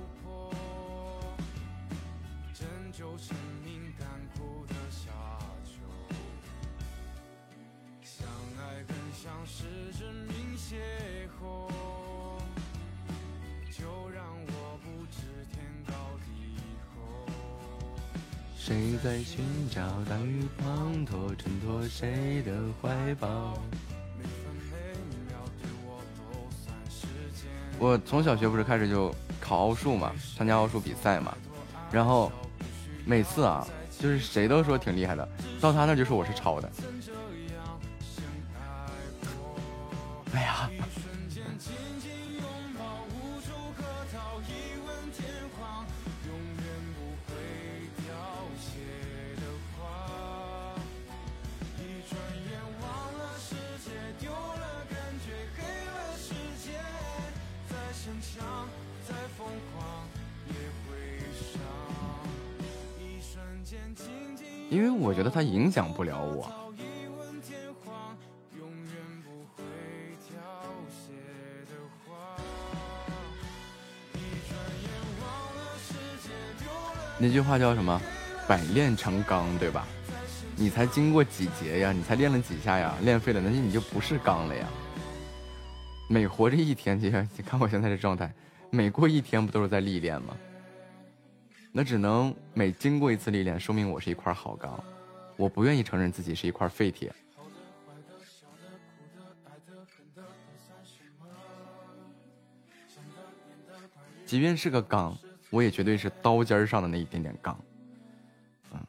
[18.73, 23.53] 谁在寻找大雨滂沱，挣脱谁的怀抱？
[27.77, 31.37] 我从小学不是开始就考奥数嘛，参加奥数比赛嘛，
[31.91, 32.31] 然后
[33.05, 33.63] 每次啊，
[33.99, 35.29] 就是谁都说挺厉害的，
[35.61, 36.67] 到他那就说我是抄的。
[64.73, 66.51] 因为我觉得它影响不了我。
[77.19, 78.01] 那句话叫什么
[78.49, 79.87] ？“百炼成钢”，对吧？
[80.55, 81.91] 你才经过几节呀？
[81.91, 82.95] 你才练了几下呀？
[83.03, 84.67] 练废了，那你就不是钢了呀。
[86.09, 88.33] 每活着一天，就像你看我现在这状态，
[88.71, 90.35] 每过一天不都是在历练吗？
[91.75, 94.81] 那只能每经过一次历练，说明我是一块好钢。
[95.35, 97.11] 我不愿意承认自己是一块废铁。
[104.23, 105.17] 即便是个钢，
[105.49, 107.59] 我也绝对是刀尖上的那一点点钢。
[108.71, 108.79] 嗯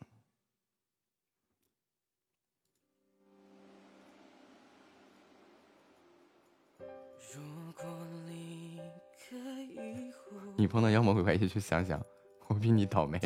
[10.56, 11.98] 你碰到妖魔鬼怪，也去想想。
[12.46, 13.18] 我比你倒霉，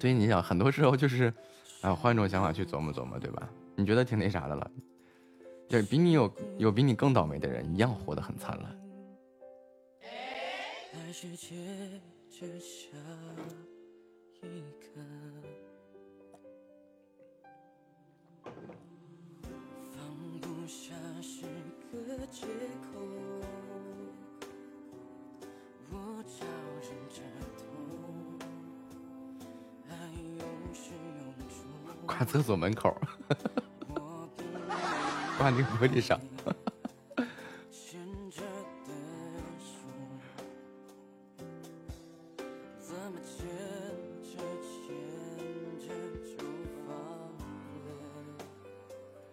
[0.00, 1.32] 所以你想，很多时候就是，
[1.82, 3.48] 啊，换一种想法去琢磨琢磨，对吧？
[3.76, 4.70] 你觉得挺那啥的了，
[5.68, 8.76] 就比你有有比你更倒霉的人，一样活得很灿烂。
[32.24, 32.96] 厕所门口，
[35.38, 36.20] 挂那个玻璃上。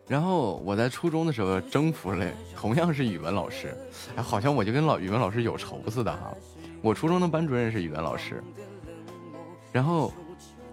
[0.08, 2.26] 然后我在初中的时候征服了，
[2.56, 3.76] 同样是语文老师，
[4.16, 6.34] 哎，好像我就跟老语文老师有仇似的哈。
[6.82, 8.42] 我初中的班主任是语文老师，
[9.70, 10.14] 然后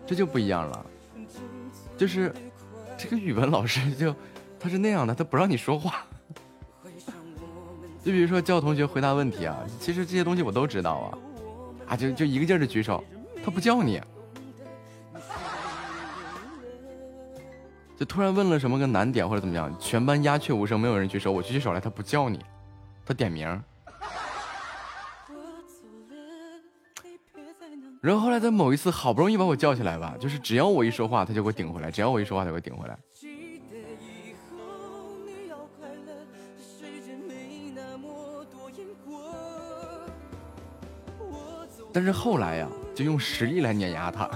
[0.06, 0.86] 这就不一样了。
[1.96, 2.34] 就是
[2.96, 4.14] 这个语文老师就
[4.58, 6.04] 他是那样的，他不让你说话。
[8.04, 11.18] 就比如说叫同学回答问题啊，其实这些东西我都知道啊，
[11.88, 13.02] 啊就就一个劲儿的举手，
[13.42, 14.00] 他不叫你。
[17.96, 22.40] 就突然问了什么个难点或者怎么样，全班鸦雀无声，没有人举手，我举起手来，他不叫你，
[23.06, 23.62] 他点名。
[28.04, 32.98] 然后后来在某一次好不容易把我叫起来吧，就是只要我一说话，他就给我顶回来；只要我一说话，他就给我顶回来。
[41.94, 44.30] 但是后来呀，就用实力来碾压他。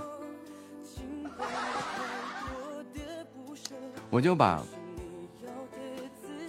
[4.09, 4.63] 我就把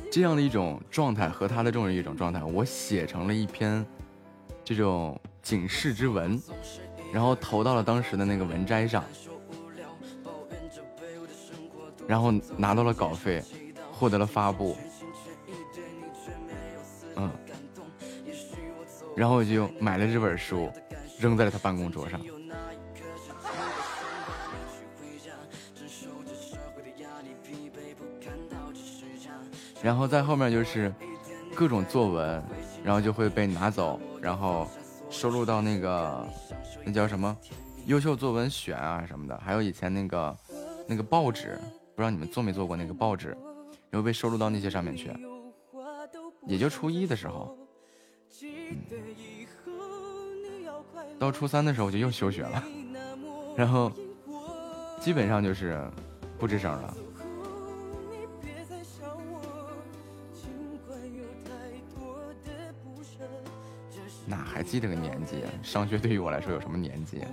[0.10, 3.86] 这样的一种状态和他的这种一种状态，我写成了一篇
[4.64, 6.42] 这种警示之文。
[7.12, 9.04] 然后投到了当时的那个文摘上，
[12.08, 13.44] 然后拿到了稿费，
[13.92, 14.78] 获得了发布，
[17.16, 17.32] 嗯，
[19.16, 20.72] 然后我就买了这本书，
[21.20, 22.22] 扔在了他办公桌上，
[29.82, 30.94] 然后在后面就是
[31.56, 32.44] 各种作文，
[32.84, 34.68] 然后就会被拿走，然后
[35.10, 36.28] 收录到那个。
[36.94, 37.36] 叫什么？
[37.86, 40.38] 优秀作文选啊什么的，还有以前那个
[40.88, 41.60] 那个报纸
[41.96, 43.30] 不知道你们做没做过那个报纸，
[43.90, 45.12] 然后被收录到那些上面去。
[46.46, 47.58] 也就初一的时候，
[51.18, 52.64] 到初三的时候就又休学了，
[53.58, 53.92] 然后
[55.00, 55.82] 基本上就是
[56.38, 56.96] 不吱声了。
[64.30, 65.44] 哪还记得个年纪？
[65.64, 67.24] 上学对于我来说有什么年纪？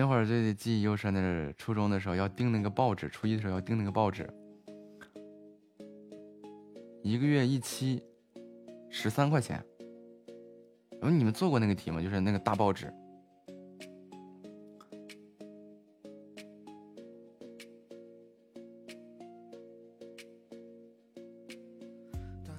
[0.00, 4.26] 那会儿最记忆犹深的是初中的时候要订那个报纸，初一的时候要订那个报纸，
[7.02, 8.02] 一个月一期，
[8.88, 9.62] 十三块钱。
[11.02, 12.00] 你们做过那个题吗？
[12.00, 12.90] 就是那个大报纸。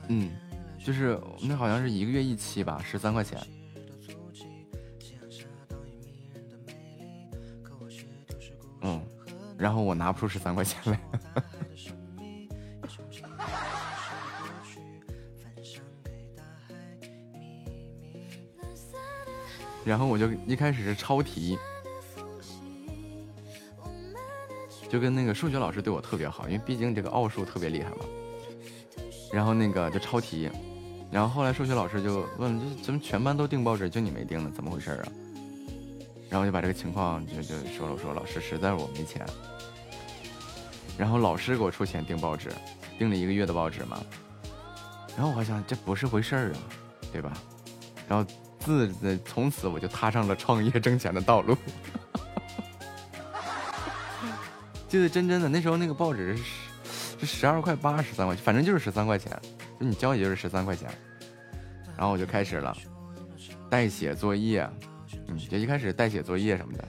[0.09, 0.29] 嗯，
[0.77, 3.39] 就是那好像是一个月一期吧，十三块钱。
[9.61, 10.99] 然后我拿不出十三块钱来，
[19.85, 21.59] 然后我就一开始是抄题，
[24.89, 27.97] 就跟那个数学老师对我特别好，因为毕竟这个奥数特别厉害嘛。
[29.31, 30.49] 然后那个就抄题，
[31.11, 34.51] 然后后来数学老师就问：这怎么全班都订报纸，就你没订呢？
[34.55, 35.07] 怎么回事啊？
[36.31, 39.23] 然后就把这个情况就就说了，我说老师实在我没钱。
[40.97, 42.49] 然后老师给我出钱订报纸，
[42.97, 44.01] 订了一个月的报纸嘛。
[45.17, 46.57] 然后我想这不是回事儿啊，
[47.11, 47.33] 对吧？
[48.07, 48.25] 然后
[48.59, 51.55] 自从此我就踏上了创业挣钱的道路。
[54.87, 56.43] 记得真真的那时候那个报纸是。
[57.21, 59.31] 是十二块八十三块，反正就是十三块钱，
[59.79, 60.89] 就你交也就是十三块钱。
[61.95, 62.75] 然后我就开始了
[63.69, 64.67] 代写作业，
[65.31, 66.87] 嗯，就一开始代写作业什么的。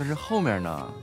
[0.00, 0.94] 但是后面呢？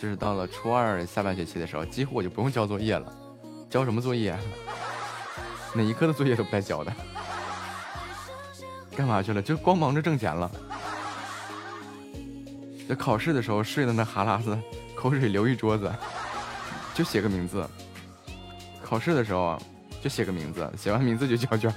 [0.00, 3.12] 就是到了初二下半学期的时候，几乎我就不用交作业了。
[3.68, 4.38] 交什么作业？
[5.74, 6.94] 哪一科的作业都不带交的。
[8.96, 9.40] 干嘛去了？
[9.42, 10.50] 就光忙着挣钱了。
[12.88, 14.58] 在考试的时候睡的那哈喇子，
[14.94, 15.90] 口水流一桌子，
[16.94, 17.66] 就写个名字。
[18.82, 19.62] 考试的时候啊
[20.02, 21.72] 就写个名字，写完名字就交卷。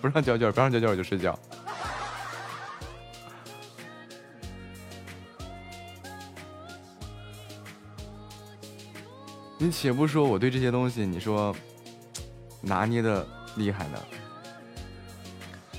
[0.00, 1.38] 不让交卷，不让交卷我就睡觉。
[9.58, 11.54] 你且不说我对这些东西，你说
[12.62, 13.98] 拿捏的厉害呢？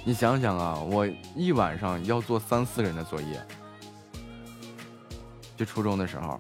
[0.06, 1.06] 你想想啊，我
[1.36, 3.46] 一晚上要做三四个人的作业，
[5.56, 6.38] 就初中的时候，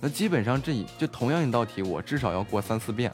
[0.00, 3.12] 那基本上这一就同样一道题，我至少要过三四遍，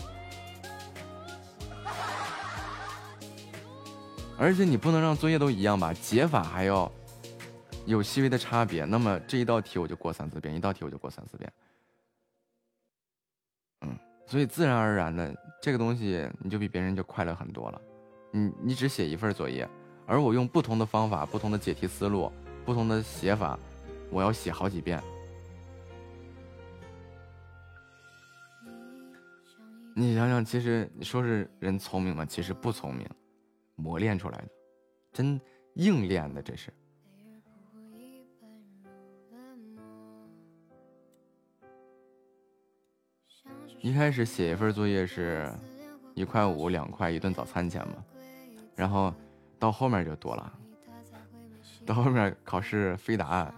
[4.39, 6.91] 而且你不能让作业都一样吧，解法还要
[7.86, 8.84] 有细微的差别。
[8.84, 11.52] 那么这一道题我就过三四遍，一道题我就过三四遍。
[13.81, 17.81] 嗯所以自然而然的，这个东西你就比别人就快乐很多了。
[18.33, 19.69] 你你只写一份作业，
[20.07, 22.33] 而我用不同的方法、不同的解题思路、
[22.65, 23.59] 不同的写法，
[24.11, 25.01] 我要写好几遍。
[29.94, 32.25] 你想想，其实你说是人聪明吗？
[32.25, 33.07] 其实不聪明，
[33.77, 34.49] 磨练出来的，
[35.12, 35.39] 真
[35.75, 36.73] 硬练的，这是。
[43.83, 45.52] 一开始写一份作业是
[46.15, 48.02] 一块五两块一顿早餐钱嘛，
[48.75, 49.12] 然后
[49.59, 50.52] 到后面就多了，
[51.84, 53.55] 到后面考试飞答案，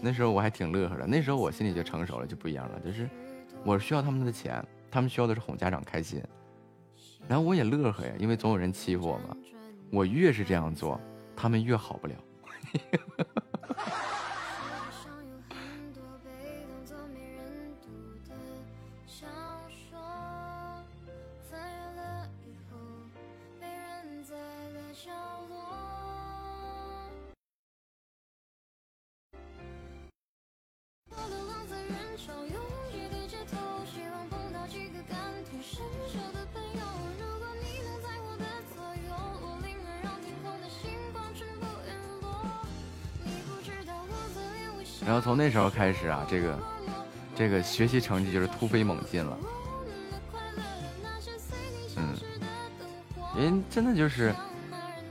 [0.00, 1.06] 那时候我还挺乐呵的。
[1.06, 3.08] 那时候我心里就成熟了，就不一样了，就是
[3.64, 6.22] 我需要他们的钱，他们需要的是哄家长开心，
[7.28, 9.36] 然后我也乐呵呀，因为总有人欺负我嘛。
[9.92, 11.00] 我越是这样做，
[11.36, 12.14] 他们越好不了。
[45.04, 46.58] 然后从那时候开始啊，这个
[47.36, 49.38] 这个学习成绩就是突飞猛进了。
[51.96, 52.14] 嗯，
[53.36, 54.34] 人真的就是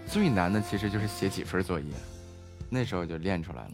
[0.08, 1.86] 最难的，其实就是写几份作业，
[2.70, 3.72] 那时候就练出来了。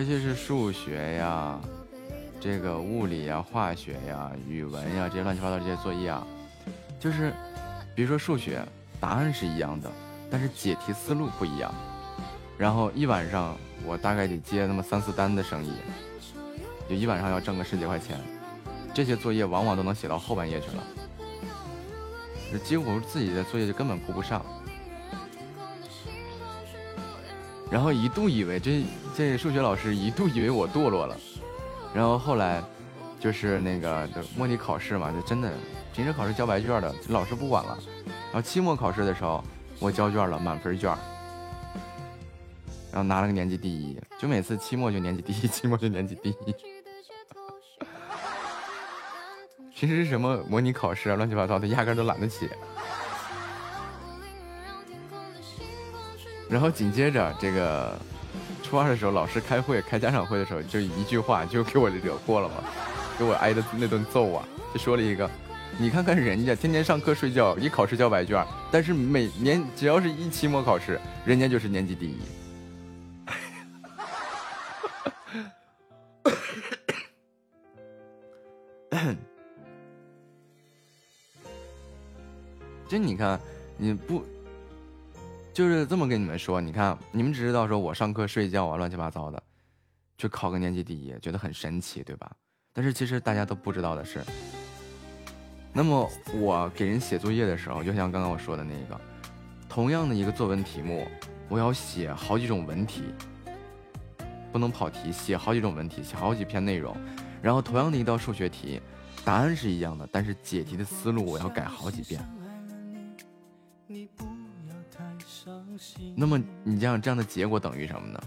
[0.00, 1.60] 尤其是数学呀，
[2.40, 6.26] 这个物理呀、化学呀、语文呀这些乱七八糟这些作业啊，
[6.98, 7.34] 就是，
[7.94, 8.64] 比如说数学，
[8.98, 9.92] 答案是一样的，
[10.30, 11.70] 但是解题思路不一样。
[12.56, 13.54] 然后一晚上
[13.84, 15.70] 我大概得接那么三四单的生意，
[16.88, 18.18] 就一晚上要挣个十几块钱，
[18.94, 24.42] 这些作业往往都能写到后半夜去了，几乎自己的作业就根本顾不上。
[27.70, 28.82] 然后一度以为这
[29.16, 31.16] 这数学老师一度以为我堕落了，
[31.94, 32.60] 然后后来
[33.20, 35.52] 就是那个就模拟考试嘛，就真的
[35.94, 39.44] 平时考试交白卷的老师不管了，然后期末考试的时候
[39.78, 40.90] 我交卷了满分卷，
[42.90, 46.54] 然后拿了个年级第一，就每次期末就年级第一， 期末就年级第一。
[49.74, 52.50] 平时什么模拟考试啊乱七八糟的压根都懒得写。
[56.50, 57.96] 然后紧接着这个
[58.62, 62.54] 初二的时候，老师开会开家长会的时候，就一句话就给我惹祸了嘛，
[63.16, 64.44] 给我挨的那顿揍啊！
[64.74, 65.30] 就说了一个，
[65.78, 72.18] 你看看人家天天上课睡觉，一考试交白卷，但是每年只要是一期末考试，人家就是年级第一。
[82.88, 83.40] 就你看，
[83.76, 84.24] 你不。
[85.52, 89.42] 就是这么跟你们说，你看，你们只知道说我上课睡觉啊，乱七八糟的，
[90.16, 92.30] 就考个年级第一，觉得很神奇，对吧？
[92.72, 94.22] 但是其实大家都不知道的是，
[95.72, 98.98] 那么我给人写作业的时候，就像刚刚我说的那个，
[99.68, 101.06] 同样的一个作文题目，
[101.48, 103.02] 我要写好几种文体，
[104.52, 106.96] 不能跑题，写好几种文体，写好几篇内容，
[107.42, 108.80] 然后同样的一道数学题，
[109.24, 112.24] 答案是一样的，但是解题的思路我要改好几遍。
[116.14, 118.20] 那么你这样这样的结果等于什么呢？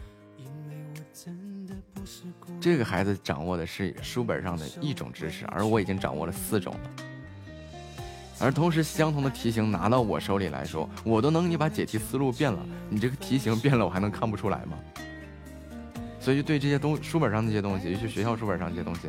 [2.60, 6.80] 这个孩子掌握的是书本上的一种知识，而我已经掌握了四种了。
[8.40, 14.78] 而同时，相同的题型拿到我手里来说，我都能你把解题思路变了，你这个题型变了，我还能看不出来吗？
[16.20, 19.08] 所以对这些东书本上那些东西，尤其学校书本上这些东西，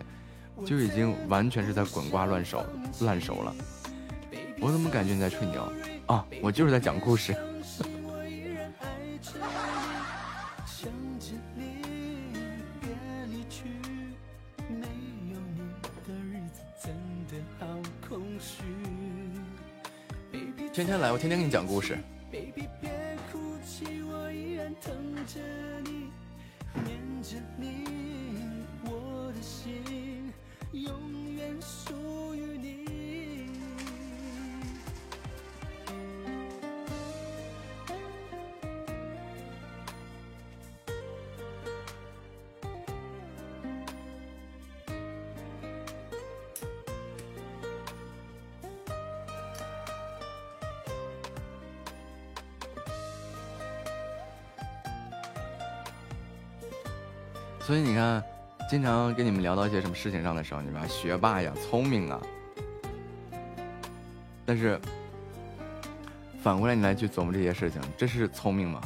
[0.65, 2.65] 就已经完全是在滚瓜烂熟
[3.01, 3.55] 烂熟了。
[4.61, 5.73] 我怎么感觉你在吹牛
[6.07, 6.25] 啊？
[6.43, 7.35] 我就是在讲故事。
[20.75, 21.97] 天天来我天天给你讲故事。
[22.33, 22.91] Baby 别
[23.31, 24.93] 哭泣我依然疼
[25.25, 25.39] 着
[25.85, 26.11] 你
[26.85, 27.85] 念着你
[28.83, 30.33] 我的心
[30.73, 30.93] 永
[31.37, 31.95] 远属
[57.67, 58.23] 所以你看，
[58.69, 62.21] 经常跟你们聊到一些什么事情上的时候，你们学霸呀、聪明啊，
[64.45, 64.79] 但是
[66.43, 68.83] 反过来你来去琢磨这些事情，这是聪明吗？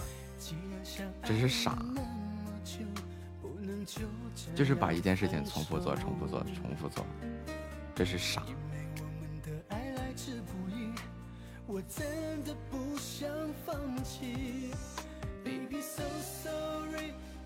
[1.24, 1.76] 这是傻，
[4.54, 7.04] 就是把一件事情重复做、重复做、重复做，
[7.96, 8.44] 这是傻。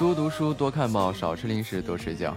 [0.00, 2.34] 多读书，多看报，少吃零食，多睡觉。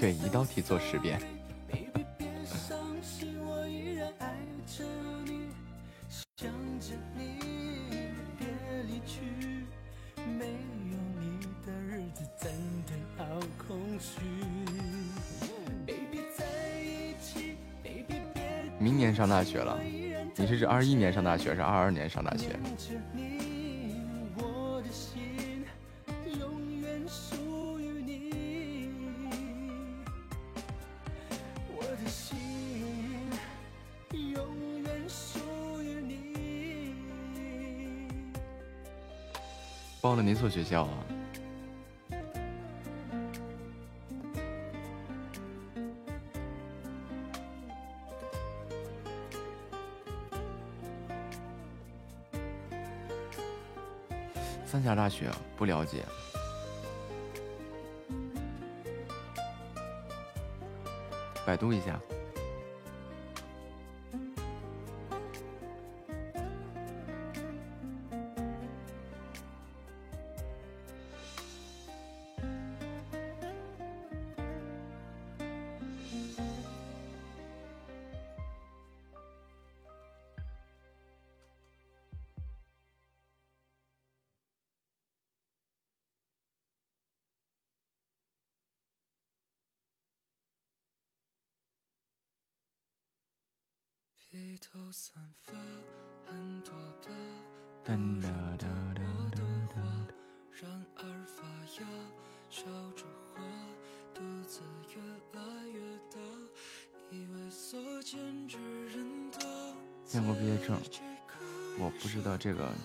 [0.00, 1.20] 对，一道题做十遍。
[18.78, 19.78] 明年上大学了，
[20.34, 22.58] 你是指二一年上大学，还是二二年上大学？
[40.40, 41.04] 所学校啊？
[54.64, 55.28] 三峡大学
[55.58, 56.02] 不了解，
[61.44, 62.00] 百度一下。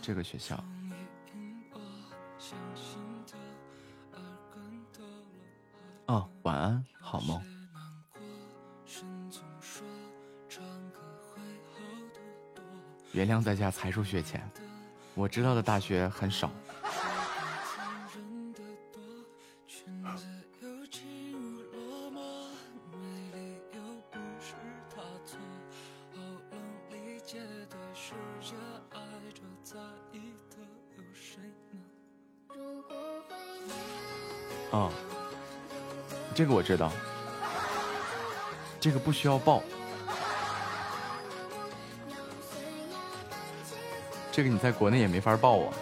[0.06, 0.64] 这个学校。
[6.06, 7.42] 哦，晚安，好梦。
[13.14, 14.48] 原谅在家才疏学浅，
[15.16, 16.52] 我知道的大学很少。
[36.66, 36.92] 知道，
[38.82, 39.62] 这个不需要报。
[44.32, 45.74] 这个你在国内也没法报啊。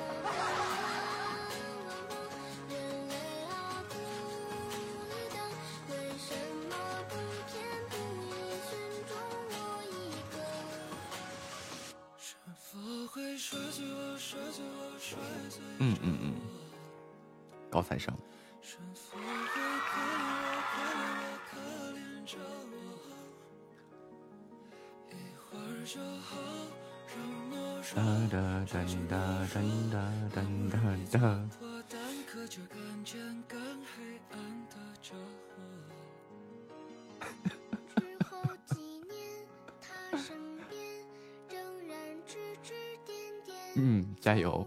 [43.75, 44.65] 嗯加油，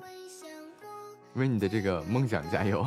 [1.35, 2.87] 为你的这个梦想加油。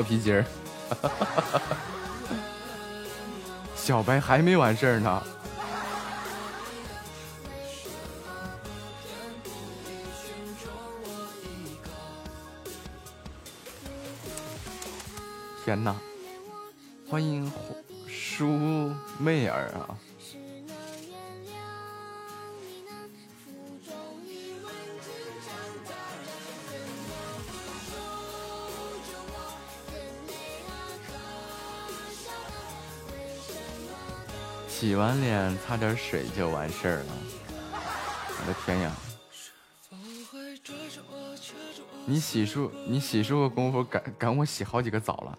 [0.00, 0.44] 跳皮筋儿，
[3.76, 5.22] 小白还没完事儿呢。
[15.66, 15.94] 天呐，
[17.10, 17.52] 欢迎
[18.08, 19.98] 舒妹儿啊！
[34.80, 37.12] 洗完脸擦点水就完事儿了。
[37.74, 38.90] 我的天呀！
[42.06, 45.38] 你洗漱你洗漱的功夫赶赶我洗好几个澡了。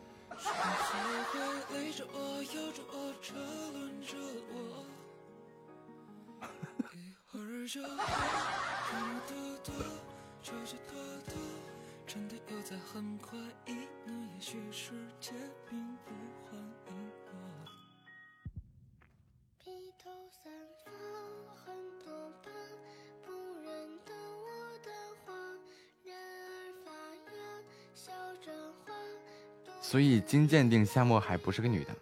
[30.31, 31.93] 经鉴定夏沫海不是个女的。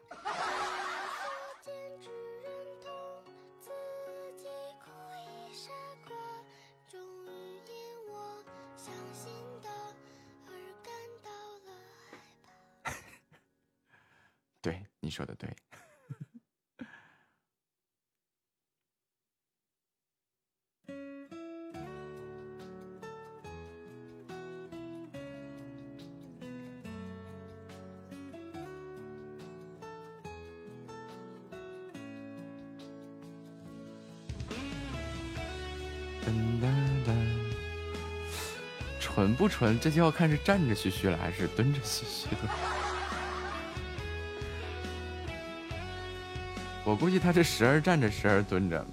[38.99, 39.79] 纯不纯？
[39.79, 42.41] 这就要看是站着嘘嘘了，还是蹲着嘘嘘的。
[46.85, 48.85] 我估计他这时而站着，时而蹲着。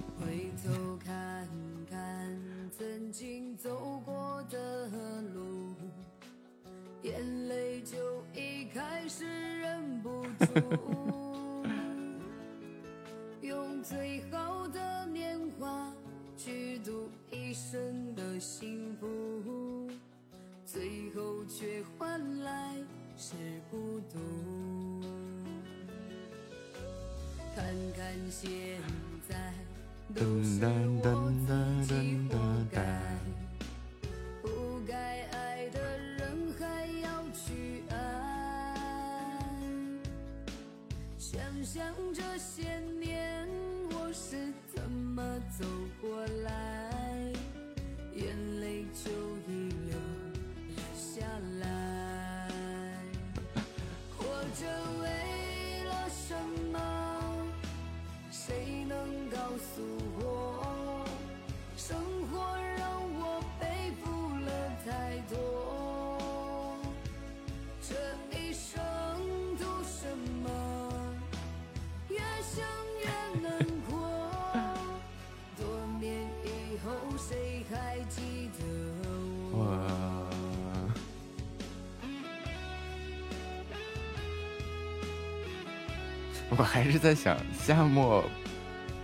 [86.96, 88.24] 是在想夏末，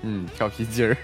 [0.00, 0.96] 嗯，跳皮筋儿。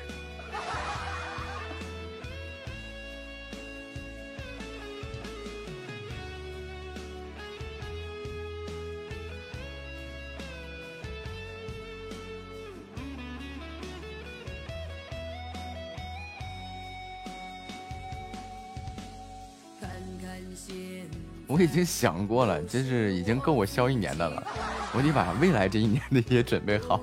[21.46, 24.46] 我已经想过了，这是已经够我消一年的了。
[24.94, 27.00] 我得把未来这一年的也准备好。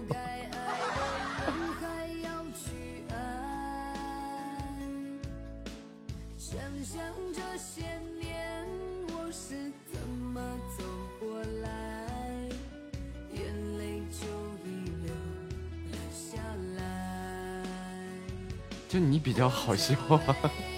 [18.87, 19.95] 就你比较好笑。
[19.97, 20.74] 等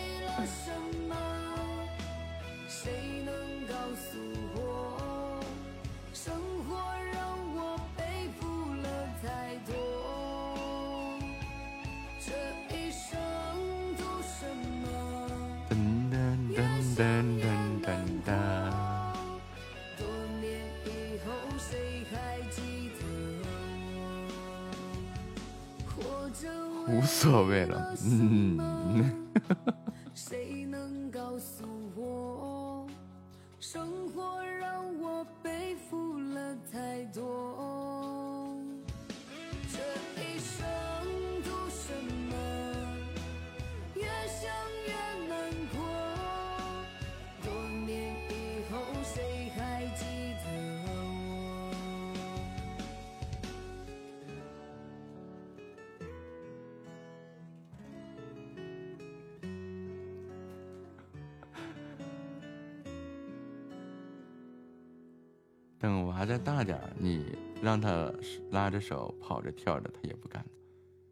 [68.68, 70.46] 拿着手跑着跳着，他也不干。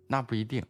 [0.07, 0.61] 那不一定。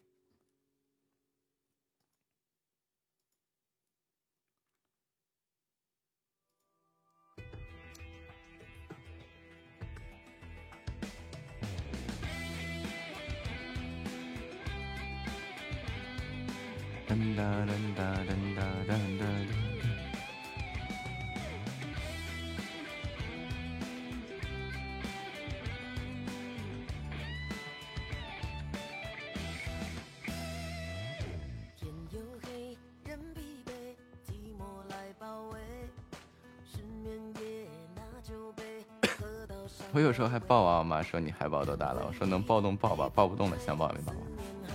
[41.16, 42.04] 说你还抱多大了？
[42.06, 44.14] 我说能抱动抱吧，抱不动了想抱没抱。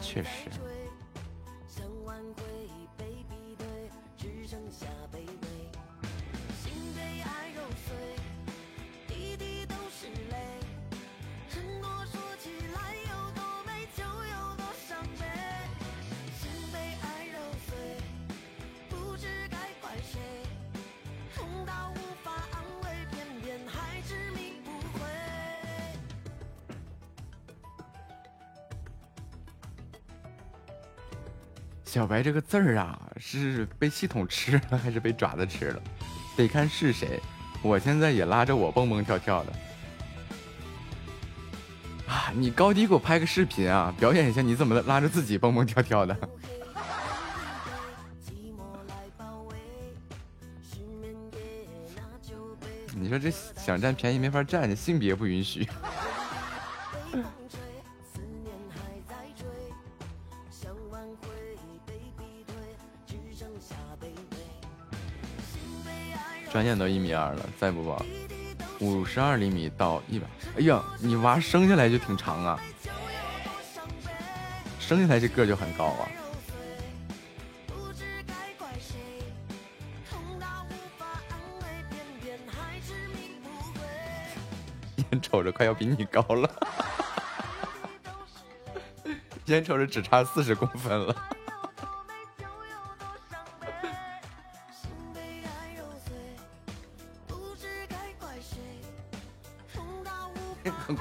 [0.01, 0.49] 确实。
[32.11, 35.81] 白这个字儿啊，是被系统吃了还是被爪子吃了？
[36.37, 37.21] 得看是谁。
[37.63, 39.53] 我现在也拉着我蹦蹦跳跳的
[42.09, 42.33] 啊！
[42.35, 46.17] 你高低给我拍个视频啊，表演一下你怎么拉着自己蹦蹦跳跳的。
[52.93, 55.69] 你说这想占便宜没法占，性别不允许。
[66.81, 68.03] 到一米二了，再不报，
[68.81, 70.27] 五十二厘米到一百。
[70.57, 72.59] 哎呀，你娃生下来就挺长啊，
[74.81, 76.09] 生下来这个就很高啊。
[85.13, 86.51] 眼瞅着快要比你高了，
[89.45, 91.15] 眼瞅着只差四十公分了。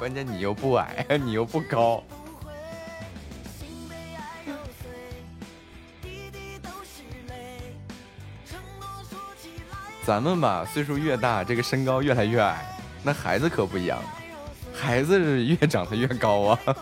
[0.09, 2.03] 关键你又不矮， 你又不高。
[10.03, 12.65] 咱们吧，岁数越大，这个身高越来越矮。
[13.03, 14.01] 那孩子可不一样，
[14.73, 16.59] 孩子是越长得越高啊。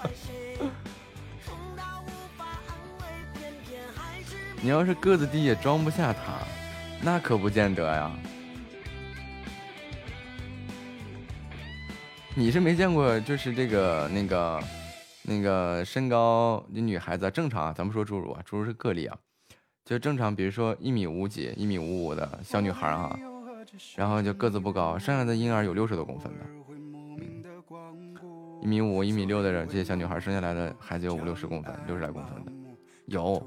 [4.61, 6.19] 你要是个子低，也装不下他，
[7.01, 8.09] 那可不见得呀。
[12.37, 14.63] 你是没见过，就是这个那个
[15.23, 19.17] 那个身高，你女孩子正常啊，咱们说侏儒啊，侏儒是个例啊，
[19.83, 23.19] 就正常，比如说一米五几、一米五五的小女孩啊，
[23.95, 26.45] 然后就个子不高，剩下的婴儿有六十多公分的，
[28.61, 32.51] 一米五、一米六的人，这些小女孩生下来的孩子有五六十公分、六十来公分的，
[33.07, 33.43] 有。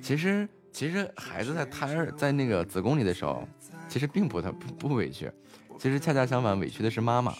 [0.00, 0.48] 其实。
[0.72, 3.46] 其实孩子在胎儿在那个子宫里的时候，
[3.88, 5.30] 其实并不他不不委屈，
[5.78, 7.34] 其实恰恰相反，委屈的是妈妈。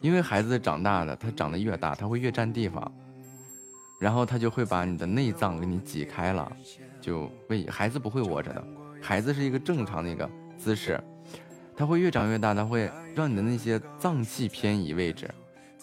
[0.00, 2.92] 因为孩子长大了，他长得越大，他会越占地方，
[3.98, 6.50] 然后他就会把你的内脏给你挤开了，
[7.00, 8.64] 就为孩子不会窝着的，
[9.02, 11.02] 孩子是一个正常的一个姿势，
[11.76, 15.28] 他会越长越大，他会让你的那些脏器偏移位置，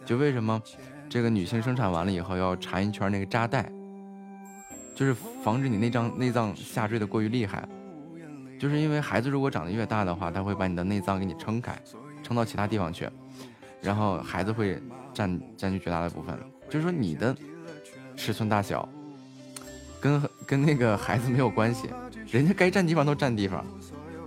[0.06, 0.62] 就为什么
[1.10, 3.72] 这个女性生产完了以后要缠一圈那个扎带。
[4.94, 5.14] 就是
[5.44, 7.68] 防止你内脏内脏下坠的过于厉害，
[8.60, 11.76] 就是因为孩子如果长得越大的话，他会把你的内脏给你撑开，
[12.22, 13.10] 撑到其他地方去，
[13.82, 14.82] 然后孩子会
[15.14, 16.38] 占占据绝大的部分。
[16.70, 17.36] 就是说你的
[18.16, 18.88] 尺寸大小
[20.00, 21.90] 跟跟那个孩子没有关系，
[22.30, 23.66] 人家该占地方都占地方，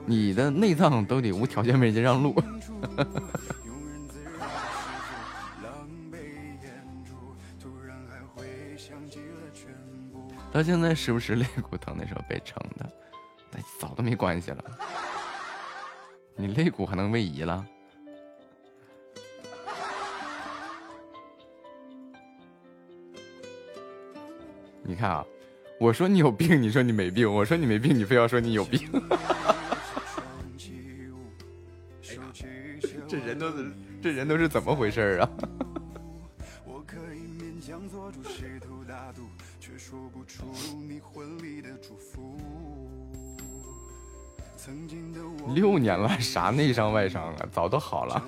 [0.05, 2.35] 你的内脏都得无条件为人家让路。
[10.55, 12.89] 到现在是不是肋骨疼的时候被撑的？
[13.51, 14.65] 那早都没关系了。
[16.37, 17.67] 你肋骨还能位移了？
[24.85, 25.27] 你看啊，
[25.81, 28.89] 我说你有病，你说你没病；我说你没病，你非要说你有病。
[33.09, 35.29] 这人都是这人都是怎么回事啊？
[36.65, 38.23] 我可以勉强做主
[45.55, 47.49] 六年了，啥内伤外伤啊？
[47.53, 48.23] 早都好了。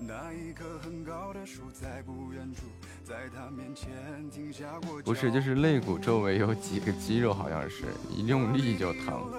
[0.00, 2.62] 那一棵很高的树在不远处，
[3.04, 3.88] 在他面前
[4.30, 9.30] 停下过不是，就是肋骨周围有几个肌肉，好像是一用力就疼。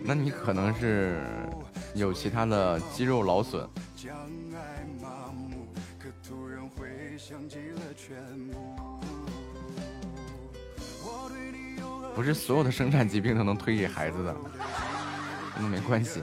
[0.02, 1.22] 那你可能是
[1.94, 3.68] 有其他的肌肉劳损。
[12.14, 14.36] 不是所有的生产疾病都能推给孩子的，
[15.58, 16.22] 那没关系。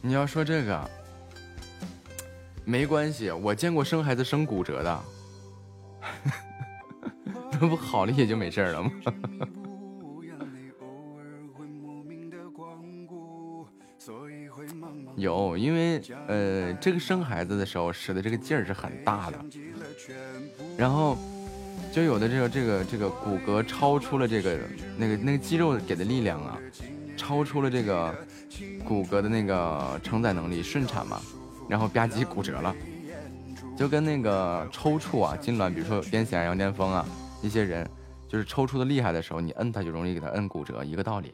[0.00, 0.90] 你要说这个，
[2.64, 5.04] 没关系，我见过生孩子生骨折的。
[7.52, 8.90] 那不好了也就没事了吗？
[15.16, 19.44] 有，因为呃，这个生孩子的时候使的这个劲儿是很大的，
[20.76, 21.18] 然后
[21.92, 24.58] 就有的这个这个这个骨骼超出了这个
[24.96, 26.58] 那个那个肌肉给的力量啊，
[27.16, 28.14] 超出了这个
[28.84, 31.20] 骨骼的那个承载能力，顺产嘛，
[31.68, 32.74] 然后吧唧骨折了。
[33.78, 37.06] 就跟那个抽搐啊、痉挛，比如说癫痫、羊癫疯啊，
[37.40, 37.88] 一些人
[38.28, 41.32] 就是抽搐的厉害的时候，你摁他就容易给他摁骨折，一个道理。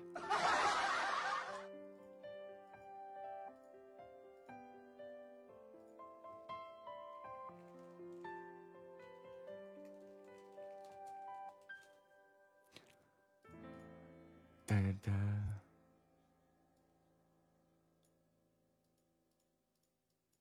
[14.67, 15.13] 哒哒，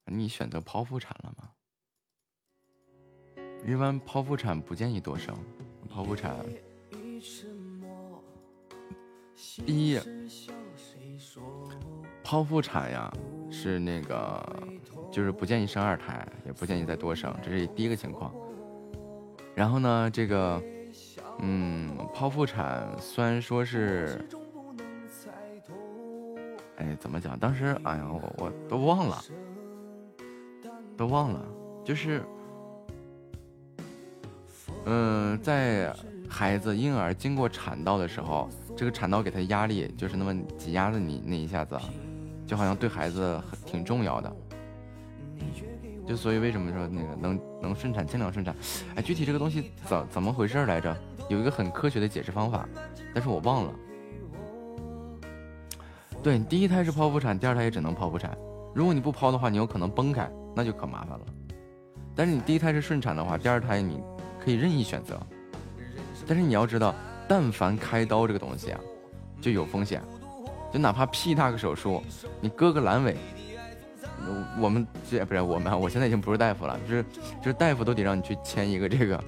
[0.07, 1.49] 你选择剖腹产了吗？
[3.65, 5.33] 一般剖腹产不建议多生，
[5.89, 6.35] 剖腹产，
[9.65, 9.97] 第一，
[12.23, 13.09] 剖腹产呀
[13.49, 14.45] 是那个，
[15.09, 18.35] 就是不建议生二胎，也不建议再多生，这是第一个情况。
[19.55, 20.61] 然后呢，这个，
[21.39, 24.27] 嗯，剖腹产虽然说是，
[26.75, 27.39] 哎，怎么讲？
[27.39, 29.23] 当时，哎呀，我我都忘了，
[30.97, 31.41] 都忘了，
[31.85, 32.21] 就是。
[34.85, 35.93] 嗯，在
[36.29, 41.79] 孩子婴儿经过产道的时候，这个产道给他压力就是那么挤压的你那一下子，
[42.45, 44.35] 就好像对孩子很挺重要的。
[46.05, 48.53] 就所以为什么说那个能能顺产尽量顺产？
[48.95, 50.93] 哎，具体这个东西怎怎么回事来着？
[51.29, 52.67] 有一个很科学的解释方法，
[53.13, 53.73] 但是我忘了。
[56.21, 58.37] 对，第一胎是剖腹产，第二胎也只能剖腹产。
[58.75, 61.25] 如果你不剖的话，你有可能崩开，那就可麻烦了。
[62.13, 64.01] 但是你第一胎是顺产的话，第二胎你。
[64.43, 65.17] 可以任意选择，
[66.27, 66.93] 但是你要知道，
[67.29, 68.79] 但凡开刀这个东西啊，
[69.39, 70.01] 就有风险，
[70.71, 72.03] 就哪怕屁大个手术，
[72.41, 73.15] 你割个阑尾，
[74.59, 77.03] 我们这不是我们，我现在已经不是大夫了，就是
[77.41, 79.23] 就是大夫都得让你去签一个这个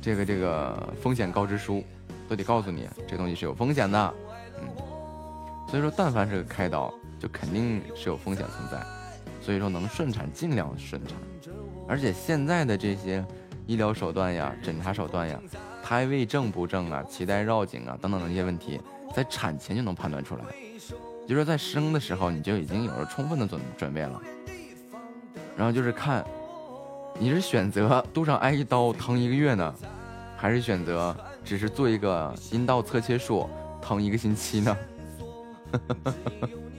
[0.00, 1.84] 这个这个风险告知书，
[2.26, 4.14] 都得告诉你这东西是有风险的，
[4.58, 4.68] 嗯，
[5.68, 8.82] 所以说但凡是个开刀，就肯定是有风险存在，
[9.42, 11.14] 所以说能顺产尽量顺产，
[11.86, 13.22] 而且现在的这些。
[13.70, 15.40] 医疗手段呀，诊查手段呀，
[15.80, 18.80] 胎位正不正啊，脐带绕颈啊，等等的一些问题，
[19.14, 20.42] 在产前就能判断出来。
[21.24, 24.20] 就是在生的时候，你就已经有了充分的准准备了。
[25.56, 26.24] 然后就是看，
[27.16, 29.72] 你是选择肚上挨一刀疼一个月呢，
[30.36, 33.48] 还是选择只是做一个阴道侧切术
[33.80, 34.76] 疼一个星期呢？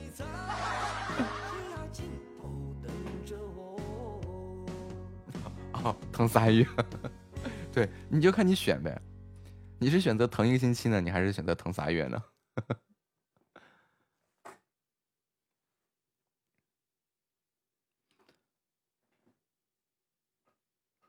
[6.11, 6.65] 疼仨月，
[7.73, 9.01] 对，你就看你选呗。
[9.79, 12.23] 你是选择疼一个星期呢，你还是选择疼仨月呢？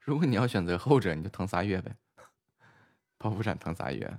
[0.00, 1.94] 如果你要选择后者，你就疼仨月呗。
[3.18, 4.18] 剖腹产疼仨月。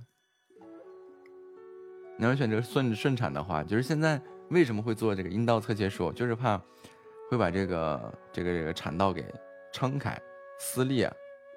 [2.16, 6.12] 你要选择顺顺产的话，就是现在为什么会做这个阴道侧切术？
[6.12, 6.56] 就是怕
[7.28, 9.26] 会把这个这个这个产道给
[9.72, 10.16] 撑开、
[10.58, 11.06] 撕裂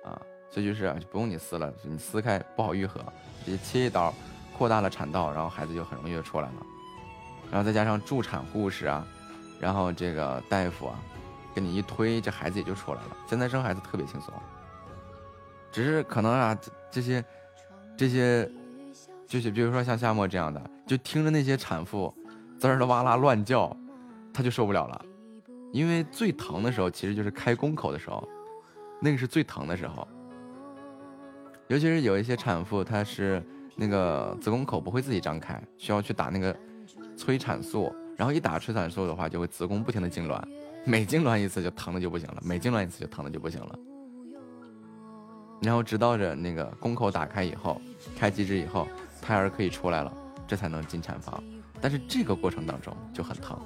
[0.04, 0.20] 啊，
[0.50, 3.02] 所以就是不用你撕了，你撕开不好愈合，
[3.46, 4.14] 直接切一刀，
[4.58, 6.66] 扩大了产道，然后孩子就很容易就出来了。
[7.52, 9.08] 然后再加上助产护士啊，
[9.60, 11.00] 然后这个大夫啊，
[11.56, 13.18] 给你一推，这孩子也就出来了。
[13.28, 14.34] 现在生孩子特别轻松，
[15.72, 16.58] 只是可能啊，
[16.92, 17.24] 这些
[17.96, 18.50] 这些
[19.26, 22.14] 就是比如说像夏沫这样的，就听着那些产妇
[22.60, 23.76] 滋儿的哇啦乱叫，
[24.34, 25.06] 他就受不了了。
[25.74, 28.28] 因为最疼的时候其实就是开宫口的时候，
[29.00, 30.08] 那个是最疼的时候。
[31.68, 33.44] 尤其是有一些产妇，她是
[33.76, 36.56] 那个子宫口不会自己张开，需要去打那个。
[37.18, 40.42] 催产素，然后一打催产素的话，就会子宫不停的痉挛，
[40.86, 43.80] 每痉挛一次就疼的就不行了，每痉挛一次就疼的就不行了。
[45.62, 47.82] 然后直到着那个宫口打开以后，
[48.16, 48.88] 开机制以后，
[49.20, 50.14] 胎儿可以出来了，
[50.48, 51.44] 这才能进产房。
[51.82, 53.60] 但是这个过程当中就很疼。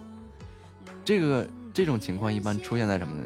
[1.05, 3.23] 这个这种情况一般出现在什么呢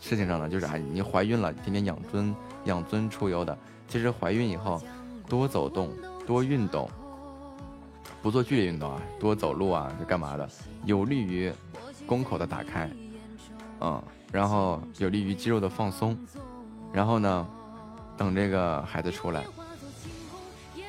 [0.00, 0.48] 事情上呢？
[0.48, 3.56] 就是啊，你怀孕了，天天养尊养尊处优的，
[3.86, 4.82] 其实怀孕以后
[5.28, 5.90] 多走动，
[6.26, 6.90] 多运动。
[8.22, 10.46] 不做剧烈运动啊，多走路啊，就干嘛的，
[10.84, 11.50] 有利于
[12.06, 12.90] 宫口的打开，
[13.80, 16.14] 嗯，然后有利于肌肉的放松，
[16.92, 17.48] 然后呢，
[18.18, 19.42] 等这个孩子出来，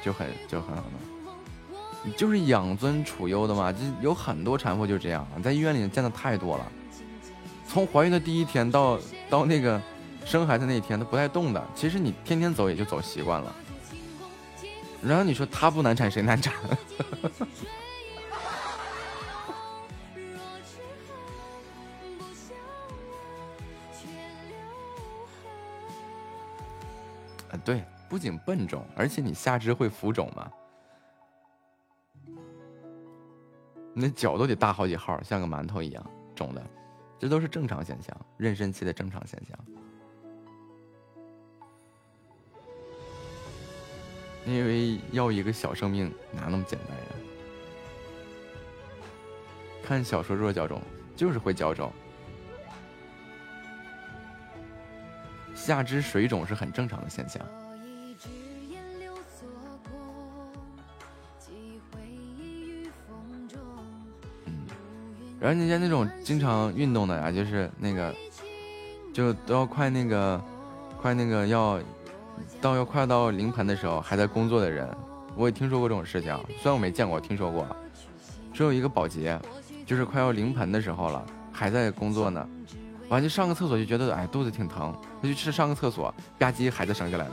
[0.03, 6.71] 就很就很好了，就是养尊处优的嘛，就有很多产妇就这样，在医院里见的太多了，
[7.71, 9.81] 从怀孕的第一天到到那个
[10.25, 13.55] 生孩子那一天，都不带动的，其实你天天走也就走习惯了。
[15.01, 16.53] 然后你说他不难产谁难产？
[27.51, 30.51] 啊，对，不仅笨重，而且你下肢会浮肿嘛，
[33.93, 36.61] 那脚都得大好几号，像个馒头一样肿的，
[37.21, 39.55] 这都是正常现象，妊娠期的正常现象。
[44.43, 47.05] 因为要一个小生命哪那么简单呀？
[49.83, 50.81] 看小说弱脚肿，
[51.15, 51.93] 就是会脚肿，
[55.53, 57.39] 下肢水肿是很正常的现象。
[65.41, 68.15] 然后人家那种经常运动的呀，就是那个，
[69.13, 70.41] 就都要快那个，
[71.01, 71.77] 快那个要。
[72.59, 74.87] 到要快到临盆的时候，还在工作的人，
[75.35, 76.35] 我也听说过这种事情。
[76.59, 77.67] 虽然我没见过，听说过。
[78.51, 79.39] 只有一个保洁，
[79.85, 82.47] 就是快要临盆的时候了，还在工作呢。
[83.09, 87.31] 完就上个厕所就觉得哎肚子挺疼，他就去上个厕所，吧唧孩子生下来了，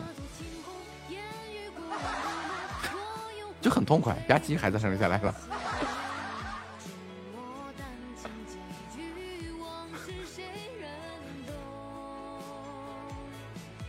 [3.61, 5.35] 就很痛快，吧唧孩子生下来了。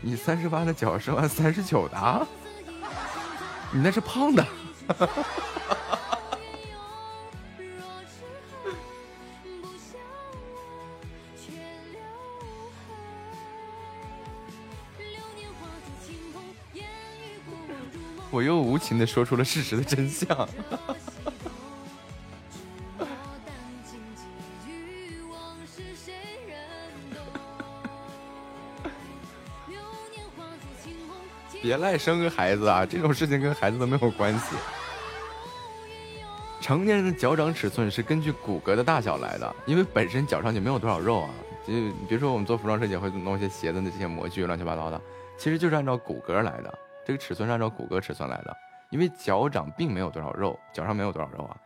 [0.02, 2.28] 你三十八的脚生完三十九的，
[3.72, 4.46] 你那是胖的。
[18.32, 20.48] 我又无情的说出了事实的真相。
[31.62, 32.86] 别赖生个孩子啊！
[32.86, 34.56] 这种事情跟孩子都没有关系。
[36.62, 41.30] 成年人的脚掌尺寸是根据骨骼的大小来的，因为本身脚上就没有多少肉啊。
[41.66, 41.74] 就
[42.08, 45.02] 比如说我们做服装设计会弄一些鞋子的这些模具，乱七八糟的，
[45.38, 46.80] 其实就是按照骨骼来的。
[47.06, 48.56] 这个尺寸是按照骨骼尺寸来的，
[48.90, 51.58] 因为脚掌并没有多少肉，脚上没有多少肉啊，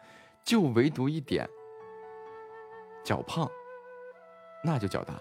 [0.44, 1.48] 就唯独一点，
[3.04, 3.50] 脚胖，
[4.64, 5.14] 那就脚大。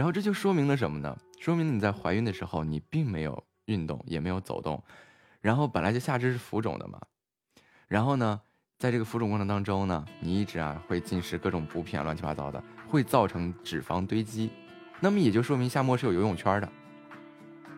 [0.00, 1.14] 然后这就说明了什么呢？
[1.38, 4.82] 说明你在怀孕的时候，你并没有运动，也没有走动，
[5.42, 6.98] 然后本来就下肢是浮肿的嘛。
[7.86, 8.40] 然后呢，
[8.78, 14.50] 在这个浮肿过程当中呢，你一直啊会进食各种补品，乱七八糟的，会造成脂肪堆积。
[15.00, 16.72] 那么也就说明夏沫是有游泳圈的。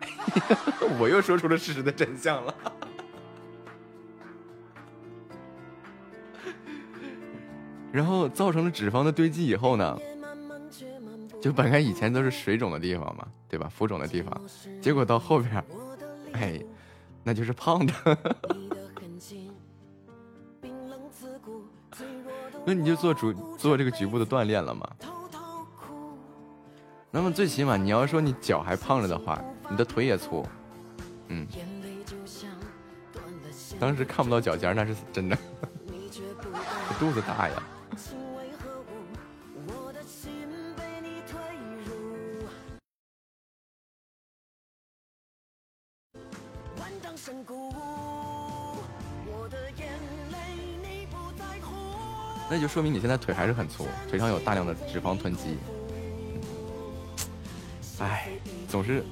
[0.97, 2.55] 我又说出了事实的真相了。
[7.91, 9.99] 然后造成了脂肪的堆积以后呢？
[11.43, 13.67] 就本来以前都是水肿的地方嘛，对吧？
[13.67, 14.41] 浮肿的地方，
[14.81, 15.61] 结果到后边，
[16.31, 16.57] 哎，
[17.21, 17.93] 那就是胖的。
[22.65, 24.89] 那你就做主做这个局部的锻炼了嘛。
[27.11, 30.47] 那么最起码你要说你脚还胖着的话，你的腿也粗，
[31.27, 31.45] 嗯。
[33.77, 35.37] 当时看不到脚尖，那是真的。
[36.97, 37.63] 肚子大呀。
[52.53, 55.57] 那就说明你现在腿还是很粗，腿上有大量的脂肪囤积。
[57.97, 58.27] 哎，
[58.69, 59.03] 总是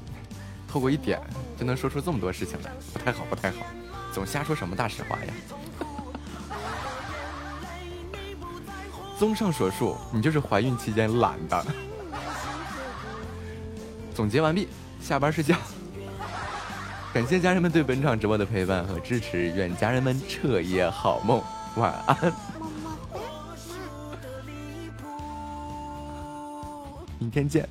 [0.67, 1.19] 透过一点
[1.57, 3.65] 就能说出这么多事情来，不太好，不太好，
[4.13, 5.33] 总瞎说什么大实话呀？
[9.17, 11.65] 综上所述，你就是怀孕期间懒的。
[14.13, 14.67] 总结完毕，
[15.01, 15.55] 下班睡觉。
[17.11, 21.41] 感谢家人们对本场直播的陪伴和支持，愿家人们彻夜好梦，
[21.77, 22.50] 晚安。
[27.31, 27.67] 天见。